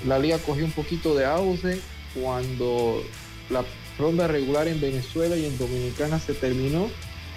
la 0.06 0.18
liga 0.18 0.38
cogió 0.38 0.64
un 0.64 0.72
poquito 0.72 1.14
de 1.14 1.24
auge 1.24 1.80
cuando 2.20 3.02
la 3.50 3.64
ronda 3.98 4.26
regular 4.26 4.68
en 4.68 4.80
Venezuela 4.80 5.36
y 5.36 5.46
en 5.46 5.58
Dominicana 5.58 6.18
se 6.18 6.34
terminó 6.34 6.88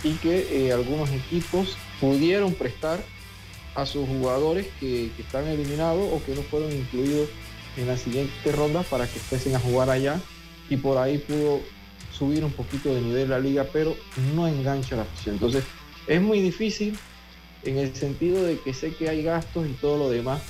y 0.03 0.13
que 0.13 0.67
eh, 0.67 0.71
algunos 0.71 1.09
equipos 1.09 1.75
pudieron 1.99 2.53
prestar 2.53 2.99
a 3.75 3.85
sus 3.85 4.07
jugadores 4.07 4.67
que, 4.79 5.11
están 5.19 5.47
eliminados 5.47 6.07
o 6.11 6.23
que 6.23 6.33
no 6.33 6.41
fueron 6.43 6.71
incluidos 6.71 7.29
en 7.77 7.87
las 7.87 8.01
siguientes 8.01 8.55
rondas 8.55 8.85
para 8.85 9.05
que 9.05 9.19
fuesen 9.19 9.55
a 9.55 9.59
jugar 9.59 9.89
allá 9.89 10.21
y 10.69 10.77
por 10.77 10.97
ahí 10.97 11.17
pudo 11.17 11.59
subir 12.11 12.45
un 12.45 12.51
poquito 12.51 12.93
de 12.93 13.01
nivel 13.01 13.29
la 13.29 13.39
liga, 13.39 13.67
pero 13.71 13.95
no 14.33 14.47
engancha 14.47 14.95
la 14.95 15.01
afición. 15.01 15.35
Entonces 15.35 15.63
es 16.07 16.21
muy 16.21 16.39
difícil 16.39 16.97
en 17.63 17.77
el 17.77 17.93
sentido 17.95 18.43
de 18.43 18.59
que 18.59 18.73
sé 18.73 18.93
que 18.93 19.09
hay 19.09 19.23
gastos 19.23 19.67
y 19.67 19.73
todo 19.73 19.97
lo 19.97 20.09
demás, 20.09 20.41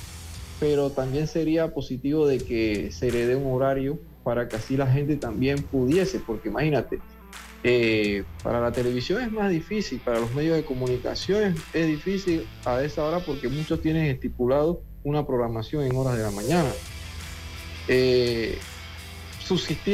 pero 0.60 0.90
también 0.90 1.26
sería 1.26 1.74
positivo 1.74 2.26
de 2.26 2.38
que 2.38 2.92
se 2.92 3.10
le 3.10 3.26
dé 3.26 3.34
un 3.34 3.52
horario 3.52 3.98
para 4.26 4.48
que 4.48 4.56
así 4.56 4.76
la 4.76 4.88
gente 4.88 5.14
también 5.14 5.62
pudiese, 5.62 6.18
porque 6.18 6.48
imagínate, 6.48 6.98
eh, 7.62 8.24
para 8.42 8.60
la 8.60 8.72
televisión 8.72 9.22
es 9.22 9.30
más 9.30 9.52
difícil, 9.52 10.00
para 10.00 10.18
los 10.18 10.34
medios 10.34 10.56
de 10.56 10.64
comunicación 10.64 11.54
es, 11.72 11.86
difícil 11.86 12.44
a 12.64 12.82
esa 12.82 13.04
hora 13.04 13.20
porque 13.20 13.48
muchos 13.48 13.80
tienen 13.80 14.06
estipulado 14.06 14.82
una 15.04 15.24
programación 15.24 15.84
en 15.84 15.94
horas 15.94 16.16
de 16.16 16.24
la 16.24 16.32
mañana. 16.32 16.68
Eh, 17.86 18.58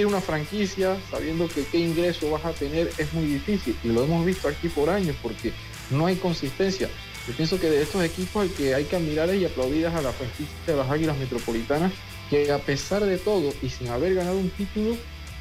una 0.07 0.23
franquicia 0.23 0.97
sabiendo 1.11 1.47
que 1.47 1.67
qué 1.67 1.81
ingreso 1.81 2.31
vas 2.31 2.47
a 2.47 2.53
tener 2.53 2.89
es 2.97 3.13
muy 3.13 3.27
difícil 3.27 3.77
y 3.85 3.89
lo 3.89 4.03
hemos 4.03 4.25
visto 4.25 4.49
aquí 4.49 4.71
por 4.71 4.89
años 4.89 5.15
porque 5.21 5.53
no 5.91 6.07
hay 6.07 6.17
consistencia. 6.17 6.89
Yo 7.29 7.35
pienso 7.35 7.61
que 7.61 7.69
de 7.69 7.83
estos 7.83 8.03
equipos 8.03 8.47
el 8.47 8.53
que 8.55 8.75
hay 8.75 8.85
que 8.85 8.97
admirar 8.97 9.35
y 9.35 9.45
aplaudir 9.45 9.89
a 9.89 10.01
la 10.01 10.11
franquicia 10.11 10.57
de 10.67 10.77
las 10.77 10.91
Águilas 10.91 11.19
Metropolitanas 11.19 11.93
que 12.33 12.51
a 12.51 12.57
pesar 12.59 13.05
de 13.05 13.19
todo 13.19 13.53
y 13.61 13.69
sin 13.69 13.89
haber 13.89 14.15
ganado 14.15 14.39
un 14.39 14.49
título 14.49 14.97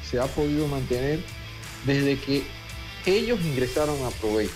se 0.08 0.20
ha 0.20 0.26
podido 0.26 0.68
mantener 0.68 1.20
desde 1.86 2.18
que 2.18 2.42
ellos 3.06 3.40
ingresaron 3.42 3.96
a 4.04 4.10
Provey. 4.10 4.50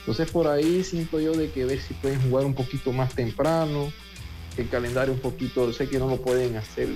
Entonces 0.00 0.30
por 0.30 0.48
ahí 0.48 0.82
siento 0.82 1.20
yo 1.20 1.34
de 1.34 1.50
que 1.50 1.66
ver 1.66 1.78
si 1.78 1.92
pueden 1.92 2.22
jugar 2.22 2.46
un 2.46 2.54
poquito 2.54 2.90
más 2.90 3.14
temprano, 3.14 3.92
el 4.56 4.66
calendario 4.70 5.12
un 5.12 5.20
poquito, 5.20 5.70
sé 5.74 5.90
que 5.90 5.98
no 5.98 6.08
lo 6.08 6.16
pueden 6.16 6.56
hacer 6.56 6.88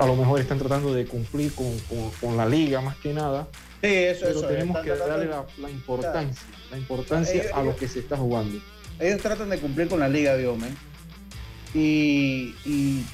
a 0.00 0.06
lo 0.06 0.16
mejor 0.16 0.40
están 0.40 0.58
tratando 0.58 0.92
de 0.92 1.04
cumplir 1.06 1.52
con, 1.52 1.78
con- 1.88 2.10
con 2.20 2.36
la 2.36 2.46
liga 2.46 2.80
más 2.80 2.96
que 2.96 3.12
nada, 3.12 3.46
Sí, 3.80 3.86
eso, 3.88 4.20
pero 4.26 4.38
eso. 4.40 4.48
tenemos 4.48 4.78
que 4.80 4.90
darle 4.90 5.26
la, 5.26 5.46
la 5.58 5.70
importancia, 5.70 6.42
la 6.72 6.78
importancia 6.78 7.42
Ellos- 7.42 7.52
a 7.54 7.62
lo 7.62 7.76
que 7.76 7.86
se 7.86 8.00
está 8.00 8.16
jugando. 8.16 8.58
ellos 8.98 9.20
tratan 9.20 9.50
de 9.50 9.58
cumplir 9.58 9.86
con 9.88 10.00
la 10.00 10.08
liga 10.08 10.36
de 10.36 10.46
Omen. 10.48 10.76
Y, 11.74 12.54
y 12.64 13.04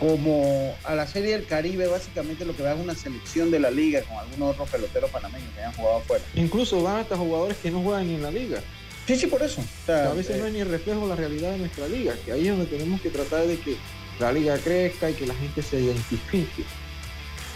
como 0.00 0.74
a 0.84 0.94
la 0.94 1.06
Serie 1.06 1.32
del 1.32 1.44
Caribe, 1.44 1.86
básicamente 1.86 2.46
lo 2.46 2.56
que 2.56 2.62
va 2.62 2.72
es 2.72 2.80
una 2.80 2.94
selección 2.94 3.50
de 3.50 3.60
la 3.60 3.70
liga 3.70 4.00
con 4.02 4.16
algunos 4.16 4.54
otros 4.54 4.70
peloteros 4.70 5.10
panameños 5.10 5.52
que 5.52 5.60
hayan 5.60 5.74
jugado 5.74 5.98
afuera. 5.98 6.24
Incluso 6.34 6.82
van 6.82 6.96
hasta 6.96 7.18
jugadores 7.18 7.58
que 7.58 7.70
no 7.70 7.82
juegan 7.82 8.08
ni 8.08 8.14
en 8.14 8.22
la 8.22 8.30
liga. 8.30 8.62
Sí, 9.06 9.16
sí, 9.16 9.26
por 9.26 9.42
eso. 9.42 9.60
O 9.60 9.86
sea, 9.86 10.10
a 10.10 10.14
veces 10.14 10.36
eh, 10.36 10.38
no 10.38 10.46
es 10.46 10.52
ni 10.54 10.60
el 10.60 10.70
reflejo 10.70 11.02
de 11.02 11.08
la 11.08 11.16
realidad 11.16 11.52
de 11.52 11.58
nuestra 11.58 11.86
liga, 11.86 12.14
que 12.24 12.32
ahí 12.32 12.48
es 12.48 12.56
donde 12.56 12.64
tenemos 12.64 13.00
que 13.02 13.10
tratar 13.10 13.46
de 13.46 13.58
que 13.58 13.76
la 14.18 14.32
liga 14.32 14.56
crezca 14.56 15.10
y 15.10 15.14
que 15.14 15.26
la 15.26 15.34
gente 15.34 15.62
se 15.62 15.78
identifique. 15.78 16.64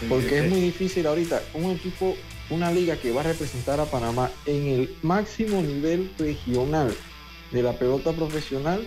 Porque 0.07 0.35
eh, 0.35 0.45
es 0.45 0.51
muy 0.51 0.61
difícil 0.61 1.07
ahorita 1.07 1.41
un 1.55 1.71
equipo, 1.71 2.15
una 2.51 2.71
liga 2.71 2.95
que 2.97 3.11
va 3.11 3.21
a 3.21 3.23
representar 3.23 3.79
a 3.79 3.85
Panamá 3.85 4.29
en 4.45 4.67
el 4.67 4.95
máximo 5.01 5.61
nivel 5.63 6.11
regional 6.19 6.93
de 7.51 7.63
la 7.63 7.73
pelota 7.73 8.11
profesional. 8.11 8.85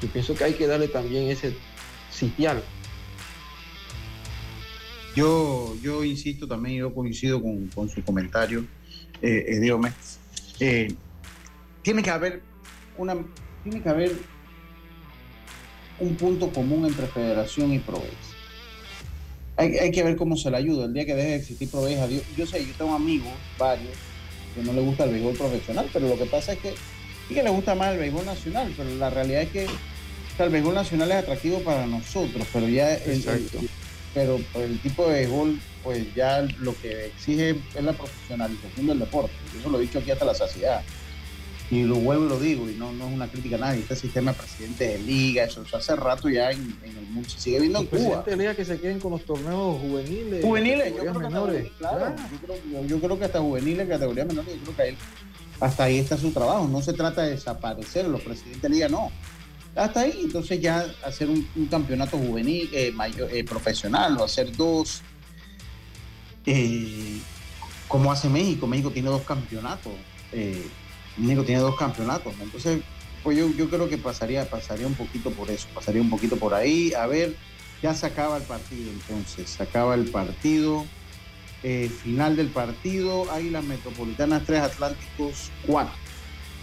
Yo 0.00 0.08
pienso 0.08 0.34
que 0.36 0.44
hay 0.44 0.52
que 0.54 0.68
darle 0.68 0.86
también 0.86 1.28
ese 1.28 1.56
sitial. 2.12 2.62
Yo, 5.14 5.74
yo 5.82 6.04
insisto 6.04 6.46
también, 6.46 6.76
yo 6.76 6.94
coincido 6.94 7.42
con, 7.42 7.66
con 7.68 7.88
su 7.88 8.02
comentario, 8.04 8.64
eh, 9.22 9.44
eh. 9.48 9.92
Eh, 10.60 10.94
tiene 11.82 12.02
que 12.02 12.10
haber 12.10 12.42
una, 12.96 13.16
tiene 13.64 13.82
que 13.82 13.88
haber 13.88 14.12
un 15.98 16.14
punto 16.16 16.50
común 16.52 16.86
entre 16.86 17.06
Federación 17.06 17.72
y 17.72 17.78
Proveis. 17.78 18.12
Hay, 19.56 19.76
hay 19.76 19.90
que 19.90 20.02
ver 20.02 20.16
cómo 20.16 20.36
se 20.36 20.50
le 20.50 20.56
ayuda. 20.56 20.86
El 20.86 20.94
día 20.94 21.04
que 21.04 21.14
deje 21.14 21.28
de 21.30 21.34
existir 21.36 21.68
Proveis. 21.70 21.98
Yo 22.36 22.46
sé, 22.46 22.64
yo 22.64 22.72
tengo 22.78 22.94
amigos, 22.94 23.32
varios, 23.58 23.90
que 24.54 24.62
no 24.62 24.72
le 24.72 24.80
gusta 24.80 25.04
el 25.04 25.10
béisbol 25.10 25.34
profesional, 25.34 25.88
pero 25.92 26.08
lo 26.08 26.16
que 26.16 26.26
pasa 26.26 26.52
es 26.52 26.58
que 26.60 26.70
sí 27.28 27.34
que 27.34 27.42
le 27.42 27.50
gusta 27.50 27.74
más 27.74 27.92
el 27.92 27.98
béisbol 27.98 28.24
nacional, 28.26 28.72
pero 28.76 28.94
la 28.96 29.10
realidad 29.10 29.42
es 29.42 29.50
que 29.50 29.66
o 29.66 30.36
sea, 30.36 30.46
el 30.46 30.52
béisbol 30.52 30.74
nacional 30.74 31.10
es 31.10 31.16
atractivo 31.18 31.60
para 31.60 31.86
nosotros, 31.86 32.46
pero 32.52 32.68
ya 32.68 32.94
el- 32.94 33.10
el, 33.28 33.48
Pero 34.14 34.40
el 34.54 34.78
tipo 34.80 35.06
de 35.06 35.12
béisbol, 35.20 35.60
pues 35.84 36.14
ya 36.14 36.42
lo 36.58 36.74
que 36.80 37.06
exige 37.06 37.50
es 37.74 37.84
la 37.84 37.92
profesionalización 37.92 38.86
del 38.88 38.98
deporte. 38.98 39.32
Eso 39.58 39.70
lo 39.70 39.78
he 39.78 39.82
dicho 39.82 39.98
aquí 40.00 40.10
hasta 40.10 40.24
la 40.24 40.34
saciedad. 40.34 40.82
Y 41.70 41.84
lo 41.84 41.94
vuelvo 41.94 42.24
y 42.26 42.28
lo 42.28 42.40
digo, 42.40 42.68
y 42.68 42.74
no, 42.74 42.90
no 42.92 43.06
es 43.06 43.14
una 43.14 43.28
crítica 43.28 43.54
a 43.54 43.60
nadie. 43.60 43.78
Este 43.82 43.94
sistema 43.94 44.32
de 44.32 44.38
presidente 44.38 44.88
de 44.88 44.98
liga, 44.98 45.44
eso, 45.44 45.62
eso 45.62 45.76
hace 45.76 45.94
rato 45.94 46.28
ya 46.28 46.50
en, 46.50 46.76
en 46.82 46.98
el 46.98 47.06
mundo 47.06 47.28
se 47.30 47.38
sigue 47.38 47.60
viendo 47.60 47.78
en 47.78 47.84
El 47.84 47.88
Cuba. 47.90 48.00
presidente 48.00 48.30
de 48.32 48.36
liga 48.38 48.54
que 48.56 48.64
se 48.64 48.80
queden 48.80 48.98
con 48.98 49.12
los 49.12 49.24
torneos 49.24 49.78
juveniles. 49.80 50.44
Juveniles, 50.44 50.88
yo 50.96 50.96
categorías 50.96 50.96
creo, 50.96 51.12
que 51.12 51.26
hasta 51.26 51.28
menores. 51.28 51.70
juveniles, 51.70 51.78
claro, 51.78 52.16
Ya. 52.16 52.30
yo, 52.32 52.38
creo, 52.72 52.86
yo- 52.88 53.00
creo 53.00 53.18
que 53.20 53.24
hasta 53.24 53.38
juveniles, 53.38 53.88
categoría 53.88 54.24
menores, 54.24 54.54
yo 54.56 54.60
creo 54.64 54.76
que 54.76 54.82
ahí, 54.82 54.96
hasta 55.60 55.84
ahí 55.84 55.98
está 55.98 56.16
su 56.16 56.32
trabajo. 56.32 56.66
No 56.66 56.82
se 56.82 56.92
trata 56.92 57.22
de 57.22 57.30
desaparecer 57.30 58.08
los 58.08 58.20
presidentes 58.22 58.62
de 58.62 58.68
liga, 58.68 58.88
no. 58.88 59.12
Hasta 59.76 60.00
ahí, 60.00 60.22
entonces 60.24 60.60
ya 60.60 60.84
hacer 61.04 61.28
un, 61.28 61.46
campeonato 61.70 62.18
juvenil, 62.18 62.68
eh, 62.72 62.90
mayor, 62.92 63.32
eh, 63.32 63.44
profesional, 63.44 64.16
o 64.18 64.24
hacer 64.24 64.54
dos, 64.56 65.02
eh, 66.44 67.20
como 67.86 68.10
hace 68.10 68.28
México. 68.28 68.66
México 68.66 68.90
tiene 68.90 69.08
dos 69.08 69.22
campeonatos. 69.22 69.92
eh, 70.32 70.66
México 71.16 71.44
tiene 71.44 71.60
dos 71.60 71.76
campeonatos. 71.76 72.32
Entonces, 72.40 72.80
pues 73.22 73.36
yo, 73.36 73.50
yo 73.50 73.68
creo 73.68 73.88
que 73.88 73.98
pasaría, 73.98 74.48
pasaría 74.48 74.86
un 74.86 74.94
poquito 74.94 75.30
por 75.30 75.50
eso, 75.50 75.68
pasaría 75.74 76.00
un 76.00 76.10
poquito 76.10 76.36
por 76.36 76.54
ahí. 76.54 76.92
A 76.94 77.06
ver, 77.06 77.36
ya 77.82 77.94
se 77.94 78.06
acaba 78.06 78.36
el 78.38 78.42
partido 78.44 78.90
entonces, 78.90 79.50
se 79.50 79.62
acaba 79.62 79.94
el 79.94 80.10
partido. 80.10 80.84
Final 82.02 82.36
del 82.36 82.48
partido, 82.48 83.30
Águilas 83.30 83.62
Metropolitanas 83.64 84.44
3, 84.46 84.62
Atlánticos 84.62 85.50
4. 85.66 85.92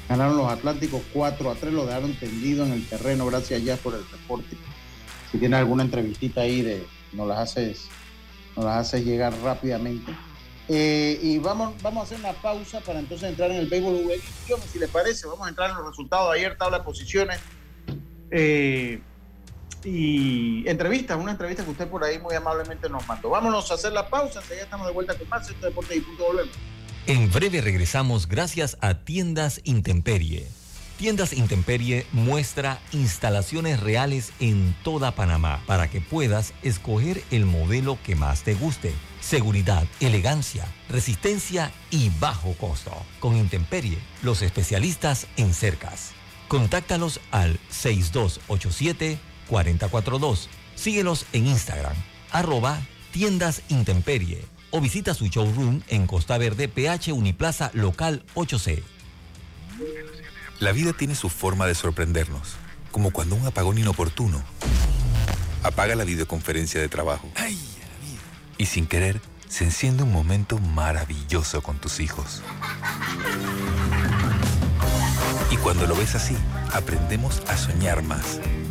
Ganaron 0.09 0.37
los 0.37 0.51
Atlánticos 0.51 1.01
4 1.13 1.51
a 1.51 1.55
3, 1.55 1.73
lo 1.73 1.85
dejaron 1.85 2.13
tendido 2.15 2.65
en 2.65 2.71
el 2.71 2.87
terreno, 2.87 3.25
gracias 3.25 3.63
ya 3.63 3.75
por 3.75 3.93
el 3.93 4.09
reporte. 4.09 4.55
Si 5.31 5.37
tienes 5.37 5.59
alguna 5.59 5.83
entrevistita 5.83 6.41
ahí, 6.41 6.61
de, 6.61 6.85
nos 7.11 7.27
las 7.27 7.39
haces, 7.39 7.87
nos 8.55 8.65
las 8.65 8.87
haces 8.87 9.05
llegar 9.05 9.33
rápidamente. 9.43 10.13
Eh, 10.69 11.19
y 11.21 11.39
vamos, 11.39 11.81
vamos 11.81 12.01
a 12.01 12.05
hacer 12.05 12.19
una 12.19 12.33
pausa 12.33 12.79
para 12.81 12.99
entonces 12.99 13.29
entrar 13.29 13.51
en 13.51 13.57
el 13.57 13.67
béisbol 13.67 14.03
juvenil. 14.03 14.21
Si 14.71 14.79
le 14.79 14.87
parece, 14.87 15.27
vamos 15.27 15.45
a 15.45 15.49
entrar 15.49 15.69
en 15.69 15.77
los 15.77 15.87
resultados 15.87 16.31
de 16.31 16.39
ayer, 16.39 16.57
tabla 16.57 16.79
de 16.79 16.83
posiciones. 16.85 17.39
Eh, 18.31 19.01
y 19.83 20.67
entrevista, 20.67 21.15
una 21.15 21.31
entrevista 21.31 21.63
que 21.63 21.71
usted 21.71 21.87
por 21.87 22.03
ahí 22.03 22.19
muy 22.19 22.35
amablemente 22.35 22.89
nos 22.89 23.05
mandó. 23.07 23.29
Vámonos 23.29 23.71
a 23.71 23.75
hacer 23.75 23.93
la 23.93 24.09
pausa, 24.09 24.41
ya 24.49 24.63
estamos 24.63 24.87
de 24.87 24.93
vuelta 24.93 25.17
con 25.17 25.27
más. 25.29 25.43
Esto 25.43 25.53
es 25.55 25.61
Deportes 25.61 25.97
y 25.97 26.01
Punto, 26.01 26.25
volvemos. 26.25 26.55
En 27.07 27.31
breve 27.31 27.61
regresamos 27.61 28.27
gracias 28.27 28.77
a 28.81 28.95
Tiendas 28.95 29.61
Intemperie. 29.63 30.45
Tiendas 30.97 31.31
Intemperie 31.31 32.05
muestra 32.11 32.81
instalaciones 32.91 33.79
reales 33.79 34.33
en 34.41 34.75
toda 34.83 35.15
Panamá 35.15 35.63
para 35.67 35.89
que 35.89 36.01
puedas 36.01 36.53
escoger 36.63 37.23
el 37.31 37.45
modelo 37.45 37.97
que 38.03 38.17
más 38.17 38.43
te 38.43 38.55
guste. 38.55 38.93
Seguridad, 39.21 39.87
elegancia, 40.01 40.65
resistencia 40.89 41.71
y 41.91 42.09
bajo 42.19 42.51
costo. 42.55 42.91
Con 43.21 43.37
Intemperie, 43.37 43.99
los 44.21 44.41
especialistas 44.41 45.27
en 45.37 45.53
cercas. 45.53 46.11
Contáctalos 46.49 47.21
al 47.31 47.57
6287-4042. 47.71 50.49
Síguelos 50.75 51.25
en 51.31 51.47
Instagram, 51.47 51.95
arroba 52.31 52.81
o 54.71 54.81
visita 54.81 55.13
su 55.13 55.27
showroom 55.27 55.81
en 55.87 56.07
Costa 56.07 56.37
Verde, 56.37 56.67
PH 56.67 57.13
Uniplaza 57.13 57.71
Local 57.73 58.23
8C. 58.35 58.83
La 60.59 60.71
vida 60.71 60.93
tiene 60.93 61.15
su 61.15 61.29
forma 61.29 61.67
de 61.67 61.75
sorprendernos, 61.75 62.55
como 62.91 63.11
cuando 63.11 63.35
un 63.35 63.45
apagón 63.45 63.77
inoportuno 63.77 64.43
apaga 65.63 65.95
la 65.95 66.03
videoconferencia 66.03 66.81
de 66.81 66.89
trabajo. 66.89 67.29
Y 68.57 68.65
sin 68.65 68.87
querer, 68.87 69.21
se 69.47 69.63
enciende 69.63 70.03
un 70.03 70.11
momento 70.11 70.57
maravilloso 70.57 71.61
con 71.61 71.77
tus 71.77 71.99
hijos. 71.99 72.41
Y 75.51 75.57
cuando 75.57 75.85
lo 75.87 75.95
ves 75.95 76.15
así, 76.15 76.35
aprendemos 76.73 77.41
a 77.47 77.57
soñar 77.57 78.03
más. 78.03 78.39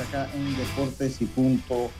Acá 0.00 0.28
en 0.34 0.56
Deportes 0.56 1.20
y 1.20 1.26
Punto. 1.26 1.90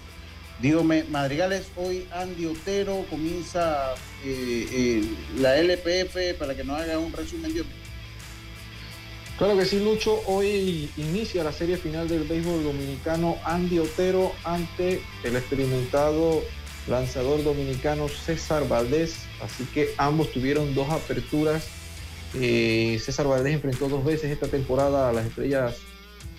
Dígame, 0.60 1.04
Madrigales, 1.04 1.66
hoy 1.76 2.06
Andy 2.12 2.46
Otero 2.46 3.04
comienza 3.10 3.94
eh, 4.24 4.68
eh, 4.70 5.04
la 5.38 5.56
LPF 5.56 6.38
para 6.38 6.54
que 6.54 6.62
nos 6.62 6.80
haga 6.80 6.98
un 6.98 7.12
resumen. 7.12 7.52
Dios. 7.52 7.66
Claro 9.38 9.58
que 9.58 9.64
sí, 9.64 9.80
Lucho. 9.80 10.20
Hoy 10.26 10.88
inicia 10.96 11.42
la 11.42 11.52
serie 11.52 11.76
final 11.76 12.06
del 12.06 12.24
béisbol 12.24 12.62
dominicano 12.62 13.38
Andy 13.44 13.80
Otero 13.80 14.32
ante 14.44 15.02
el 15.24 15.34
experimentado 15.34 16.44
lanzador 16.86 17.42
dominicano 17.42 18.08
César 18.08 18.68
Valdés. 18.68 19.24
Así 19.42 19.64
que 19.64 19.94
ambos 19.98 20.30
tuvieron 20.32 20.74
dos 20.74 20.90
aperturas. 20.90 21.66
Eh, 22.34 23.00
César 23.02 23.26
Valdés 23.26 23.54
enfrentó 23.54 23.88
dos 23.88 24.04
veces 24.04 24.30
esta 24.30 24.46
temporada 24.46 25.08
a 25.08 25.12
las 25.12 25.26
estrellas 25.26 25.76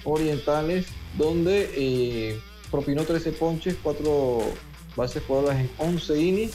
orientales, 0.03 0.85
donde 1.17 1.69
eh, 1.75 2.39
propinó 2.71 3.03
13 3.03 3.31
ponches, 3.33 3.75
4 3.81 4.41
bases 4.95 5.21
por 5.23 5.51
en 5.51 5.69
11 5.77 6.19
innings 6.19 6.53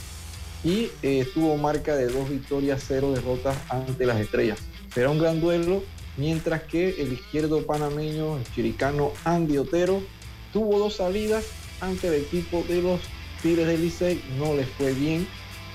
y 0.63 0.89
eh, 1.01 1.27
tuvo 1.33 1.57
marca 1.57 1.95
de 1.95 2.07
dos 2.07 2.29
victorias, 2.29 2.83
cero 2.85 3.13
derrotas 3.13 3.57
ante 3.69 4.05
las 4.05 4.19
estrellas. 4.19 4.59
Será 4.93 5.09
un 5.09 5.19
gran 5.19 5.39
duelo, 5.39 5.83
mientras 6.17 6.63
que 6.63 7.01
el 7.01 7.13
izquierdo 7.13 7.65
panameño, 7.65 8.37
el 8.37 8.43
chiricano 8.53 9.13
Andy 9.23 9.57
Otero, 9.57 10.01
tuvo 10.51 10.79
dos 10.79 10.95
salidas 10.95 11.45
ante 11.79 12.07
el 12.07 12.15
equipo 12.15 12.63
de 12.67 12.81
los 12.81 12.99
Tigres 13.41 13.67
del 13.67 13.81
Licey. 13.81 14.21
No 14.37 14.53
les 14.55 14.67
fue 14.67 14.93
bien, 14.93 15.27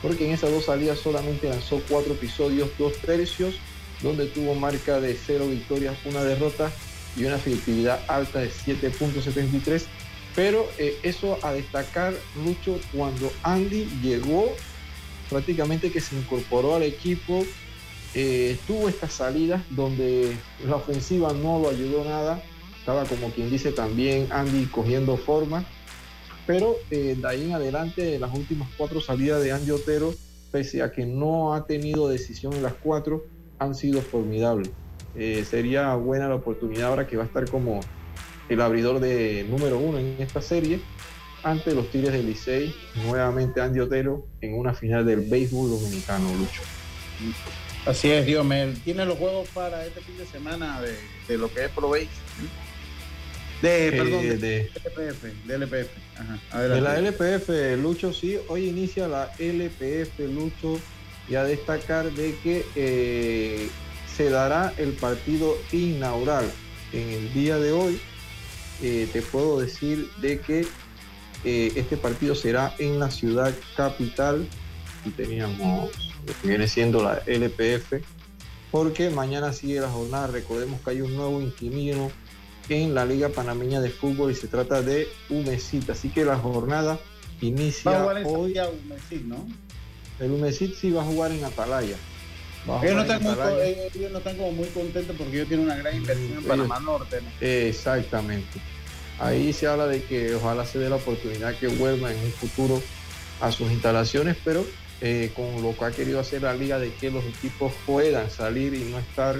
porque 0.03 0.27
en 0.27 0.35
esas 0.35 0.51
dos 0.51 0.67
salidas 0.67 0.99
solamente 0.99 1.49
lanzó 1.49 1.81
cuatro 1.89 2.13
episodios, 2.13 2.69
dos 2.79 2.95
tercios, 2.99 3.55
donde 4.03 4.27
tuvo 4.27 4.55
marca 4.55 5.01
de 5.01 5.15
cero 5.15 5.47
victorias, 5.49 5.97
una 6.05 6.23
derrota 6.25 6.71
y 7.17 7.25
una 7.25 7.37
efectividad 7.37 8.01
alta 8.09 8.41
de 8.41 8.51
7.73. 8.51 9.85
Pero 10.35 10.67
eh, 10.79 10.99
eso 11.03 11.39
a 11.43 11.53
destacar 11.53 12.15
mucho 12.35 12.81
cuando 12.93 13.31
Andy 13.43 13.85
llegó, 14.03 14.49
prácticamente 15.31 15.93
que 15.93 16.01
se 16.01 16.17
incorporó 16.17 16.75
al 16.75 16.83
equipo, 16.83 17.45
eh, 18.15 18.59
tuvo 18.67 18.89
estas 18.89 19.13
salidas 19.13 19.63
donde 19.71 20.37
la 20.67 20.77
ofensiva 20.77 21.33
no 21.33 21.61
lo 21.61 21.71
ayudó 21.71 22.05
nada, 22.05 22.43
estaba 22.79 23.05
como 23.05 23.31
quien 23.31 23.51
dice 23.51 23.73
también 23.73 24.29
Andy 24.31 24.67
cogiendo 24.67 25.17
forma, 25.17 25.65
pero 26.47 26.77
eh, 26.91 27.17
de 27.19 27.29
ahí 27.29 27.45
en 27.45 27.53
adelante 27.53 28.19
las 28.19 28.33
últimas 28.35 28.69
cuatro 28.77 29.01
salidas 29.01 29.43
de 29.43 29.53
Andy 29.53 29.71
Otero, 29.71 30.15
pese 30.53 30.83
a 30.83 30.93
que 30.93 31.07
no 31.07 31.55
ha 31.55 31.67
tenido 31.67 32.09
decisión 32.09 32.53
en 32.53 32.63
las 32.63 32.75
cuatro, 32.75 33.25
han 33.59 33.75
sido 33.75 34.01
formidables. 34.03 34.71
Eh, 35.17 35.45
sería 35.49 35.95
buena 35.95 36.29
la 36.29 36.35
oportunidad 36.35 36.89
ahora 36.89 37.07
que 37.07 37.17
va 37.17 37.23
a 37.23 37.27
estar 37.27 37.49
como 37.49 37.81
el 38.49 38.61
abridor 38.61 39.01
de 39.01 39.47
número 39.49 39.79
uno 39.79 39.99
en 39.99 40.17
esta 40.19 40.43
serie 40.43 40.81
ante 41.43 41.75
los 41.75 41.91
Tigres 41.91 42.13
del 42.13 42.27
Licey, 42.27 42.75
nuevamente 43.07 43.61
Andy 43.61 43.81
Otero 43.81 44.27
en 44.41 44.55
una 44.55 44.73
final 44.75 45.05
del 45.07 45.21
béisbol 45.21 45.71
dominicano, 45.71 46.27
Lucho. 46.35 46.63
Así 47.87 48.11
es, 48.11 48.25
Dios 48.25 48.45
mío. 48.47 48.73
Tiene 48.83 49.05
los 49.05 49.19
juegos 49.19 49.47
para 49.51 49.85
este 49.85 50.01
fin 50.01 50.17
de 50.17 50.25
semana 50.27 50.81
de, 50.81 50.97
de 51.29 51.39
lo 51.39 51.53
que 51.53 51.65
es 51.67 51.71
Pro 51.71 51.91
Base. 51.91 52.09
De, 53.63 53.89
Eh, 53.89 53.93
perdón, 53.93 54.23
de, 54.23 54.37
de- 54.39 54.61
LPF. 54.85 55.25
De 55.47 55.55
LPF. 55.55 55.91
Ajá, 56.19 56.63
De 56.63 56.81
la. 56.81 56.99
LPF, 56.99 57.77
Lucho, 57.81 58.13
sí, 58.13 58.39
hoy 58.49 58.69
inicia 58.69 59.07
la 59.07 59.31
LPF, 59.39 60.19
Lucho, 60.21 60.81
y 61.29 61.35
a 61.35 61.45
destacar 61.45 62.11
de 62.11 62.35
que 62.43 62.65
eh, 62.75 63.69
se 64.17 64.31
dará 64.31 64.73
el 64.79 64.93
partido 64.93 65.57
inaugural 65.73 66.51
en 66.93 67.09
el 67.11 67.33
día 67.33 67.59
de 67.59 67.73
hoy. 67.73 68.01
Eh, 68.83 69.09
te 69.13 69.23
puedo 69.23 69.61
decir 69.61 70.09
de 70.21 70.41
que 70.41 70.67
eh, 71.45 71.73
este 71.77 71.97
partido 71.97 72.35
será 72.35 72.75
en 72.79 72.99
la 72.99 73.11
ciudad 73.11 73.53
capital 73.77 74.47
y 75.05 75.11
teníamos 75.11 75.91
lo 76.27 76.33
que 76.41 76.49
viene 76.49 76.67
siendo 76.69 77.03
la 77.03 77.23
LPF, 77.27 78.03
porque 78.71 79.11
mañana 79.11 79.53
sigue 79.53 79.81
la 79.81 79.91
jornada. 79.91 80.29
Recordemos 80.29 80.81
que 80.81 80.91
hay 80.91 81.01
un 81.01 81.15
nuevo 81.15 81.41
inquilino 81.41 82.11
en 82.69 82.95
la 82.95 83.05
Liga 83.05 83.29
Panameña 83.29 83.81
de 83.81 83.91
Fútbol 83.91 84.31
y 84.31 84.35
se 84.35 84.49
trata 84.49 84.81
de 84.81 85.07
Umecit. 85.29 85.91
Así 85.91 86.09
que 86.09 86.25
la 86.25 86.37
jornada 86.37 86.95
Va 86.95 86.99
a 87.41 87.45
inicia 87.45 88.01
jugar 88.01 88.19
en 88.19 88.27
hoy. 88.27 88.55
Santiago, 88.55 88.75
Messi, 88.89 89.25
¿no? 89.25 89.47
El 90.19 90.31
Umecit 90.31 90.75
sí 90.75 90.91
va 90.91 91.03
a 91.03 91.05
jugar 91.05 91.33
en 91.33 91.45
Atalaya. 91.45 91.97
Ellos 92.83 92.95
no, 92.97 93.03
están 93.03 93.17
en 93.19 93.23
muy, 93.23 93.33
Atalaya. 93.33 93.67
ellos 93.95 94.13
no 94.13 94.19
están 94.19 94.37
como 94.37 94.53
muy 94.53 94.69
contentos 94.69 95.17
porque 95.17 95.37
ellos 95.37 95.49
tienen 95.49 95.67
una 95.67 95.77
gran 95.77 95.97
inversión 95.97 96.39
en 96.39 96.45
Panamá 96.45 96.81
Norte. 96.81 97.21
¿no? 97.21 97.47
Exactamente. 97.47 98.61
Ahí 99.19 99.53
se 99.53 99.67
habla 99.67 99.87
de 99.87 100.03
que 100.03 100.35
ojalá 100.35 100.65
se 100.67 100.79
dé 100.79 100.89
la 100.89 100.97
oportunidad 100.97 101.55
que 101.57 101.69
vuelva 101.69 102.13
en 102.13 102.19
un 102.19 102.33
futuro 102.33 102.83
a 103.41 103.53
sus 103.53 103.71
instalaciones, 103.71 104.37
pero 104.45 104.65
eh, 105.01 105.31
con 105.37 105.63
lo 105.63 105.77
que 105.77 105.85
ha 105.85 105.91
querido 105.91 106.19
hacer 106.21 106.43
la 106.43 106.55
liga 106.55 106.79
de 106.79 106.93
que 106.95 107.11
los 107.11 107.25
equipos 107.25 107.73
puedan 107.87 108.31
salir 108.31 108.75
y 108.75 108.85
no 108.85 108.99
estar, 108.99 109.37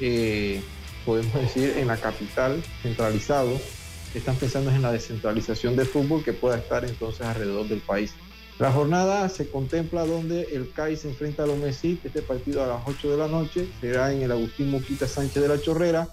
eh, 0.00 0.62
podemos 1.04 1.34
decir, 1.34 1.74
en 1.76 1.88
la 1.88 1.96
capital 1.96 2.62
centralizado. 2.82 3.60
Están 4.14 4.36
pensando 4.36 4.70
en 4.70 4.80
la 4.80 4.92
descentralización 4.92 5.76
del 5.76 5.86
fútbol 5.86 6.24
que 6.24 6.32
pueda 6.32 6.56
estar 6.56 6.84
entonces 6.84 7.20
alrededor 7.26 7.68
del 7.68 7.80
país. 7.80 8.14
La 8.58 8.70
jornada 8.70 9.28
se 9.28 9.50
contempla 9.50 10.06
donde 10.06 10.42
el 10.52 10.70
CAI 10.72 10.96
se 10.96 11.08
enfrenta 11.08 11.42
a 11.42 11.46
los 11.46 11.58
Mesit, 11.58 12.04
este 12.06 12.22
partido 12.22 12.62
a 12.62 12.66
las 12.68 12.82
8 12.86 13.10
de 13.10 13.16
la 13.16 13.26
noche, 13.26 13.66
será 13.80 14.12
en 14.12 14.22
el 14.22 14.30
Agustín 14.30 14.70
Moquita 14.70 15.06
Sánchez 15.08 15.42
de 15.42 15.48
la 15.48 15.60
Chorrera. 15.60 16.08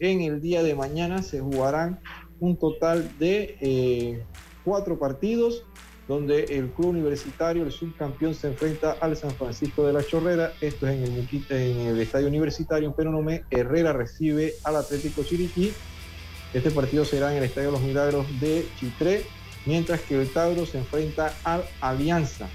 En 0.00 0.20
el 0.22 0.40
día 0.40 0.62
de 0.64 0.74
mañana 0.74 1.22
se 1.22 1.40
jugarán 1.40 2.00
un 2.40 2.56
total 2.56 3.12
de 3.20 3.56
eh, 3.60 4.24
cuatro 4.64 4.98
partidos, 4.98 5.64
donde 6.08 6.44
el 6.58 6.68
club 6.70 6.88
universitario, 6.88 7.62
el 7.62 7.70
subcampeón, 7.72 8.34
se 8.34 8.48
enfrenta 8.48 8.96
al 9.00 9.16
San 9.16 9.30
Francisco 9.30 9.86
de 9.86 9.92
la 9.92 10.02
Chorrera. 10.04 10.52
Esto 10.60 10.88
es 10.88 10.96
en 10.96 11.04
el, 11.04 11.10
Muquita- 11.12 11.56
en 11.56 11.78
el 11.78 12.00
estadio 12.00 12.26
universitario 12.26 12.88
en 12.88 12.94
Peronomé. 12.94 13.44
Herrera 13.50 13.92
recibe 13.92 14.54
al 14.64 14.76
Atlético 14.76 15.22
Chiriquí. 15.22 15.72
Este 16.52 16.70
partido 16.72 17.04
será 17.04 17.30
en 17.30 17.38
el 17.38 17.44
Estadio 17.44 17.70
Los 17.70 17.80
Milagros 17.80 18.26
de 18.40 18.66
Chitré, 18.78 19.24
mientras 19.66 20.00
que 20.00 20.20
el 20.20 20.28
Tauro 20.28 20.66
se 20.66 20.78
enfrenta 20.78 21.34
al 21.44 21.64
Alianza. 21.80 22.48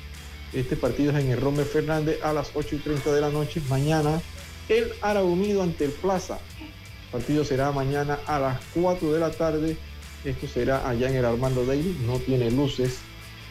Este 0.54 0.76
partido 0.76 1.12
es 1.12 1.24
en 1.24 1.32
el 1.32 1.40
Romer 1.40 1.66
Fernández 1.66 2.20
a 2.24 2.34
las 2.34 2.52
8 2.54 2.76
y 2.76 2.80
30 2.80 3.14
de 3.14 3.22
la 3.22 3.30
noche. 3.30 3.62
Mañana 3.70 4.22
el 4.68 4.92
Ara 5.02 5.24
Unido 5.24 5.64
ante 5.64 5.86
el 5.86 5.92
Plaza. 5.92 6.40
El 6.60 7.12
partido 7.12 7.44
será 7.44 7.72
mañana 7.72 8.20
a 8.26 8.40
las 8.40 8.60
4 8.74 9.12
de 9.14 9.20
la 9.20 9.32
tarde. 9.32 9.78
Esto 10.24 10.48
será 10.48 10.88
allá 10.88 11.10
en 11.10 11.16
el 11.16 11.26
Armando 11.26 11.66
Daily, 11.66 11.98
no 12.06 12.20
tiene 12.20 12.52
luces. 12.52 13.00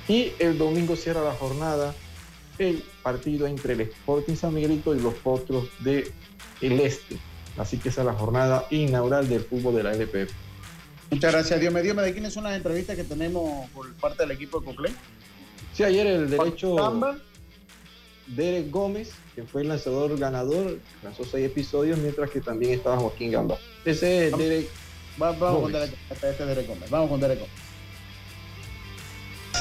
Y 0.06 0.32
el 0.38 0.58
domingo 0.58 0.96
cierra 0.96 1.22
la 1.22 1.32
jornada 1.32 1.94
el 2.58 2.82
partido 3.02 3.46
entre 3.46 3.74
el 3.74 3.82
Sporting 3.82 4.34
San 4.34 4.54
Miguelito 4.54 4.94
y 4.94 5.00
los 5.00 5.14
Potros 5.14 5.68
de 5.80 6.12
el 6.60 6.80
Este. 6.80 7.16
Así 7.56 7.78
que 7.78 7.88
esa 7.88 8.02
es 8.02 8.06
la 8.06 8.12
jornada 8.12 8.66
inaugural 8.70 9.28
del 9.28 9.42
fútbol 9.42 9.76
de 9.76 9.82
la 9.82 9.92
LPF. 9.92 10.32
Muchas 11.10 11.32
gracias, 11.32 11.60
Dios 11.60 11.72
me 11.72 11.82
dio. 11.82 11.94
¿De 11.94 12.12
quiénes 12.12 12.32
son 12.34 12.44
las 12.44 12.54
entrevistas 12.56 12.96
que 12.96 13.04
tenemos 13.04 13.68
por 13.70 13.92
parte 13.94 14.22
del 14.24 14.32
equipo 14.32 14.60
de 14.60 14.66
Coclé? 14.66 14.90
Sí, 15.74 15.82
ayer 15.84 16.06
el 16.06 16.30
derecho 16.30 16.74
Gamba. 16.74 17.16
Derek 18.26 18.70
Gómez, 18.70 19.12
que 19.34 19.42
fue 19.44 19.62
el 19.62 19.68
lanzador 19.68 20.18
ganador, 20.18 20.78
lanzó 21.02 21.24
seis 21.24 21.46
episodios, 21.46 21.98
mientras 21.98 22.28
que 22.30 22.40
también 22.42 22.74
estaba 22.74 22.98
Joaquín 22.98 23.30
Gamba. 23.30 23.56
Ese 23.86 24.26
es 24.28 24.36
Derek 24.36 24.68
Va- 25.20 25.32
vamos 25.32 25.62
con. 25.62 25.72
Derek, 25.72 25.94
este 26.10 26.30
es 26.30 26.38
Derek 26.38 26.66
Gómez. 26.66 26.90
Vamos 26.90 27.08
con 27.08 27.20
Derek 27.20 27.38
Gómez. 27.40 27.54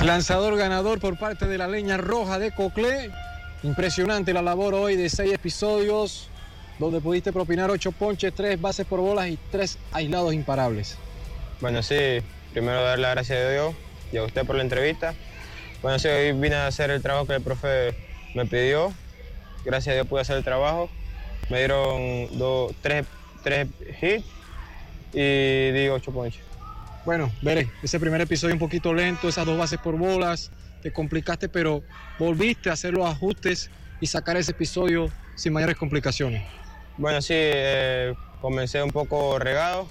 Lanzador 0.03 0.57
ganador 0.57 0.99
por 0.99 1.17
parte 1.17 1.47
de 1.47 1.57
la 1.57 1.67
leña 1.67 1.97
roja 1.97 2.37
de 2.39 2.53
Coclé. 2.53 3.09
Impresionante 3.63 4.33
la 4.33 4.41
labor 4.43 4.73
hoy 4.75 4.95
de 4.95 5.09
seis 5.09 5.33
episodios, 5.33 6.29
donde 6.77 6.99
pudiste 7.01 7.33
propinar 7.33 7.71
ocho 7.71 7.91
ponches, 7.91 8.33
tres 8.35 8.59
bases 8.61 8.85
por 8.85 8.99
bolas 8.99 9.29
y 9.29 9.39
tres 9.51 9.77
aislados 9.91 10.33
imparables. 10.33 10.95
Bueno, 11.59 11.81
sí, 11.81 11.95
primero 12.53 12.83
dar 12.83 12.99
las 12.99 13.15
gracias 13.15 13.39
a 13.39 13.49
Dios 13.49 13.75
y 14.11 14.17
a 14.17 14.23
usted 14.23 14.45
por 14.45 14.55
la 14.55 14.61
entrevista. 14.61 15.15
Bueno, 15.81 15.97
sí, 15.97 16.07
hoy 16.07 16.31
vine 16.33 16.53
a 16.55 16.67
hacer 16.67 16.91
el 16.91 17.01
trabajo 17.01 17.25
que 17.25 17.33
el 17.33 17.41
profe 17.41 17.95
me 18.35 18.45
pidió. 18.45 18.93
Gracias 19.65 19.93
a 19.93 19.95
Dios 19.95 20.07
pude 20.07 20.21
hacer 20.21 20.37
el 20.37 20.43
trabajo. 20.43 20.87
Me 21.49 21.57
dieron 21.57 22.37
dos, 22.37 22.75
tres, 22.81 23.07
tres 23.43 23.67
hits 24.01 24.25
y 25.13 25.71
di 25.71 25.87
ocho 25.89 26.11
ponches. 26.11 26.43
Bueno, 27.05 27.31
veré, 27.41 27.69
ese 27.81 27.99
primer 27.99 28.21
episodio 28.21 28.53
un 28.53 28.59
poquito 28.59 28.93
lento, 28.93 29.27
esas 29.27 29.45
dos 29.45 29.57
bases 29.57 29.79
por 29.79 29.97
bolas, 29.97 30.51
te 30.83 30.93
complicaste, 30.93 31.49
pero 31.49 31.81
volviste 32.19 32.69
a 32.69 32.73
hacer 32.73 32.93
los 32.93 33.09
ajustes 33.09 33.71
y 33.99 34.05
sacar 34.05 34.37
ese 34.37 34.51
episodio 34.51 35.09
sin 35.35 35.53
mayores 35.53 35.75
complicaciones. 35.75 36.43
Bueno, 36.97 37.19
sí, 37.21 37.33
eh, 37.35 38.13
comencé 38.41 38.83
un 38.83 38.91
poco 38.91 39.39
regado 39.39 39.89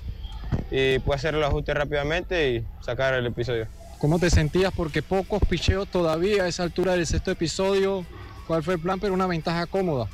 y 0.71 0.99
pude 1.01 1.17
hacer 1.17 1.35
los 1.35 1.45
ajustes 1.45 1.75
rápidamente 1.75 2.51
y 2.51 2.65
sacar 2.85 3.15
el 3.15 3.27
episodio. 3.27 3.69
¿Cómo 3.99 4.19
te 4.19 4.31
sentías? 4.31 4.73
Porque 4.75 5.03
pocos 5.03 5.43
picheos 5.49 5.89
todavía 5.89 6.45
a 6.45 6.49
esa 6.49 6.63
altura 6.63 6.93
del 6.93 7.07
sexto 7.07 7.31
episodio. 7.31 8.05
¿Cuál 8.47 8.63
fue 8.63 8.75
el 8.75 8.81
plan? 8.81 9.01
Pero 9.01 9.15
una 9.15 9.27
ventaja 9.27 9.67
cómoda. 9.67 10.07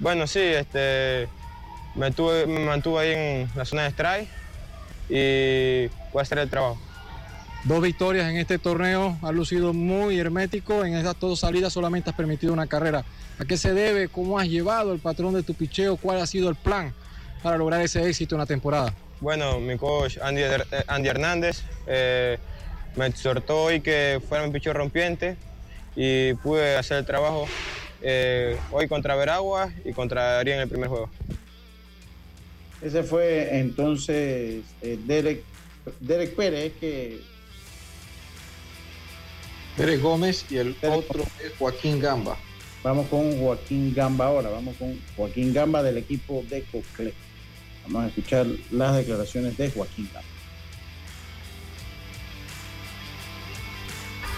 Bueno, 0.00 0.26
sí, 0.26 0.40
este, 0.40 1.28
me, 1.94 2.10
tuve, 2.10 2.46
me 2.46 2.60
mantuve 2.60 3.00
ahí 3.00 3.12
en 3.12 3.50
la 3.56 3.64
zona 3.64 3.84
de 3.84 3.88
strike 3.88 4.28
y 5.08 6.16
a 6.16 6.20
hacer 6.20 6.38
el 6.38 6.50
trabajo. 6.50 6.78
Dos 7.64 7.80
victorias 7.80 8.28
en 8.28 8.36
este 8.36 8.58
torneo, 8.58 9.16
ha 9.22 9.32
lucido 9.32 9.72
muy 9.72 10.18
hermético, 10.18 10.84
en 10.84 10.94
estas 10.94 11.18
dos 11.18 11.40
salidas 11.40 11.72
solamente 11.72 12.10
has 12.10 12.16
permitido 12.16 12.52
una 12.52 12.66
carrera. 12.66 13.04
¿A 13.38 13.46
qué 13.46 13.56
se 13.56 13.72
debe? 13.72 14.08
¿Cómo 14.08 14.38
has 14.38 14.48
llevado 14.48 14.92
el 14.92 14.98
patrón 14.98 15.32
de 15.32 15.42
tu 15.42 15.54
picheo? 15.54 15.96
¿Cuál 15.96 16.20
ha 16.20 16.26
sido 16.26 16.50
el 16.50 16.56
plan 16.56 16.92
para 17.42 17.56
lograr 17.56 17.80
ese 17.80 18.06
éxito 18.06 18.34
en 18.34 18.40
la 18.40 18.46
temporada? 18.46 18.92
Bueno, 19.24 19.58
mi 19.58 19.78
coach 19.78 20.18
Andy, 20.20 20.42
eh, 20.42 20.58
Andy 20.86 21.08
Hernández 21.08 21.62
eh, 21.86 22.36
me 22.94 23.06
exhortó 23.06 23.62
hoy 23.62 23.80
que 23.80 24.20
fuera 24.28 24.46
mi 24.46 24.52
picheo 24.52 24.74
rompiente 24.74 25.38
y 25.96 26.34
pude 26.34 26.76
hacer 26.76 26.98
el 26.98 27.06
trabajo 27.06 27.48
eh, 28.02 28.58
hoy 28.70 28.86
contra 28.86 29.16
Veragua 29.16 29.72
y 29.82 29.94
contra 29.94 30.34
Darío 30.34 30.52
en 30.52 30.60
el 30.60 30.68
primer 30.68 30.90
juego. 30.90 31.08
Ese 32.82 33.02
fue 33.02 33.60
entonces 33.60 34.62
eh, 34.82 34.98
Derek, 35.06 35.42
Derek 36.00 36.36
Pérez, 36.36 36.74
que 36.78 37.22
Pérez 39.74 40.02
Gómez 40.02 40.44
y 40.50 40.58
el 40.58 40.76
otro 40.82 41.22
es 41.42 41.56
Joaquín 41.58 41.98
Gamba. 41.98 42.36
Vamos 42.82 43.06
con 43.06 43.40
Joaquín 43.40 43.94
Gamba 43.94 44.26
ahora, 44.26 44.50
vamos 44.50 44.76
con 44.76 45.00
Joaquín 45.16 45.54
Gamba 45.54 45.82
del 45.82 45.96
equipo 45.96 46.44
de 46.50 46.62
Cocle. 46.64 47.14
Vamos 47.84 48.04
a 48.04 48.08
escuchar 48.08 48.46
las 48.70 48.96
declaraciones 48.96 49.56
de 49.56 49.70
Joaquín 49.70 50.08
Gamba. 50.12 50.28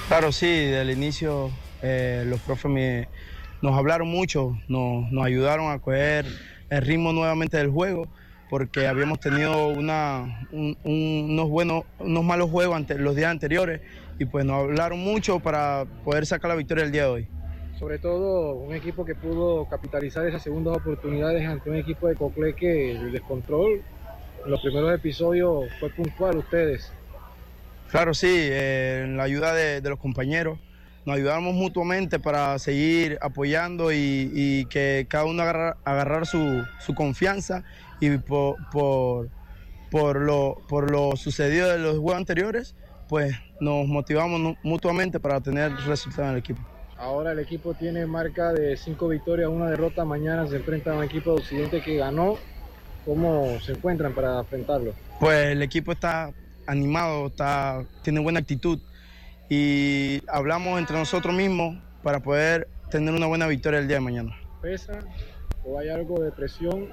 Claro, 0.09 0.31
sí, 0.33 0.47
del 0.47 0.91
inicio 0.91 1.51
eh, 1.83 2.25
los 2.27 2.41
profes 2.41 3.09
nos 3.63 3.77
hablaron 3.77 4.09
mucho, 4.09 4.57
nos, 4.69 5.07
ayudaron 5.25 5.71
a 5.71 5.79
coger 5.79 6.27
el 6.71 6.83
ritmo 6.83 7.13
nuevamente 7.13 7.57
del 7.57 7.71
juego 7.71 8.09
porque 8.49 8.87
habíamos 8.87 9.19
tenido 9.19 9.69
unos 9.69 11.49
buenos, 11.51 11.85
unos 11.99 12.25
malos 12.25 12.51
juegos 12.51 12.77
ante, 12.77 12.97
los 12.99 13.17
días 13.17 13.31
anteriores 13.31 13.81
y 14.19 14.25
pues 14.25 14.45
nos 14.45 14.63
hablaron 14.63 15.01
mucho 15.01 15.41
para 15.41 15.85
poder 16.05 16.27
sacar 16.27 16.51
la 16.51 16.55
victoria 16.55 16.85
el 16.85 16.93
día 16.93 17.03
de 17.03 17.09
hoy. 17.09 17.29
Sobre 17.79 17.99
todo 17.99 18.55
un 18.55 18.75
equipo 18.75 19.05
que 19.05 19.15
pudo 19.15 19.67
capitalizar 19.69 20.27
esas 20.27 20.43
segundas 20.43 20.77
oportunidades 20.77 21.47
ante 21.47 21.69
un 21.69 21.77
equipo 21.77 22.09
de 22.09 22.15
Cocle 22.15 22.55
que 22.55 22.93
el 22.93 23.13
descontrol 23.13 23.83
en 24.45 24.51
los 24.51 24.61
primeros 24.63 24.95
episodios 24.95 25.67
fue 25.79 25.91
puntual 25.91 26.39
ustedes. 26.39 26.91
Claro, 27.91 28.15
sí, 28.15 28.29
eh, 28.31 29.03
en 29.05 29.17
la 29.17 29.25
ayuda 29.25 29.53
de, 29.53 29.81
los 29.83 29.99
compañeros. 29.99 30.59
Nos 31.05 31.17
ayudamos 31.17 31.55
mutuamente 31.55 32.19
para 32.19 32.59
seguir 32.59 33.19
apoyando 33.21 33.93
y, 33.93 34.31
y 34.35 34.65
que 34.67 35.07
cada 35.09 35.25
uno 35.25 35.43
agarrar, 35.43 35.77
agarrar 35.85 36.27
su, 36.27 36.65
su 36.81 36.95
confianza 36.95 37.63
y 38.01 38.17
por, 38.19 38.57
por, 38.71 39.29
por 39.91 40.21
lo, 40.21 40.61
por 40.69 40.91
lo 40.91 41.15
sucedido 41.17 41.69
de 41.69 41.79
los 41.79 41.93
juegos 41.93 42.17
anteriores, 42.17 42.75
pues 43.09 43.37
nos 43.61 43.87
motivamos 43.87 44.57
mutuamente 44.63 45.21
para 45.21 45.41
tener 45.41 45.73
resultados 45.87 46.29
en 46.29 46.33
el 46.33 46.39
equipo. 46.39 46.76
Ahora 46.99 47.33
el 47.33 47.39
equipo 47.39 47.75
tiene 47.75 48.07
marca 48.07 48.53
de 48.53 48.77
cinco 48.77 49.09
victorias, 49.09 49.49
una 49.49 49.69
derrota. 49.69 50.05
Mañana 50.05 50.47
se 50.47 50.57
enfrenta 50.57 50.93
a 50.93 50.97
un 50.97 51.05
equipo 51.05 51.33
de 51.33 51.41
Occidente 51.41 51.83
que 51.83 51.97
ganó. 51.97 52.39
¿Cómo 53.05 53.61
se 53.61 53.73
encuentran 53.73 54.15
para 54.15 54.41
enfrentarlo? 54.41 54.95
Pues 55.21 55.47
el 55.49 55.63
equipo 55.63 55.93
está 55.93 56.33
animado, 56.67 57.29
está, 57.29 57.85
tiene 58.03 58.21
buena 58.21 58.41
actitud 58.41 58.81
y 59.49 60.23
hablamos 60.27 60.79
entre 60.79 60.99
nosotros 60.99 61.33
mismos 61.35 61.79
para 62.03 62.21
poder 62.21 62.67
tener 62.91 63.15
una 63.15 63.27
buena 63.27 63.47
victoria 63.47 63.79
el 63.79 63.87
día 63.87 63.99
de 63.99 64.01
mañana. 64.01 64.37
¿Pesa 64.61 64.99
o 65.65 65.79
hay 65.79 65.89
algo 65.89 66.21
de 66.21 66.33
presión 66.33 66.89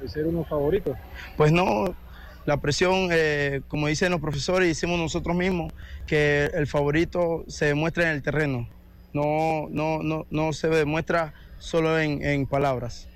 de 0.00 0.08
ser 0.08 0.26
uno 0.26 0.44
favorito? 0.44 0.94
Pues 1.36 1.50
no, 1.50 1.96
la 2.46 2.58
presión, 2.58 3.08
eh, 3.10 3.62
como 3.68 3.88
dicen 3.88 4.12
los 4.12 4.20
profesores 4.20 4.66
y 4.66 4.68
decimos 4.68 4.98
nosotros 4.98 5.36
mismos, 5.36 5.72
que 6.06 6.50
el 6.54 6.66
favorito 6.66 7.44
se 7.48 7.66
demuestra 7.66 8.04
en 8.04 8.10
el 8.10 8.22
terreno, 8.22 8.68
no, 9.12 9.68
no, 9.70 10.02
no, 10.02 10.26
no 10.30 10.52
se 10.52 10.68
demuestra 10.68 11.34
solo 11.58 11.98
en, 11.98 12.22
en 12.24 12.46
palabras. 12.46 13.08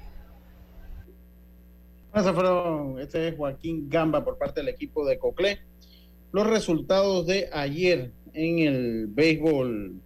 Este 3.01 3.29
es 3.29 3.37
Joaquín 3.37 3.89
Gamba 3.89 4.23
por 4.23 4.37
parte 4.37 4.61
del 4.61 4.69
equipo 4.69 5.07
de 5.07 5.19
Coclé. 5.19 5.61
Los 6.31 6.47
resultados 6.47 7.27
de 7.27 7.49
ayer 7.53 8.13
en 8.35 8.59
el 8.59 9.07
béisbol 9.07 10.01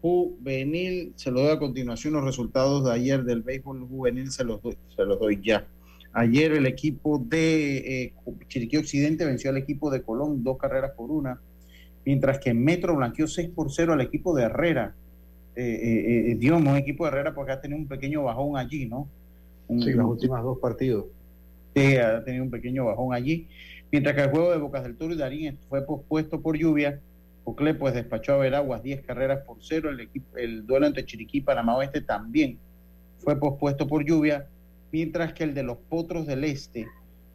juvenil, 0.00 1.12
se 1.16 1.30
los 1.30 1.42
doy 1.42 1.52
a 1.52 1.58
continuación 1.58 2.14
los 2.14 2.24
resultados 2.24 2.84
de 2.84 2.92
ayer 2.92 3.24
del 3.24 3.42
béisbol 3.42 3.88
juvenil, 3.88 4.30
se 4.30 4.44
los 4.44 4.62
doy, 4.62 4.76
se 4.94 5.04
los 5.04 5.18
doy 5.18 5.40
ya. 5.42 5.66
Ayer 6.12 6.52
el 6.52 6.66
equipo 6.66 7.18
de 7.18 8.04
eh, 8.04 8.14
Chiriquí 8.48 8.76
Occidente 8.76 9.24
venció 9.24 9.50
al 9.50 9.56
equipo 9.56 9.90
de 9.90 10.02
Colón 10.02 10.44
dos 10.44 10.56
carreras 10.58 10.92
por 10.96 11.10
una, 11.10 11.40
mientras 12.06 12.38
que 12.38 12.54
Metro 12.54 12.96
blanqueó 12.96 13.26
6 13.26 13.50
por 13.54 13.70
0 13.70 13.92
al 13.92 14.00
equipo 14.00 14.34
de 14.34 14.44
Herrera. 14.44 14.94
Eh, 15.56 15.62
eh, 15.62 16.30
eh, 16.30 16.34
Dios, 16.36 16.58
un 16.60 16.76
equipo 16.76 17.04
de 17.04 17.10
Herrera 17.10 17.34
porque 17.34 17.52
ha 17.52 17.60
tenido 17.60 17.78
un 17.80 17.88
pequeño 17.88 18.22
bajón 18.22 18.56
allí, 18.56 18.86
¿no? 18.86 19.08
Un- 19.68 19.82
Sí, 19.82 19.92
las 19.92 20.06
últimas 20.06 20.42
dos 20.42 20.58
partidos. 20.58 21.06
Sí, 21.74 21.96
ha 21.96 22.24
tenido 22.24 22.44
un 22.44 22.50
pequeño 22.50 22.84
bajón 22.86 23.12
allí. 23.12 23.48
Mientras 23.90 24.14
que 24.14 24.22
el 24.22 24.30
juego 24.30 24.50
de 24.52 24.58
Bocas 24.58 24.82
del 24.84 24.96
Toro 24.96 25.12
y 25.14 25.16
Darín 25.16 25.58
fue 25.68 25.84
pospuesto 25.84 26.40
por 26.40 26.56
lluvia, 26.56 27.00
Cocle 27.44 27.74
pues 27.74 27.94
despachó 27.94 28.34
a 28.34 28.38
Veraguas 28.38 28.82
10 28.82 29.02
carreras 29.02 29.40
por 29.46 29.58
cero. 29.60 29.90
El, 29.90 30.00
equipo, 30.00 30.36
el 30.36 30.66
duelo 30.66 30.86
entre 30.86 31.04
Chiriquí 31.04 31.38
y 31.38 31.40
Panamá 31.42 31.76
Oeste 31.76 32.00
también 32.00 32.58
fue 33.18 33.38
pospuesto 33.38 33.86
por 33.86 34.04
lluvia, 34.04 34.46
mientras 34.92 35.32
que 35.32 35.44
el 35.44 35.54
de 35.54 35.62
los 35.62 35.76
Potros 35.78 36.26
del 36.26 36.44
Este 36.44 36.86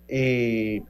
eh, 0.08 0.82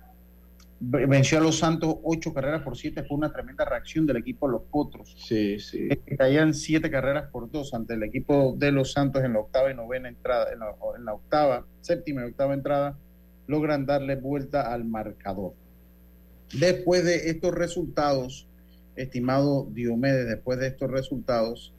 venció 0.82 1.38
a 1.38 1.42
los 1.42 1.60
Santos 1.60 1.96
8 2.04 2.34
carreras 2.34 2.64
por 2.64 2.76
7. 2.76 3.04
Fue 3.04 3.16
una 3.16 3.32
tremenda 3.32 3.64
reacción 3.64 4.06
del 4.06 4.18
equipo 4.18 4.48
de 4.48 4.54
los 4.54 4.64
Potros. 4.64 5.16
Sí, 5.18 5.60
sí. 5.60 5.88
Que 6.06 6.18
caían 6.18 6.54
7 6.54 6.90
carreras 6.90 7.30
por 7.32 7.50
2 7.50 7.74
ante 7.74 7.94
el 7.94 8.04
equipo 8.04 8.56
de 8.58 8.72
los 8.72 8.92
Santos 8.92 9.24
en 9.24 9.34
la 9.34 9.40
octava 9.40 9.72
y 9.72 9.76
novena 9.76 10.10
entrada, 10.10 10.52
en 10.52 10.60
la, 10.60 10.76
en 10.98 11.06
la 11.06 11.14
octava, 11.14 11.66
séptima 11.82 12.22
y 12.22 12.26
octava 12.26 12.54
entrada 12.54 12.98
logran 13.48 13.86
darle 13.86 14.16
vuelta 14.16 14.74
al 14.74 14.86
marcador. 14.86 15.54
Después 16.54 17.04
de 17.04 17.30
estos 17.30 17.54
resultados, 17.54 18.48
estimado 18.96 19.68
Diomedes, 19.72 20.28
después 20.28 20.60
de 20.60 20.68
estos 20.68 20.90
resultados, 20.90 21.74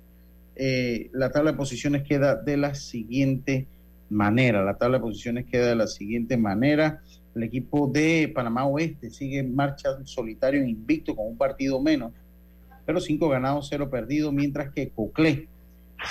eh, 0.55 1.11
la 1.13 1.31
tabla 1.31 1.53
de 1.53 1.57
posiciones 1.57 2.03
queda 2.03 2.37
de 2.37 2.57
la 2.57 2.75
siguiente 2.75 3.67
manera. 4.11 4.63
La 4.63 4.77
tabla 4.77 4.99
de 4.99 5.03
posiciones 5.03 5.47
queda 5.47 5.69
de 5.69 5.77
la 5.77 5.87
siguiente 5.87 6.37
manera. 6.37 7.03
El 7.35 7.45
equipo 7.45 7.89
de 7.89 8.31
Panamá 8.35 8.67
Oeste 8.67 9.11
sigue 9.11 9.39
en 9.39 9.55
marcha 9.55 9.89
solitario, 10.05 10.65
invicto, 10.65 11.17
con 11.17 11.27
un 11.27 11.37
partido 11.37 11.81
menos, 11.81 12.13
pero 12.85 13.01
cinco 13.01 13.29
ganados, 13.29 13.69
cero 13.71 13.89
perdidos, 13.89 14.33
mientras 14.33 14.73
que 14.73 14.91
Coclé, 14.91 15.49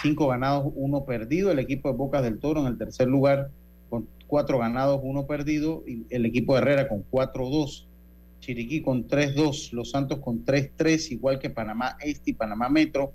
cinco 0.01 0.27
ganados, 0.27 0.71
uno 0.75 1.05
perdido. 1.05 1.51
El 1.51 1.59
equipo 1.59 1.89
de 1.89 1.97
Bocas 1.97 2.23
del 2.23 2.39
Toro 2.39 2.61
en 2.61 2.67
el 2.67 2.77
tercer 2.77 3.07
lugar 3.07 3.51
con 3.89 4.07
cuatro 4.25 4.57
ganados, 4.57 5.01
uno 5.03 5.27
perdido, 5.27 5.83
y 5.85 6.05
el 6.09 6.25
equipo 6.25 6.55
de 6.55 6.61
Herrera 6.61 6.87
con 6.87 7.03
4-2, 7.11 7.85
Chiriquí 8.39 8.81
con 8.81 9.07
3-2, 9.07 9.73
Los 9.73 9.91
Santos 9.91 10.19
con 10.19 10.45
3-3, 10.45 11.11
igual 11.11 11.37
que 11.37 11.49
Panamá 11.49 11.97
Este 12.01 12.31
y 12.31 12.33
Panamá 12.33 12.69
Metro, 12.69 13.13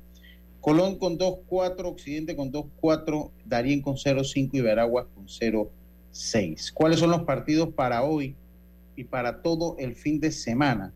Colón 0.61 0.99
con 0.99 1.19
2-4, 1.19 1.85
Occidente 1.87 2.37
con 2.37 2.53
2-4, 2.53 3.31
Darien 3.45 3.81
con 3.81 3.95
0-5 3.95 4.51
y 4.53 4.61
Veraguas 4.61 5.07
con 5.15 5.27
0-6. 6.17 6.73
¿Cuáles 6.73 6.99
son 6.99 7.11
los 7.11 7.23
partidos 7.23 7.69
para 7.71 8.03
hoy 8.03 8.35
y 8.97 9.05
para 9.05 9.43
todo 9.43 9.77
el 9.79 9.95
fin 9.95 10.21
de 10.21 10.33
semana? 10.33 10.93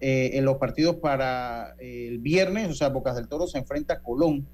Eh, 0.00 0.38
en 0.38 0.44
los 0.44 0.56
partidos 0.56 0.96
para 0.96 1.74
eh, 1.78 2.08
el 2.08 2.18
viernes, 2.18 2.70
o 2.70 2.74
sea, 2.74 2.88
Bocas 2.88 3.16
del 3.16 3.28
Toro 3.28 3.46
se 3.46 3.58
enfrenta 3.58 3.94
a 3.94 4.00
Colón 4.00 4.46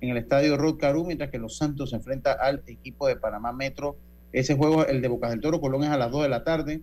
en 0.00 0.10
el 0.10 0.16
estadio 0.16 0.56
Rod 0.56 0.78
mientras 1.06 1.30
que 1.30 1.38
Los 1.38 1.56
Santos 1.56 1.90
se 1.90 1.96
enfrenta 1.96 2.32
al 2.32 2.62
equipo 2.66 3.06
de 3.06 3.16
Panamá 3.16 3.52
Metro. 3.52 3.96
Ese 4.32 4.54
juego, 4.54 4.86
el 4.86 5.00
de 5.00 5.08
Bocas 5.08 5.30
del 5.30 5.40
Toro, 5.40 5.60
Colón 5.60 5.84
es 5.84 5.90
a 5.90 5.98
las 5.98 6.10
2 6.10 6.22
de 6.22 6.28
la 6.28 6.44
tarde. 6.44 6.80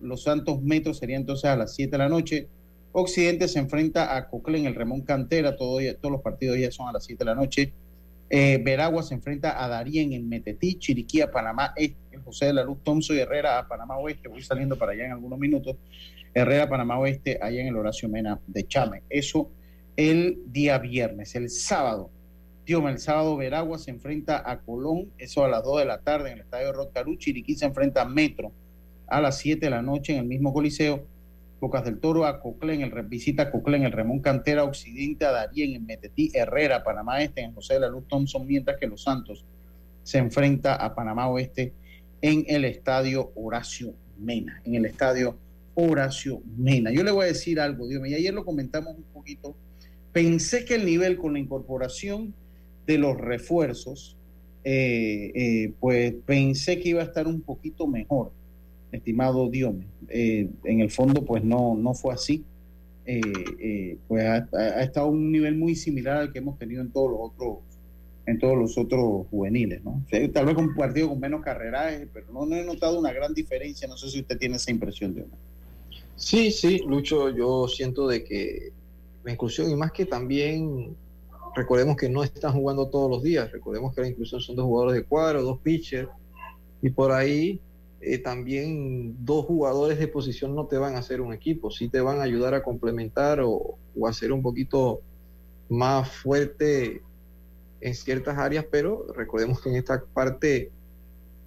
Los 0.00 0.24
Santos 0.24 0.62
Metro 0.62 0.94
sería 0.94 1.16
entonces 1.16 1.46
a 1.46 1.56
las 1.56 1.74
7 1.74 1.92
de 1.92 1.98
la 1.98 2.08
noche. 2.08 2.48
Occidente 2.92 3.48
se 3.48 3.58
enfrenta 3.58 4.16
a 4.16 4.28
Cocle 4.28 4.58
en 4.58 4.66
el 4.66 4.74
Remón 4.74 5.00
Cantera, 5.00 5.56
todo 5.56 5.78
todos 6.00 6.12
los 6.12 6.20
partidos 6.20 6.58
ya 6.58 6.70
son 6.70 6.88
a 6.88 6.92
las 6.92 7.04
7 7.04 7.24
de 7.24 7.24
la 7.24 7.34
noche. 7.34 7.72
Eh, 8.30 8.60
Veragua 8.64 9.02
se 9.02 9.14
enfrenta 9.14 9.62
a 9.62 9.68
Darien 9.68 10.12
en 10.12 10.28
Metetí, 10.28 10.78
Chiriquí 10.78 11.20
a 11.20 11.30
Panamá 11.30 11.72
Este, 11.76 12.16
José 12.18 12.46
de 12.46 12.54
la 12.54 12.64
Luz 12.64 12.78
Thompson 12.82 13.16
y 13.16 13.20
Herrera 13.20 13.58
a 13.58 13.68
Panamá 13.68 13.98
Oeste. 13.98 14.28
Voy 14.28 14.42
saliendo 14.42 14.76
para 14.76 14.92
allá 14.92 15.04
en 15.06 15.12
algunos 15.12 15.38
minutos. 15.38 15.76
Herrera, 16.32 16.68
Panamá 16.68 16.98
Oeste, 16.98 17.38
allá 17.40 17.60
en 17.60 17.68
el 17.68 17.76
Horacio 17.76 18.08
Mena 18.08 18.40
de 18.46 18.66
Chame. 18.66 19.02
Eso 19.08 19.50
el 19.96 20.38
día 20.46 20.78
viernes. 20.78 21.34
El 21.34 21.50
sábado, 21.50 22.10
Dios 22.66 22.82
el 22.88 22.98
sábado 22.98 23.36
Veragua 23.36 23.78
se 23.78 23.90
enfrenta 23.90 24.42
a 24.44 24.60
Colón, 24.60 25.12
eso 25.18 25.44
a 25.44 25.48
las 25.48 25.62
2 25.62 25.80
de 25.80 25.84
la 25.84 26.00
tarde 26.00 26.30
en 26.30 26.38
el 26.38 26.44
estadio 26.44 26.72
Rotcarú. 26.72 27.16
Chiriquí 27.16 27.54
se 27.54 27.66
enfrenta 27.66 28.02
a 28.02 28.04
Metro 28.06 28.52
a 29.06 29.20
las 29.20 29.38
7 29.38 29.66
de 29.66 29.70
la 29.70 29.82
noche 29.82 30.14
en 30.14 30.20
el 30.20 30.24
mismo 30.26 30.52
Coliseo. 30.52 31.06
Bocas 31.60 31.84
del 31.84 31.98
Toro 31.98 32.26
a 32.26 32.40
Coclén, 32.40 32.82
el 32.82 32.90
visita 33.04 33.44
a 33.44 33.50
Coclén, 33.50 33.84
el 33.84 33.92
Remón 33.92 34.20
Cantera 34.20 34.64
Occidente 34.64 35.24
a 35.24 35.30
Darien 35.30 35.74
en 35.74 35.86
Metetí, 35.86 36.30
Herrera, 36.34 36.84
Panamá 36.84 37.22
Este 37.22 37.40
en 37.40 37.54
José 37.54 37.74
de 37.74 37.80
la 37.80 37.88
Luz 37.88 38.06
Thompson, 38.08 38.46
mientras 38.46 38.78
que 38.78 38.86
Los 38.86 39.02
Santos 39.02 39.44
se 40.02 40.18
enfrenta 40.18 40.74
a 40.74 40.94
Panamá 40.94 41.28
Oeste 41.28 41.72
en 42.20 42.44
el 42.46 42.64
estadio 42.64 43.32
Horacio 43.34 43.94
Mena, 44.18 44.60
en 44.64 44.74
el 44.74 44.84
estadio 44.84 45.36
Horacio 45.74 46.42
Mena. 46.56 46.92
Yo 46.92 47.02
le 47.02 47.10
voy 47.10 47.24
a 47.24 47.28
decir 47.28 47.58
algo, 47.58 47.88
Dios 47.88 48.00
mío, 48.00 48.12
y 48.12 48.20
ayer 48.20 48.32
lo 48.32 48.44
comentamos 48.44 48.94
un 48.96 49.04
poquito. 49.04 49.56
Pensé 50.12 50.64
que 50.64 50.76
el 50.76 50.84
nivel 50.84 51.16
con 51.16 51.32
la 51.32 51.38
incorporación 51.38 52.34
de 52.86 52.98
los 52.98 53.16
refuerzos, 53.16 54.16
eh, 54.62 55.32
eh, 55.34 55.72
pues 55.80 56.14
pensé 56.24 56.78
que 56.78 56.90
iba 56.90 57.02
a 57.02 57.04
estar 57.04 57.26
un 57.26 57.40
poquito 57.40 57.86
mejor, 57.86 58.32
estimado 58.94 59.48
Diome. 59.48 59.86
Eh, 60.08 60.48
en 60.64 60.80
el 60.80 60.90
fondo, 60.90 61.24
pues 61.24 61.44
no, 61.44 61.74
no 61.74 61.94
fue 61.94 62.14
así. 62.14 62.44
Eh, 63.06 63.20
eh, 63.58 63.98
pues 64.08 64.24
ha, 64.24 64.82
estado 64.82 65.06
a 65.06 65.10
un 65.10 65.30
nivel 65.30 65.56
muy 65.56 65.74
similar 65.74 66.16
al 66.18 66.32
que 66.32 66.38
hemos 66.38 66.58
tenido 66.58 66.80
en 66.80 66.90
todos 66.90 67.10
los 67.10 67.20
otros 67.20 67.58
en 68.26 68.38
todos 68.38 68.56
los 68.56 68.78
otros 68.78 69.26
juveniles, 69.30 69.84
¿no? 69.84 70.02
Tal 70.32 70.46
vez 70.46 70.56
un 70.56 70.74
partido 70.74 71.10
con 71.10 71.20
menos 71.20 71.42
carreraje, 71.42 72.08
pero 72.10 72.24
no, 72.32 72.46
no 72.46 72.56
he 72.56 72.64
notado 72.64 72.98
una 72.98 73.12
gran 73.12 73.34
diferencia. 73.34 73.86
No 73.86 73.98
sé 73.98 74.08
si 74.08 74.20
usted 74.20 74.38
tiene 74.38 74.56
esa 74.56 74.70
impresión 74.70 75.12
una. 75.12 75.36
Sí, 76.16 76.50
sí, 76.50 76.82
Lucho, 76.86 77.28
yo 77.28 77.68
siento 77.68 78.08
de 78.08 78.24
que 78.24 78.72
la 79.24 79.32
inclusión 79.32 79.70
y 79.70 79.76
más 79.76 79.92
que 79.92 80.06
también 80.06 80.96
recordemos 81.54 81.96
que 81.96 82.08
no 82.08 82.24
están 82.24 82.52
jugando 82.52 82.88
todos 82.88 83.10
los 83.10 83.22
días, 83.22 83.52
recordemos 83.52 83.94
que 83.94 84.00
la 84.00 84.08
inclusión 84.08 84.40
son 84.40 84.56
dos 84.56 84.64
jugadores 84.64 85.02
de 85.02 85.04
cuadro, 85.06 85.42
dos 85.42 85.60
pitchers 85.60 86.08
y 86.80 86.90
por 86.90 87.12
ahí 87.12 87.60
eh, 88.06 88.18
también 88.18 89.24
dos 89.24 89.46
jugadores 89.46 89.98
de 89.98 90.08
posición 90.08 90.54
no 90.54 90.66
te 90.66 90.76
van 90.76 90.94
a 90.94 90.98
hacer 90.98 91.20
un 91.20 91.32
equipo, 91.32 91.70
sí 91.70 91.88
te 91.88 92.00
van 92.00 92.20
a 92.20 92.24
ayudar 92.24 92.54
a 92.54 92.62
complementar 92.62 93.40
o, 93.40 93.78
o 93.98 94.06
hacer 94.06 94.32
un 94.32 94.42
poquito 94.42 95.00
más 95.68 96.10
fuerte 96.10 97.02
en 97.80 97.94
ciertas 97.94 98.38
áreas, 98.38 98.66
pero 98.70 99.06
recordemos 99.14 99.60
que 99.60 99.70
en 99.70 99.76
esta 99.76 100.02
parte 100.02 100.70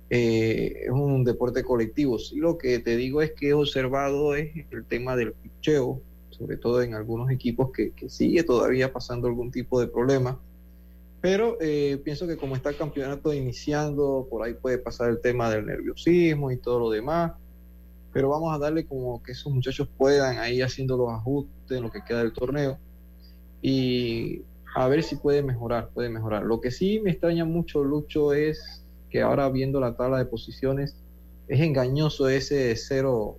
eh, 0.09 0.83
es 0.85 0.91
un 0.91 1.23
deporte 1.23 1.63
colectivo. 1.63 2.19
Sí, 2.19 2.37
lo 2.37 2.57
que 2.57 2.79
te 2.79 2.95
digo 2.95 3.21
es 3.21 3.31
que 3.31 3.49
he 3.49 3.53
observado 3.53 4.35
es 4.35 4.51
el 4.71 4.85
tema 4.85 5.15
del 5.15 5.33
picheo, 5.33 6.01
sobre 6.29 6.57
todo 6.57 6.81
en 6.81 6.93
algunos 6.93 7.31
equipos 7.31 7.71
que, 7.71 7.91
que 7.91 8.09
sigue 8.09 8.43
todavía 8.43 8.93
pasando 8.93 9.27
algún 9.27 9.51
tipo 9.51 9.79
de 9.79 9.87
problema. 9.87 10.39
Pero 11.21 11.57
eh, 11.59 11.99
pienso 12.03 12.27
que 12.27 12.37
como 12.37 12.55
está 12.55 12.69
el 12.69 12.77
campeonato 12.77 13.33
iniciando, 13.33 14.27
por 14.29 14.43
ahí 14.43 14.53
puede 14.53 14.77
pasar 14.77 15.09
el 15.09 15.19
tema 15.19 15.49
del 15.49 15.65
nerviosismo 15.65 16.51
y 16.51 16.57
todo 16.57 16.79
lo 16.79 16.89
demás. 16.91 17.33
Pero 18.13 18.29
vamos 18.29 18.53
a 18.53 18.59
darle 18.59 18.85
como 18.85 19.21
que 19.23 19.31
esos 19.31 19.51
muchachos 19.51 19.87
puedan 19.97 20.37
ahí 20.37 20.61
haciendo 20.61 20.95
los 20.97 21.11
ajustes 21.11 21.77
en 21.77 21.83
lo 21.83 21.91
que 21.91 22.03
queda 22.03 22.19
del 22.19 22.33
torneo. 22.33 22.77
Y 23.61 24.43
a 24.75 24.87
ver 24.87 25.03
si 25.03 25.15
puede 25.15 25.41
mejorar, 25.41 25.89
puede 25.89 26.09
mejorar. 26.09 26.43
Lo 26.43 26.61
que 26.61 26.71
sí 26.71 26.99
me 26.99 27.11
extraña 27.11 27.45
mucho, 27.45 27.83
Lucho, 27.83 28.33
es 28.33 28.83
que 29.09 29.21
ahora 29.21 29.49
viendo 29.49 29.79
la 29.79 29.95
tabla 29.95 30.19
de 30.19 30.25
posiciones, 30.25 30.95
es 31.47 31.61
engañoso 31.61 32.29
ese 32.29 32.73
0-6 32.73 33.37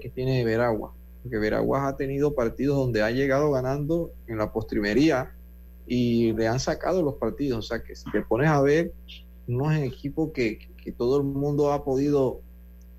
que 0.00 0.10
tiene 0.10 0.44
Veragua, 0.44 0.92
porque 1.22 1.38
Veraguas 1.38 1.84
ha 1.84 1.96
tenido 1.96 2.34
partidos 2.34 2.76
donde 2.76 3.02
ha 3.02 3.10
llegado 3.10 3.50
ganando 3.52 4.12
en 4.26 4.36
la 4.38 4.52
postrimería 4.52 5.32
y 5.88 6.32
le 6.34 6.46
han 6.46 6.60
sacado 6.60 7.02
los 7.02 7.14
partidos, 7.14 7.58
o 7.58 7.62
sea 7.62 7.82
que 7.82 7.96
si 7.96 8.10
te 8.10 8.20
pones 8.22 8.48
a 8.48 8.60
ver, 8.60 8.92
no 9.46 9.72
es 9.72 9.78
un 9.78 9.84
equipo 9.84 10.32
que, 10.32 10.68
que 10.82 10.92
todo 10.92 11.16
el 11.16 11.24
mundo 11.24 11.72
ha 11.72 11.82
podido 11.82 12.42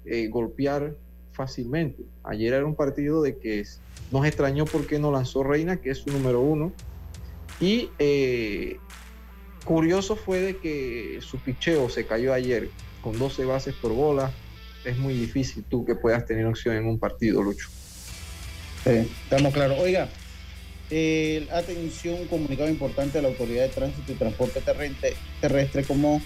eh, 0.05 0.27
golpear 0.27 0.95
fácilmente. 1.31 2.03
Ayer 2.23 2.53
era 2.53 2.65
un 2.65 2.75
partido 2.75 3.21
de 3.21 3.37
que 3.37 3.63
nos 4.11 4.25
extrañó 4.25 4.65
porque 4.65 4.97
no 4.97 5.11
lanzó 5.11 5.43
Reina, 5.43 5.77
que 5.77 5.91
es 5.91 5.99
su 5.99 6.11
número 6.11 6.41
uno, 6.41 6.73
y 7.61 7.89
eh, 7.99 8.77
curioso 9.65 10.15
fue 10.15 10.39
de 10.41 10.57
que 10.57 11.19
su 11.21 11.37
picheo 11.37 11.89
se 11.89 12.05
cayó 12.07 12.33
ayer 12.33 12.69
con 13.01 13.17
12 13.19 13.45
bases 13.45 13.75
por 13.75 13.93
bola. 13.93 14.31
Es 14.83 14.97
muy 14.97 15.13
difícil 15.13 15.63
tú 15.63 15.85
que 15.85 15.93
puedas 15.93 16.25
tener 16.25 16.45
opción 16.45 16.75
en 16.75 16.87
un 16.87 16.97
partido, 16.97 17.43
Lucho. 17.43 17.69
Sí, 18.83 19.11
estamos 19.23 19.53
claros. 19.53 19.77
Oiga, 19.79 20.09
eh, 20.89 21.47
atención, 21.51 22.15
un 22.21 22.27
comunicado 22.27 22.69
importante 22.69 23.17
de 23.17 23.21
la 23.21 23.29
Autoridad 23.29 23.63
de 23.63 23.69
Tránsito 23.69 24.11
y 24.11 24.15
Transporte 24.15 24.61
Terrestre, 24.61 25.13
terrestre 25.41 25.83
como 25.83 26.21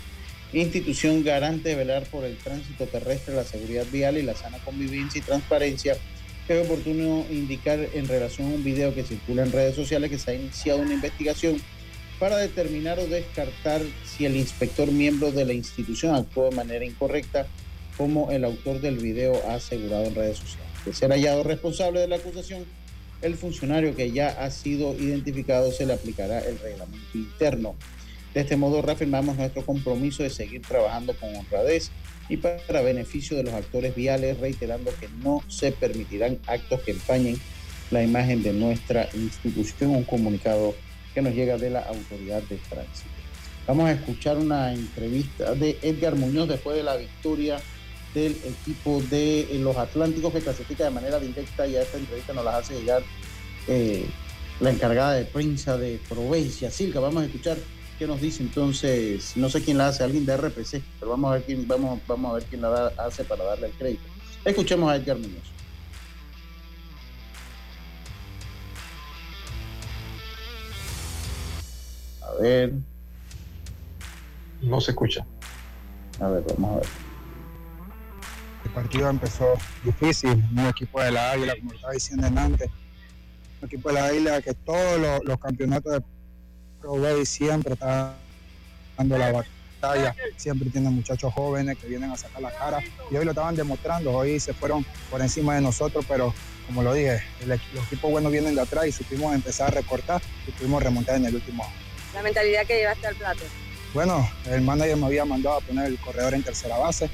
institución 0.53 1.23
garante 1.23 1.69
de 1.69 1.75
velar 1.75 2.03
por 2.03 2.23
el 2.25 2.37
tránsito 2.37 2.85
terrestre, 2.85 3.33
la 3.33 3.43
seguridad 3.43 3.85
vial 3.91 4.17
y 4.17 4.21
la 4.21 4.35
sana 4.35 4.59
convivencia 4.59 5.19
y 5.19 5.21
transparencia 5.23 5.97
es 6.47 6.65
oportuno 6.65 7.25
indicar 7.29 7.79
en 7.93 8.07
relación 8.07 8.51
a 8.51 8.55
un 8.55 8.63
video 8.63 8.93
que 8.93 9.03
circula 9.03 9.43
en 9.43 9.51
redes 9.51 9.75
sociales 9.75 10.09
que 10.09 10.19
se 10.19 10.31
ha 10.31 10.33
iniciado 10.33 10.79
una 10.79 10.93
investigación 10.93 11.61
para 12.19 12.37
determinar 12.37 12.99
o 12.99 13.07
descartar 13.07 13.81
si 14.05 14.25
el 14.25 14.35
inspector 14.35 14.91
miembro 14.91 15.31
de 15.31 15.45
la 15.45 15.53
institución 15.53 16.15
actuó 16.15 16.49
de 16.49 16.55
manera 16.55 16.85
incorrecta, 16.85 17.47
como 17.97 18.31
el 18.31 18.43
autor 18.43 18.81
del 18.81 18.97
video 18.97 19.41
ha 19.47 19.55
asegurado 19.55 20.05
en 20.05 20.15
redes 20.15 20.37
sociales. 20.37 20.69
De 20.85 20.93
ser 20.93 21.11
hallado 21.11 21.43
responsable 21.43 22.01
de 22.01 22.07
la 22.07 22.17
acusación, 22.17 22.65
el 23.23 23.35
funcionario 23.35 23.95
que 23.95 24.11
ya 24.11 24.29
ha 24.29 24.51
sido 24.51 24.93
identificado 24.95 25.71
se 25.71 25.85
le 25.85 25.93
aplicará 25.93 26.39
el 26.39 26.59
reglamento 26.59 27.17
interno. 27.17 27.75
De 28.33 28.41
este 28.41 28.57
modo 28.57 28.81
reafirmamos 28.81 29.37
nuestro 29.37 29.65
compromiso 29.65 30.23
de 30.23 30.29
seguir 30.29 30.61
trabajando 30.61 31.15
con 31.15 31.35
honradez 31.35 31.91
y 32.29 32.37
para 32.37 32.81
beneficio 32.81 33.37
de 33.37 33.43
los 33.43 33.53
actores 33.53 33.95
viales, 33.95 34.39
reiterando 34.39 34.91
que 34.99 35.07
no 35.23 35.41
se 35.47 35.71
permitirán 35.71 36.39
actos 36.47 36.81
que 36.81 36.91
empañen 36.91 37.39
la 37.91 38.03
imagen 38.03 38.43
de 38.43 38.53
nuestra 38.53 39.07
institución, 39.13 39.91
un 39.91 40.03
comunicado 40.03 40.73
que 41.13 41.21
nos 41.21 41.33
llega 41.33 41.57
de 41.57 41.69
la 41.69 41.81
Autoridad 41.81 42.41
de 42.43 42.57
Tránsito. 42.57 43.09
Vamos 43.67 43.85
a 43.85 43.93
escuchar 43.93 44.37
una 44.37 44.73
entrevista 44.73 45.53
de 45.53 45.77
Edgar 45.81 46.15
Muñoz 46.15 46.49
después 46.49 46.75
de 46.75 46.83
la 46.83 46.97
victoria 46.97 47.61
del 48.13 48.33
equipo 48.43 49.01
de 49.09 49.47
los 49.59 49.75
Atlánticos 49.77 50.33
que 50.33 50.41
clasifica 50.41 50.85
de 50.85 50.91
manera 50.91 51.19
directa 51.19 51.67
y 51.67 51.75
a 51.75 51.81
esta 51.81 51.97
entrevista 51.97 52.33
nos 52.33 52.45
las 52.45 52.55
hace 52.55 52.79
llegar 52.79 53.03
eh, 53.67 54.05
la 54.59 54.69
encargada 54.69 55.13
de 55.13 55.25
prensa 55.25 55.77
de 55.77 55.99
Provincia, 56.07 56.69
Silca. 56.69 56.99
Vamos 56.99 57.23
a 57.23 57.25
escuchar 57.25 57.57
qué 57.97 58.07
nos 58.07 58.21
dice 58.21 58.43
entonces, 58.43 59.35
no 59.35 59.49
sé 59.49 59.61
quién 59.63 59.77
la 59.77 59.87
hace, 59.87 60.03
alguien 60.03 60.25
de 60.25 60.37
RPC, 60.37 60.81
pero 60.99 61.11
vamos 61.11 61.31
a 61.31 61.33
ver 61.35 61.43
quién, 61.43 61.67
vamos, 61.67 61.99
vamos 62.07 62.31
a 62.31 62.35
ver 62.35 62.43
quién 62.45 62.61
la 62.61 62.69
da, 62.69 62.93
hace 62.97 63.23
para 63.23 63.43
darle 63.43 63.67
el 63.67 63.73
crédito. 63.73 64.03
Escuchemos 64.45 64.91
a 64.91 64.95
Edgar 64.95 65.17
Muñoz. 65.17 65.53
A 72.21 72.41
ver. 72.41 72.73
No 74.61 74.79
se 74.81 74.91
escucha. 74.91 75.25
A 76.19 76.27
ver, 76.29 76.43
vamos 76.49 76.71
a 76.71 76.75
ver. 76.79 77.02
El 78.75 78.81
partido 78.81 79.07
empezó 79.07 79.53
difícil, 79.83 80.31
un 80.31 80.65
equipo 80.67 80.99
de 80.99 81.11
la 81.11 81.29
Águila, 81.29 81.53
como 81.59 81.73
estaba 81.73 81.93
diciendo 81.93 82.25
antes, 82.25 82.71
un 83.61 83.67
equipo 83.67 83.89
de 83.89 83.93
la 83.93 84.05
Águila 84.05 84.41
que 84.41 84.55
todos 84.55 84.99
los, 84.99 85.23
los 85.25 85.39
campeonatos 85.39 85.93
de 85.93 86.01
Pro 86.81 86.99
Bay 86.99 87.23
siempre 87.23 87.73
está 87.73 88.15
dando 88.97 89.15
la 89.19 89.31
batalla, 89.31 90.15
siempre 90.37 90.71
tiene 90.71 90.89
muchachos 90.89 91.31
jóvenes 91.31 91.77
que 91.77 91.85
vienen 91.85 92.09
a 92.09 92.17
sacar 92.17 92.41
la 92.41 92.51
cara 92.51 92.79
y 93.11 93.15
hoy 93.15 93.23
lo 93.23 93.29
estaban 93.29 93.55
demostrando, 93.55 94.11
hoy 94.11 94.39
se 94.39 94.55
fueron 94.55 94.83
por 95.11 95.21
encima 95.21 95.53
de 95.53 95.61
nosotros, 95.61 96.03
pero 96.07 96.33
como 96.65 96.81
lo 96.81 96.95
dije, 96.95 97.21
el, 97.41 97.49
los 97.49 97.85
equipos 97.85 98.09
buenos 98.09 98.31
vienen 98.31 98.55
de 98.55 98.61
atrás 98.61 98.87
y 98.87 98.91
supimos 98.91 99.35
empezar 99.35 99.67
a 99.67 99.71
recortar 99.81 100.19
y 100.47 100.51
pudimos 100.51 100.81
remontar 100.81 101.17
en 101.17 101.25
el 101.25 101.35
último. 101.35 101.63
La 102.15 102.23
mentalidad 102.23 102.65
que 102.65 102.77
llevaste 102.77 103.05
al 103.05 103.15
plato. 103.17 103.43
Bueno, 103.93 104.27
el 104.47 104.61
manager 104.61 104.97
me 104.97 105.05
había 105.05 105.25
mandado 105.25 105.57
a 105.57 105.61
poner 105.61 105.85
el 105.85 105.99
corredor 105.99 106.33
en 106.33 106.41
tercera 106.41 106.77
base, 106.77 107.11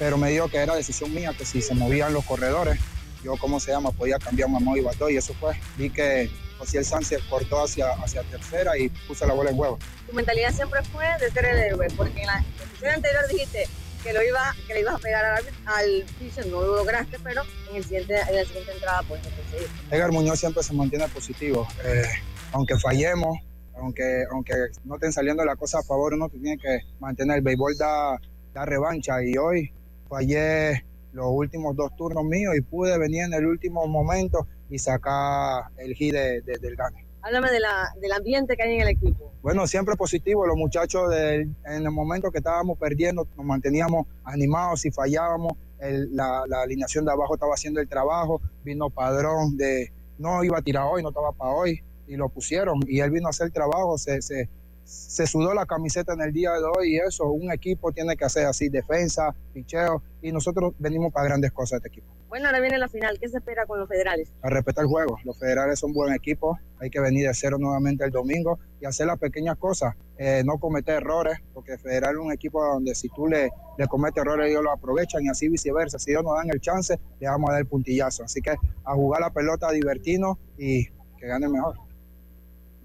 pero 0.00 0.16
me 0.16 0.30
dijo 0.30 0.48
que 0.48 0.56
era 0.56 0.74
decisión 0.74 1.14
mía, 1.14 1.34
que 1.36 1.44
si 1.44 1.60
se 1.60 1.74
movían 1.74 2.14
los 2.14 2.24
corredores, 2.24 2.80
yo, 3.22 3.36
¿cómo 3.36 3.60
se 3.60 3.70
llama? 3.70 3.92
Podía 3.92 4.18
cambiar 4.18 4.48
mamá 4.48 4.78
y 4.78 4.80
bató 4.80 5.10
y 5.10 5.18
eso 5.18 5.34
fue. 5.34 5.54
Vi 5.76 5.90
que 5.90 6.30
José 6.58 6.82
Sánchez 6.82 7.20
cortó 7.28 7.62
hacia, 7.62 7.90
hacia 8.02 8.22
tercera 8.22 8.78
y 8.78 8.88
puso 8.88 9.26
la 9.26 9.34
bola 9.34 9.50
en 9.50 9.58
huevo. 9.58 9.78
Tu 10.08 10.14
mentalidad 10.14 10.54
siempre 10.54 10.82
fue 10.84 11.04
de 11.20 11.30
ser 11.30 11.44
el 11.44 11.58
héroe, 11.58 11.86
porque 11.98 12.18
en 12.18 12.28
la 12.28 12.42
posición 12.58 12.94
anterior 12.94 13.28
dijiste 13.30 13.68
que 14.02 14.14
lo 14.14 14.22
iba, 14.22 14.56
que 14.66 14.72
le 14.72 14.80
ibas 14.80 14.94
a 14.94 14.98
pegar 15.00 15.22
al, 15.22 15.44
al 15.66 16.04
piso, 16.18 16.40
no 16.48 16.62
lo 16.62 16.76
lograste, 16.76 17.18
pero 17.22 17.42
en, 17.68 17.76
el 17.76 17.84
siguiente, 17.84 18.14
en 18.26 18.36
la 18.36 18.44
siguiente 18.46 18.72
entrada 18.72 19.02
puedes 19.02 19.26
conseguir. 19.26 19.68
Edgar 19.90 20.12
Muñoz 20.12 20.40
siempre 20.40 20.62
se 20.62 20.72
mantiene 20.72 21.08
positivo. 21.08 21.68
Eh, 21.84 22.04
aunque 22.52 22.78
fallemos, 22.78 23.36
aunque, 23.76 24.24
aunque 24.32 24.54
no 24.84 24.94
estén 24.94 25.12
saliendo 25.12 25.44
las 25.44 25.56
cosas 25.56 25.84
a 25.84 25.86
favor, 25.86 26.14
uno 26.14 26.30
tiene 26.30 26.56
que 26.56 26.80
mantener. 27.00 27.36
El 27.36 27.42
béisbol 27.42 27.76
da, 27.76 28.18
da 28.54 28.64
revancha 28.64 29.22
y 29.22 29.36
hoy 29.36 29.70
fallé 30.10 30.84
los 31.12 31.26
últimos 31.30 31.74
dos 31.76 31.94
turnos 31.96 32.24
míos 32.24 32.54
y 32.56 32.60
pude 32.60 32.98
venir 32.98 33.22
en 33.22 33.32
el 33.32 33.46
último 33.46 33.86
momento 33.86 34.46
y 34.68 34.78
sacar 34.78 35.64
el 35.78 35.94
hit 35.94 36.12
de, 36.12 36.42
de, 36.42 36.58
del 36.58 36.76
gane. 36.76 37.06
Háblame 37.22 37.50
de 37.50 37.60
la, 37.60 37.94
del 38.00 38.12
ambiente 38.12 38.56
que 38.56 38.62
hay 38.62 38.74
en 38.76 38.80
el 38.82 38.88
equipo. 38.88 39.32
Bueno, 39.42 39.66
siempre 39.66 39.94
positivo. 39.96 40.46
Los 40.46 40.56
muchachos 40.56 41.10
del, 41.10 41.54
en 41.66 41.84
el 41.84 41.90
momento 41.90 42.30
que 42.30 42.38
estábamos 42.38 42.78
perdiendo 42.78 43.26
nos 43.36 43.46
manteníamos 43.46 44.06
animados. 44.24 44.80
Si 44.80 44.90
fallábamos, 44.90 45.52
el, 45.80 46.14
la, 46.14 46.44
la, 46.48 46.62
alineación 46.62 47.04
de 47.04 47.12
abajo 47.12 47.34
estaba 47.34 47.54
haciendo 47.54 47.80
el 47.80 47.88
trabajo. 47.88 48.40
Vino 48.64 48.90
Padrón 48.90 49.56
de 49.56 49.92
no 50.18 50.44
iba 50.44 50.58
a 50.58 50.62
tirar 50.62 50.84
hoy, 50.90 51.02
no 51.02 51.08
estaba 51.10 51.32
para 51.32 51.50
hoy 51.50 51.82
y 52.06 52.16
lo 52.16 52.28
pusieron. 52.28 52.80
Y 52.86 53.00
él 53.00 53.10
vino 53.10 53.26
a 53.26 53.30
hacer 53.30 53.46
el 53.46 53.52
trabajo. 53.52 53.98
Se, 53.98 54.22
se, 54.22 54.48
se 54.90 55.26
sudó 55.26 55.54
la 55.54 55.66
camiseta 55.66 56.14
en 56.14 56.20
el 56.20 56.32
día 56.32 56.50
de 56.52 56.64
hoy 56.64 56.94
y 56.94 56.98
eso, 56.98 57.30
un 57.30 57.52
equipo 57.52 57.92
tiene 57.92 58.16
que 58.16 58.24
hacer 58.24 58.46
así, 58.46 58.68
defensa, 58.68 59.34
picheo, 59.52 60.02
y 60.20 60.32
nosotros 60.32 60.74
venimos 60.78 61.12
para 61.12 61.26
grandes 61.26 61.52
cosas 61.52 61.76
este 61.76 61.88
equipo. 61.88 62.08
Bueno, 62.28 62.46
ahora 62.46 62.60
viene 62.60 62.78
la 62.78 62.88
final. 62.88 63.18
¿Qué 63.18 63.28
se 63.28 63.38
espera 63.38 63.66
con 63.66 63.78
los 63.78 63.88
federales? 63.88 64.32
A 64.42 64.50
respetar 64.50 64.84
el 64.84 64.88
juego, 64.88 65.16
los 65.24 65.38
federales 65.38 65.78
son 65.78 65.92
buen 65.92 66.12
equipo, 66.12 66.58
hay 66.80 66.90
que 66.90 67.00
venir 67.00 67.26
de 67.26 67.34
cero 67.34 67.56
nuevamente 67.58 68.04
el 68.04 68.10
domingo 68.10 68.58
y 68.80 68.86
hacer 68.86 69.06
las 69.06 69.18
pequeñas 69.18 69.56
cosas, 69.58 69.94
eh, 70.18 70.42
no 70.44 70.58
cometer 70.58 70.96
errores, 70.96 71.38
porque 71.54 71.78
federal 71.78 72.14
es 72.14 72.20
un 72.20 72.32
equipo 72.32 72.64
donde 72.64 72.94
si 72.94 73.08
tú 73.10 73.28
le, 73.28 73.50
le 73.78 73.86
cometes 73.86 74.22
errores 74.22 74.50
ellos 74.50 74.62
lo 74.62 74.72
aprovechan 74.72 75.24
y 75.24 75.28
así 75.28 75.48
viceversa, 75.48 75.98
si 75.98 76.10
ellos 76.10 76.24
nos 76.24 76.36
dan 76.36 76.50
el 76.50 76.60
chance, 76.60 76.98
le 77.20 77.28
vamos 77.28 77.50
a 77.50 77.52
dar 77.52 77.62
el 77.62 77.66
puntillazo, 77.68 78.24
así 78.24 78.40
que 78.40 78.50
a 78.84 78.94
jugar 78.94 79.20
la 79.20 79.30
pelota, 79.30 79.68
a 79.68 79.72
divertirnos 79.72 80.36
y 80.58 80.86
que 81.18 81.26
gane 81.26 81.48
mejor. 81.48 81.89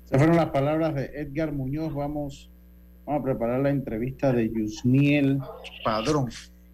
Se 0.06 0.18
fueron 0.18 0.36
las 0.36 0.50
palabras 0.50 0.94
de 0.96 1.06
Edgar 1.16 1.52
Muñoz. 1.52 1.94
Vamos, 1.94 2.50
vamos 3.06 3.22
a 3.22 3.24
preparar 3.24 3.62
la 3.62 3.70
entrevista 3.70 4.32
de 4.32 4.50
Yusniel 4.52 5.40
Padrón, 5.84 6.30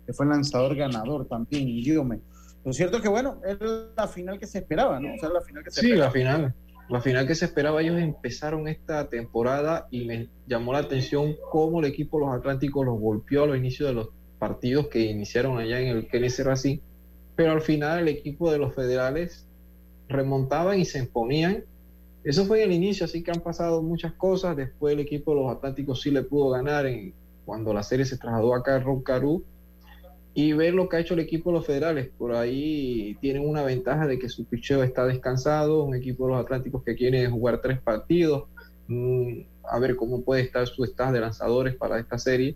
que 0.05 0.13
fue 0.13 0.25
el 0.25 0.31
lanzador 0.31 0.75
ganador 0.75 1.27
también, 1.27 1.67
Idiome. 1.67 2.19
Lo 2.63 2.73
cierto 2.73 2.97
es 2.97 3.03
que, 3.03 3.09
bueno, 3.09 3.39
es 3.45 3.57
la 3.97 4.07
final 4.07 4.37
que 4.37 4.45
se 4.47 4.59
esperaba, 4.59 4.99
¿no? 4.99 5.13
O 5.15 5.17
sea, 5.17 5.29
la 5.29 5.41
final 5.41 5.63
que 5.63 5.71
se 5.71 5.81
Sí, 5.81 5.87
esperaba. 5.91 6.07
la 6.07 6.11
final. 6.11 6.55
La 6.89 6.99
final 7.01 7.25
que 7.25 7.35
se 7.35 7.45
esperaba, 7.45 7.81
ellos 7.81 7.97
empezaron 7.99 8.67
esta 8.67 9.07
temporada 9.07 9.87
y 9.91 10.05
me 10.05 10.27
llamó 10.45 10.73
la 10.73 10.79
atención 10.79 11.35
cómo 11.49 11.79
el 11.79 11.85
equipo 11.85 12.19
de 12.19 12.25
los 12.25 12.35
Atlánticos 12.35 12.85
los 12.85 12.99
golpeó 12.99 13.43
a 13.45 13.47
los 13.47 13.57
inicios 13.57 13.87
de 13.87 13.95
los 13.95 14.09
partidos 14.39 14.87
que 14.89 14.99
iniciaron 14.99 15.57
allá 15.57 15.79
en 15.79 15.87
el 15.87 16.07
Kennedy 16.07 16.43
Racing, 16.43 16.79
pero 17.35 17.53
al 17.53 17.61
final 17.61 17.99
el 17.99 18.09
equipo 18.09 18.51
de 18.51 18.57
los 18.57 18.75
federales 18.75 19.47
remontaban 20.09 20.79
y 20.79 20.85
se 20.85 20.99
imponían. 20.99 21.63
Eso 22.23 22.45
fue 22.45 22.63
el 22.63 22.71
inicio, 22.71 23.05
así 23.05 23.23
que 23.23 23.31
han 23.31 23.41
pasado 23.41 23.81
muchas 23.81 24.13
cosas. 24.13 24.55
Después 24.55 24.93
el 24.93 24.99
equipo 24.99 25.33
de 25.33 25.41
los 25.41 25.51
Atlánticos 25.51 26.01
sí 26.01 26.11
le 26.11 26.21
pudo 26.21 26.49
ganar 26.49 26.85
en, 26.85 27.13
cuando 27.45 27.73
la 27.73 27.83
serie 27.83 28.05
se 28.05 28.17
trasladó 28.17 28.53
acá 28.53 28.75
a 28.75 28.79
Roncarú 28.79 29.43
y 30.33 30.53
ver 30.53 30.73
lo 30.73 30.87
que 30.87 30.97
ha 30.97 30.99
hecho 30.99 31.15
el 31.15 31.19
equipo 31.19 31.49
de 31.49 31.57
los 31.57 31.65
federales. 31.65 32.09
Por 32.17 32.33
ahí 32.33 33.17
tienen 33.21 33.47
una 33.47 33.63
ventaja 33.63 34.05
de 34.05 34.19
que 34.19 34.29
su 34.29 34.45
picheo 34.45 34.83
está 34.83 35.05
descansado, 35.05 35.83
un 35.83 35.95
equipo 35.95 36.25
de 36.27 36.33
los 36.33 36.43
Atlánticos 36.43 36.83
que 36.83 36.95
quiere 36.95 37.27
jugar 37.27 37.59
tres 37.59 37.79
partidos, 37.79 38.45
mm, 38.87 39.41
a 39.63 39.79
ver 39.79 39.95
cómo 39.95 40.21
puede 40.21 40.43
estar 40.43 40.67
su 40.67 40.83
staff 40.83 41.11
de 41.11 41.21
lanzadores 41.21 41.75
para 41.75 41.99
esta 41.99 42.19
serie. 42.19 42.55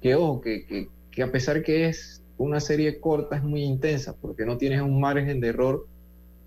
Que 0.00 0.14
ojo, 0.14 0.40
que, 0.40 0.66
que, 0.66 0.88
que 1.10 1.22
a 1.22 1.30
pesar 1.30 1.62
que 1.62 1.86
es 1.88 2.22
una 2.38 2.60
serie 2.60 2.98
corta, 2.98 3.36
es 3.36 3.42
muy 3.42 3.62
intensa, 3.62 4.16
porque 4.20 4.44
no 4.44 4.56
tienes 4.56 4.80
un 4.80 4.98
margen 5.00 5.40
de 5.40 5.48
error 5.48 5.86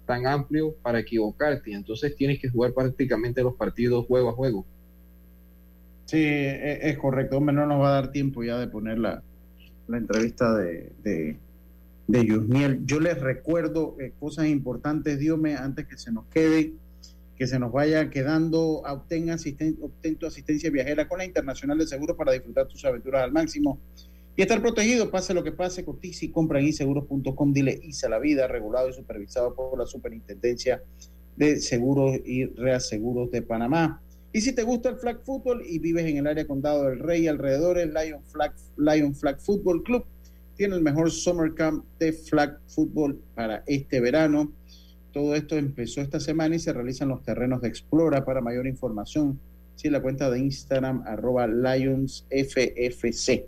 tan 0.06 0.28
amplio 0.28 0.76
para 0.82 1.00
equivocarte, 1.00 1.74
entonces 1.74 2.16
tienes 2.16 2.40
que 2.40 2.50
jugar 2.50 2.74
prácticamente 2.74 3.44
los 3.44 3.56
partidos 3.56 4.06
juego 4.06 4.30
a 4.30 4.34
juego. 4.34 4.66
Sí, 6.06 6.24
es, 6.24 6.80
es 6.84 6.98
correcto. 6.98 7.38
Hombre, 7.38 7.56
no 7.56 7.66
nos 7.66 7.82
va 7.82 7.90
a 7.90 8.02
dar 8.02 8.12
tiempo 8.12 8.44
ya 8.44 8.60
de 8.60 8.68
poner 8.68 9.00
la, 9.00 9.24
la 9.88 9.98
entrevista 9.98 10.56
de, 10.56 10.92
de, 11.04 11.38
de 12.08 12.26
Yusniel. 12.26 12.86
Yo 12.86 13.00
les 13.00 13.20
recuerdo 13.20 13.96
eh, 14.00 14.14
cosas 14.20 14.48
importantes, 14.48 15.18
Diome, 15.18 15.56
antes 15.56 15.88
que 15.88 15.98
se 15.98 16.12
nos 16.12 16.26
quede, 16.28 16.74
que 17.36 17.48
se 17.48 17.58
nos 17.58 17.72
vaya 17.72 18.10
quedando. 18.10 18.84
Obtén, 18.86 19.32
asisten, 19.32 19.78
obtén 19.82 20.16
tu 20.16 20.28
asistencia 20.28 20.70
viajera 20.70 21.08
con 21.08 21.18
la 21.18 21.26
Internacional 21.26 21.78
de 21.78 21.88
Seguros 21.88 22.16
para 22.16 22.34
disfrutar 22.34 22.68
tus 22.68 22.86
aventuras 22.86 23.24
al 23.24 23.32
máximo 23.32 23.80
y 24.38 24.42
estar 24.42 24.62
protegido, 24.62 25.10
pase 25.12 25.34
lo 25.34 25.44
que 25.44 25.52
pase, 25.52 25.86
cotiza 25.86 26.26
y 26.26 26.30
compra 26.30 26.60
en 26.60 26.68
iseguros.com. 26.68 27.54
Dile 27.54 27.80
ISA 27.84 28.10
la 28.10 28.20
vida, 28.20 28.48
regulado 28.48 28.90
y 28.90 28.94
supervisado 28.94 29.56
por 29.56 29.78
la 29.78 29.86
Superintendencia 29.86 30.84
de 31.38 31.60
Seguros 31.60 32.20
y 32.26 32.46
Reaseguros 32.46 33.32
de 33.32 33.42
Panamá. 33.42 34.02
Y 34.34 34.42
si 34.42 34.54
te 34.54 34.64
gusta 34.64 34.90
el 34.90 34.98
flag 34.98 35.24
football 35.24 35.64
y 35.66 35.80
vives 35.80 36.06
en 36.06 36.18
el 36.18 36.28
área 36.28 36.46
condado 36.46 36.84
del 36.84 37.00
Rey 37.00 37.24
y 37.24 37.28
alrededores, 37.28 37.88
Lion 37.88 38.22
Flag, 38.26 38.54
Lion 38.76 39.16
Flag 39.16 39.40
Football 39.40 39.84
Club 39.84 40.06
tiene 40.58 40.76
el 40.76 40.82
mejor 40.82 41.12
summer 41.12 41.54
camp 41.54 41.86
de 42.00 42.12
flag 42.12 42.60
football 42.68 43.20
para 43.36 43.64
este 43.68 44.00
verano. 44.02 44.52
Todo 45.14 45.36
esto 45.36 45.56
empezó 45.56 46.02
esta 46.02 46.20
semana 46.20 46.56
y 46.56 46.60
se 46.60 46.74
realizan 46.74 47.08
los 47.10 47.24
terrenos 47.24 47.62
de 47.62 47.70
Explora. 47.70 48.26
Para 48.26 48.42
mayor 48.42 48.68
información, 48.68 49.40
sí, 49.76 49.90
la 49.90 50.02
cuenta 50.02 50.30
de 50.30 50.40
Instagram, 50.40 51.04
arroba 51.06 51.48
LionsFFC. 51.48 53.46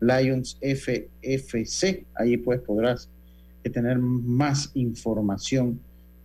LionsFFC. 0.00 2.06
Allí 2.14 2.36
pues 2.38 2.60
podrás 2.60 3.10
tener 3.72 3.98
más 3.98 4.70
información 4.74 5.80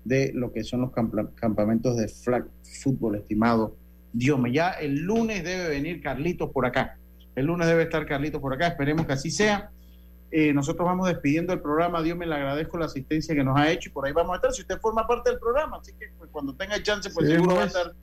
de 0.06 0.32
lo 0.34 0.52
que 0.52 0.64
son 0.64 0.82
los 0.82 0.92
camp- 0.92 1.34
campamentos 1.36 1.98
de 1.98 2.08
flag 2.08 2.48
football, 2.84 3.16
estimado 3.16 3.76
Dios 4.14 4.40
mío. 4.40 4.54
Ya 4.54 4.72
el 4.72 5.02
lunes 5.02 5.44
debe 5.44 5.70
venir 5.70 6.02
Carlitos 6.02 6.50
por 6.52 6.66
acá. 6.66 6.98
El 7.36 7.46
lunes 7.46 7.68
debe 7.68 7.84
estar 7.84 8.06
Carlitos 8.06 8.42
por 8.42 8.54
acá. 8.54 8.68
Esperemos 8.68 9.06
que 9.06 9.14
así 9.14 9.32
sea. 9.32 9.72
Eh, 10.32 10.54
nosotros 10.54 10.86
vamos 10.86 11.08
despidiendo 11.08 11.54
el 11.54 11.62
programa. 11.62 12.02
Dios 12.02 12.18
me 12.18 12.26
le 12.26 12.36
agradezco 12.36 12.78
la 12.78 12.86
asistencia 12.86 13.36
que 13.36 13.44
nos 13.44 13.58
ha 13.58 13.70
hecho 13.72 13.90
y 13.90 13.92
por 13.92 14.06
ahí 14.06 14.14
vamos 14.14 14.34
a 14.34 14.36
estar. 14.36 14.54
Si 14.54 14.62
usted 14.62 14.80
forma 14.80 15.08
parte 15.08 15.30
del 15.30 15.40
programa, 15.40 15.78
así 15.78 15.94
que 15.94 16.08
pues, 16.18 16.30
cuando 16.32 16.54
tenga 16.56 16.82
chance, 16.84 17.10
pues 17.10 17.28
seguro 17.28 17.56
va 17.56 17.64
a 17.64 17.68
pues. 17.68 17.76
estar, 17.76 17.96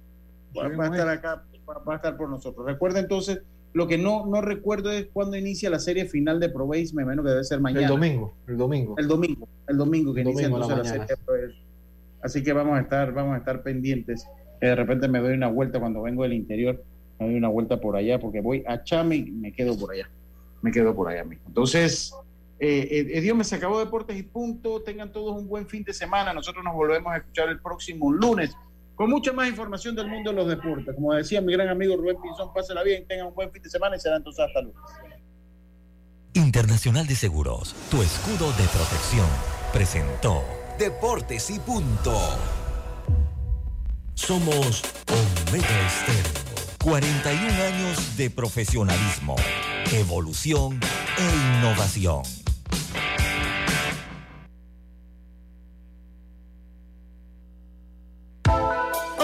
va, 0.57 0.77
va 0.77 0.85
a 0.85 0.89
estar 0.89 1.09
acá, 1.09 1.45
va, 1.69 1.79
va 1.79 1.93
a 1.95 1.97
estar 1.97 2.17
por 2.17 2.29
nosotros. 2.29 2.67
Recuerda 2.67 3.01
entonces, 3.01 3.41
lo 3.73 3.87
que 3.87 3.99
no, 3.99 4.27
no 4.27 4.41
recuerdo 4.41 4.91
es 4.91 5.07
cuándo 5.13 5.37
inicia 5.37 5.71
la 5.71 5.79
serie 5.79 6.07
final 6.07 6.41
de 6.41 6.49
Pro 6.49 6.67
Base, 6.67 6.91
me 6.95 7.03
imagino 7.03 7.23
que 7.23 7.31
debe 7.31 7.45
ser 7.45 7.61
mañana. 7.61 7.83
El 7.83 7.89
domingo, 7.89 8.35
el 8.47 8.57
domingo. 8.57 8.95
El 8.99 9.09
domingo, 9.09 9.49
el 9.67 9.77
domingo 9.77 10.15
que 10.15 10.23
El 10.23 10.29
inicia 10.29 10.49
domingo 10.49 10.67
la 10.69 10.75
entonces 10.75 10.87
la 10.87 10.93
mañana. 10.93 11.07
serie 11.07 11.17
de 11.17 11.25
Pro 11.25 11.49
Base. 11.49 11.69
Así 12.23 12.43
que 12.43 12.53
vamos 12.53 12.79
a 12.79 12.81
estar, 12.81 13.13
vamos 13.13 13.35
a 13.35 13.39
estar 13.39 13.63
pendientes. 13.63 14.27
Que 14.61 14.67
de 14.69 14.75
repente 14.75 15.07
me 15.07 15.21
doy 15.21 15.35
una 15.35 15.49
vuelta 15.49 15.79
cuando 15.79 16.03
vengo 16.03 16.25
del 16.25 16.33
interior, 16.33 16.83
me 17.21 17.27
doy 17.27 17.37
una 17.37 17.49
vuelta 17.49 17.81
por 17.81 17.95
allá, 17.95 18.19
porque 18.19 18.41
voy 18.41 18.65
a 18.67 18.83
Chame 18.83 19.17
y 19.17 19.31
me 19.31 19.53
quedo 19.53 19.79
por 19.79 19.93
allá. 19.93 20.11
Me 20.63 20.73
quedo 20.73 20.95
por 20.97 21.09
allá 21.09 21.23
mismo. 21.23 21.45
Entonces, 21.47 22.13
eh, 22.59 23.07
eh, 23.13 23.21
Dios 23.21 23.37
me 23.37 23.45
se 23.45 23.55
acabó 23.55 23.79
Deportes 23.79 24.19
y 24.19 24.25
punto. 24.25 24.83
Tengan 24.83 25.13
todos 25.13 25.41
un 25.41 25.47
buen 25.47 25.69
fin 25.69 25.85
de 25.85 25.93
semana. 25.93 26.33
Nosotros 26.33 26.65
nos 26.65 26.75
volvemos 26.75 27.13
a 27.13 27.19
escuchar 27.19 27.49
el 27.51 27.61
próximo 27.61 28.13
lunes 28.13 28.57
con 28.99 29.09
mucha 29.09 29.33
más 29.33 29.49
información 29.49 29.95
del 29.95 30.09
mundo 30.09 30.31
de 30.31 30.37
los 30.37 30.49
deportes. 30.49 30.93
Como 30.93 31.15
decía 31.15 31.41
mi 31.41 31.53
gran 31.53 31.69
amigo 31.69 31.97
Rubén 31.97 32.21
Pinzón, 32.21 32.53
pásela 32.53 32.83
bien, 32.83 33.07
tengan 33.07 33.29
un 33.29 33.35
buen 33.35 33.51
fin 33.53 33.63
de 33.63 33.71
semana 33.71 33.97
y 33.97 34.01
será 34.01 34.17
entonces 34.17 34.45
hasta 34.45 34.61
lunes. 34.61 34.77
Internacional 36.35 37.07
de 37.07 37.15
Seguros, 37.15 37.77
tu 37.93 38.03
escudo 38.03 38.51
de 38.53 38.65
protección, 38.65 39.29
presentó 39.73 40.43
Deportes 40.81 41.49
y 41.51 41.61
punto. 41.61 42.19
Somos 44.15 44.83
Omega 45.07 45.87
Estéreo. 45.87 46.49
41 46.83 47.63
años 47.63 48.17
de 48.17 48.31
profesionalismo, 48.31 49.37
evolución 49.93 50.81
e 51.19 51.59
innovación. 51.59 52.23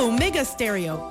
Omega 0.05 0.45
Stereo 0.45 1.09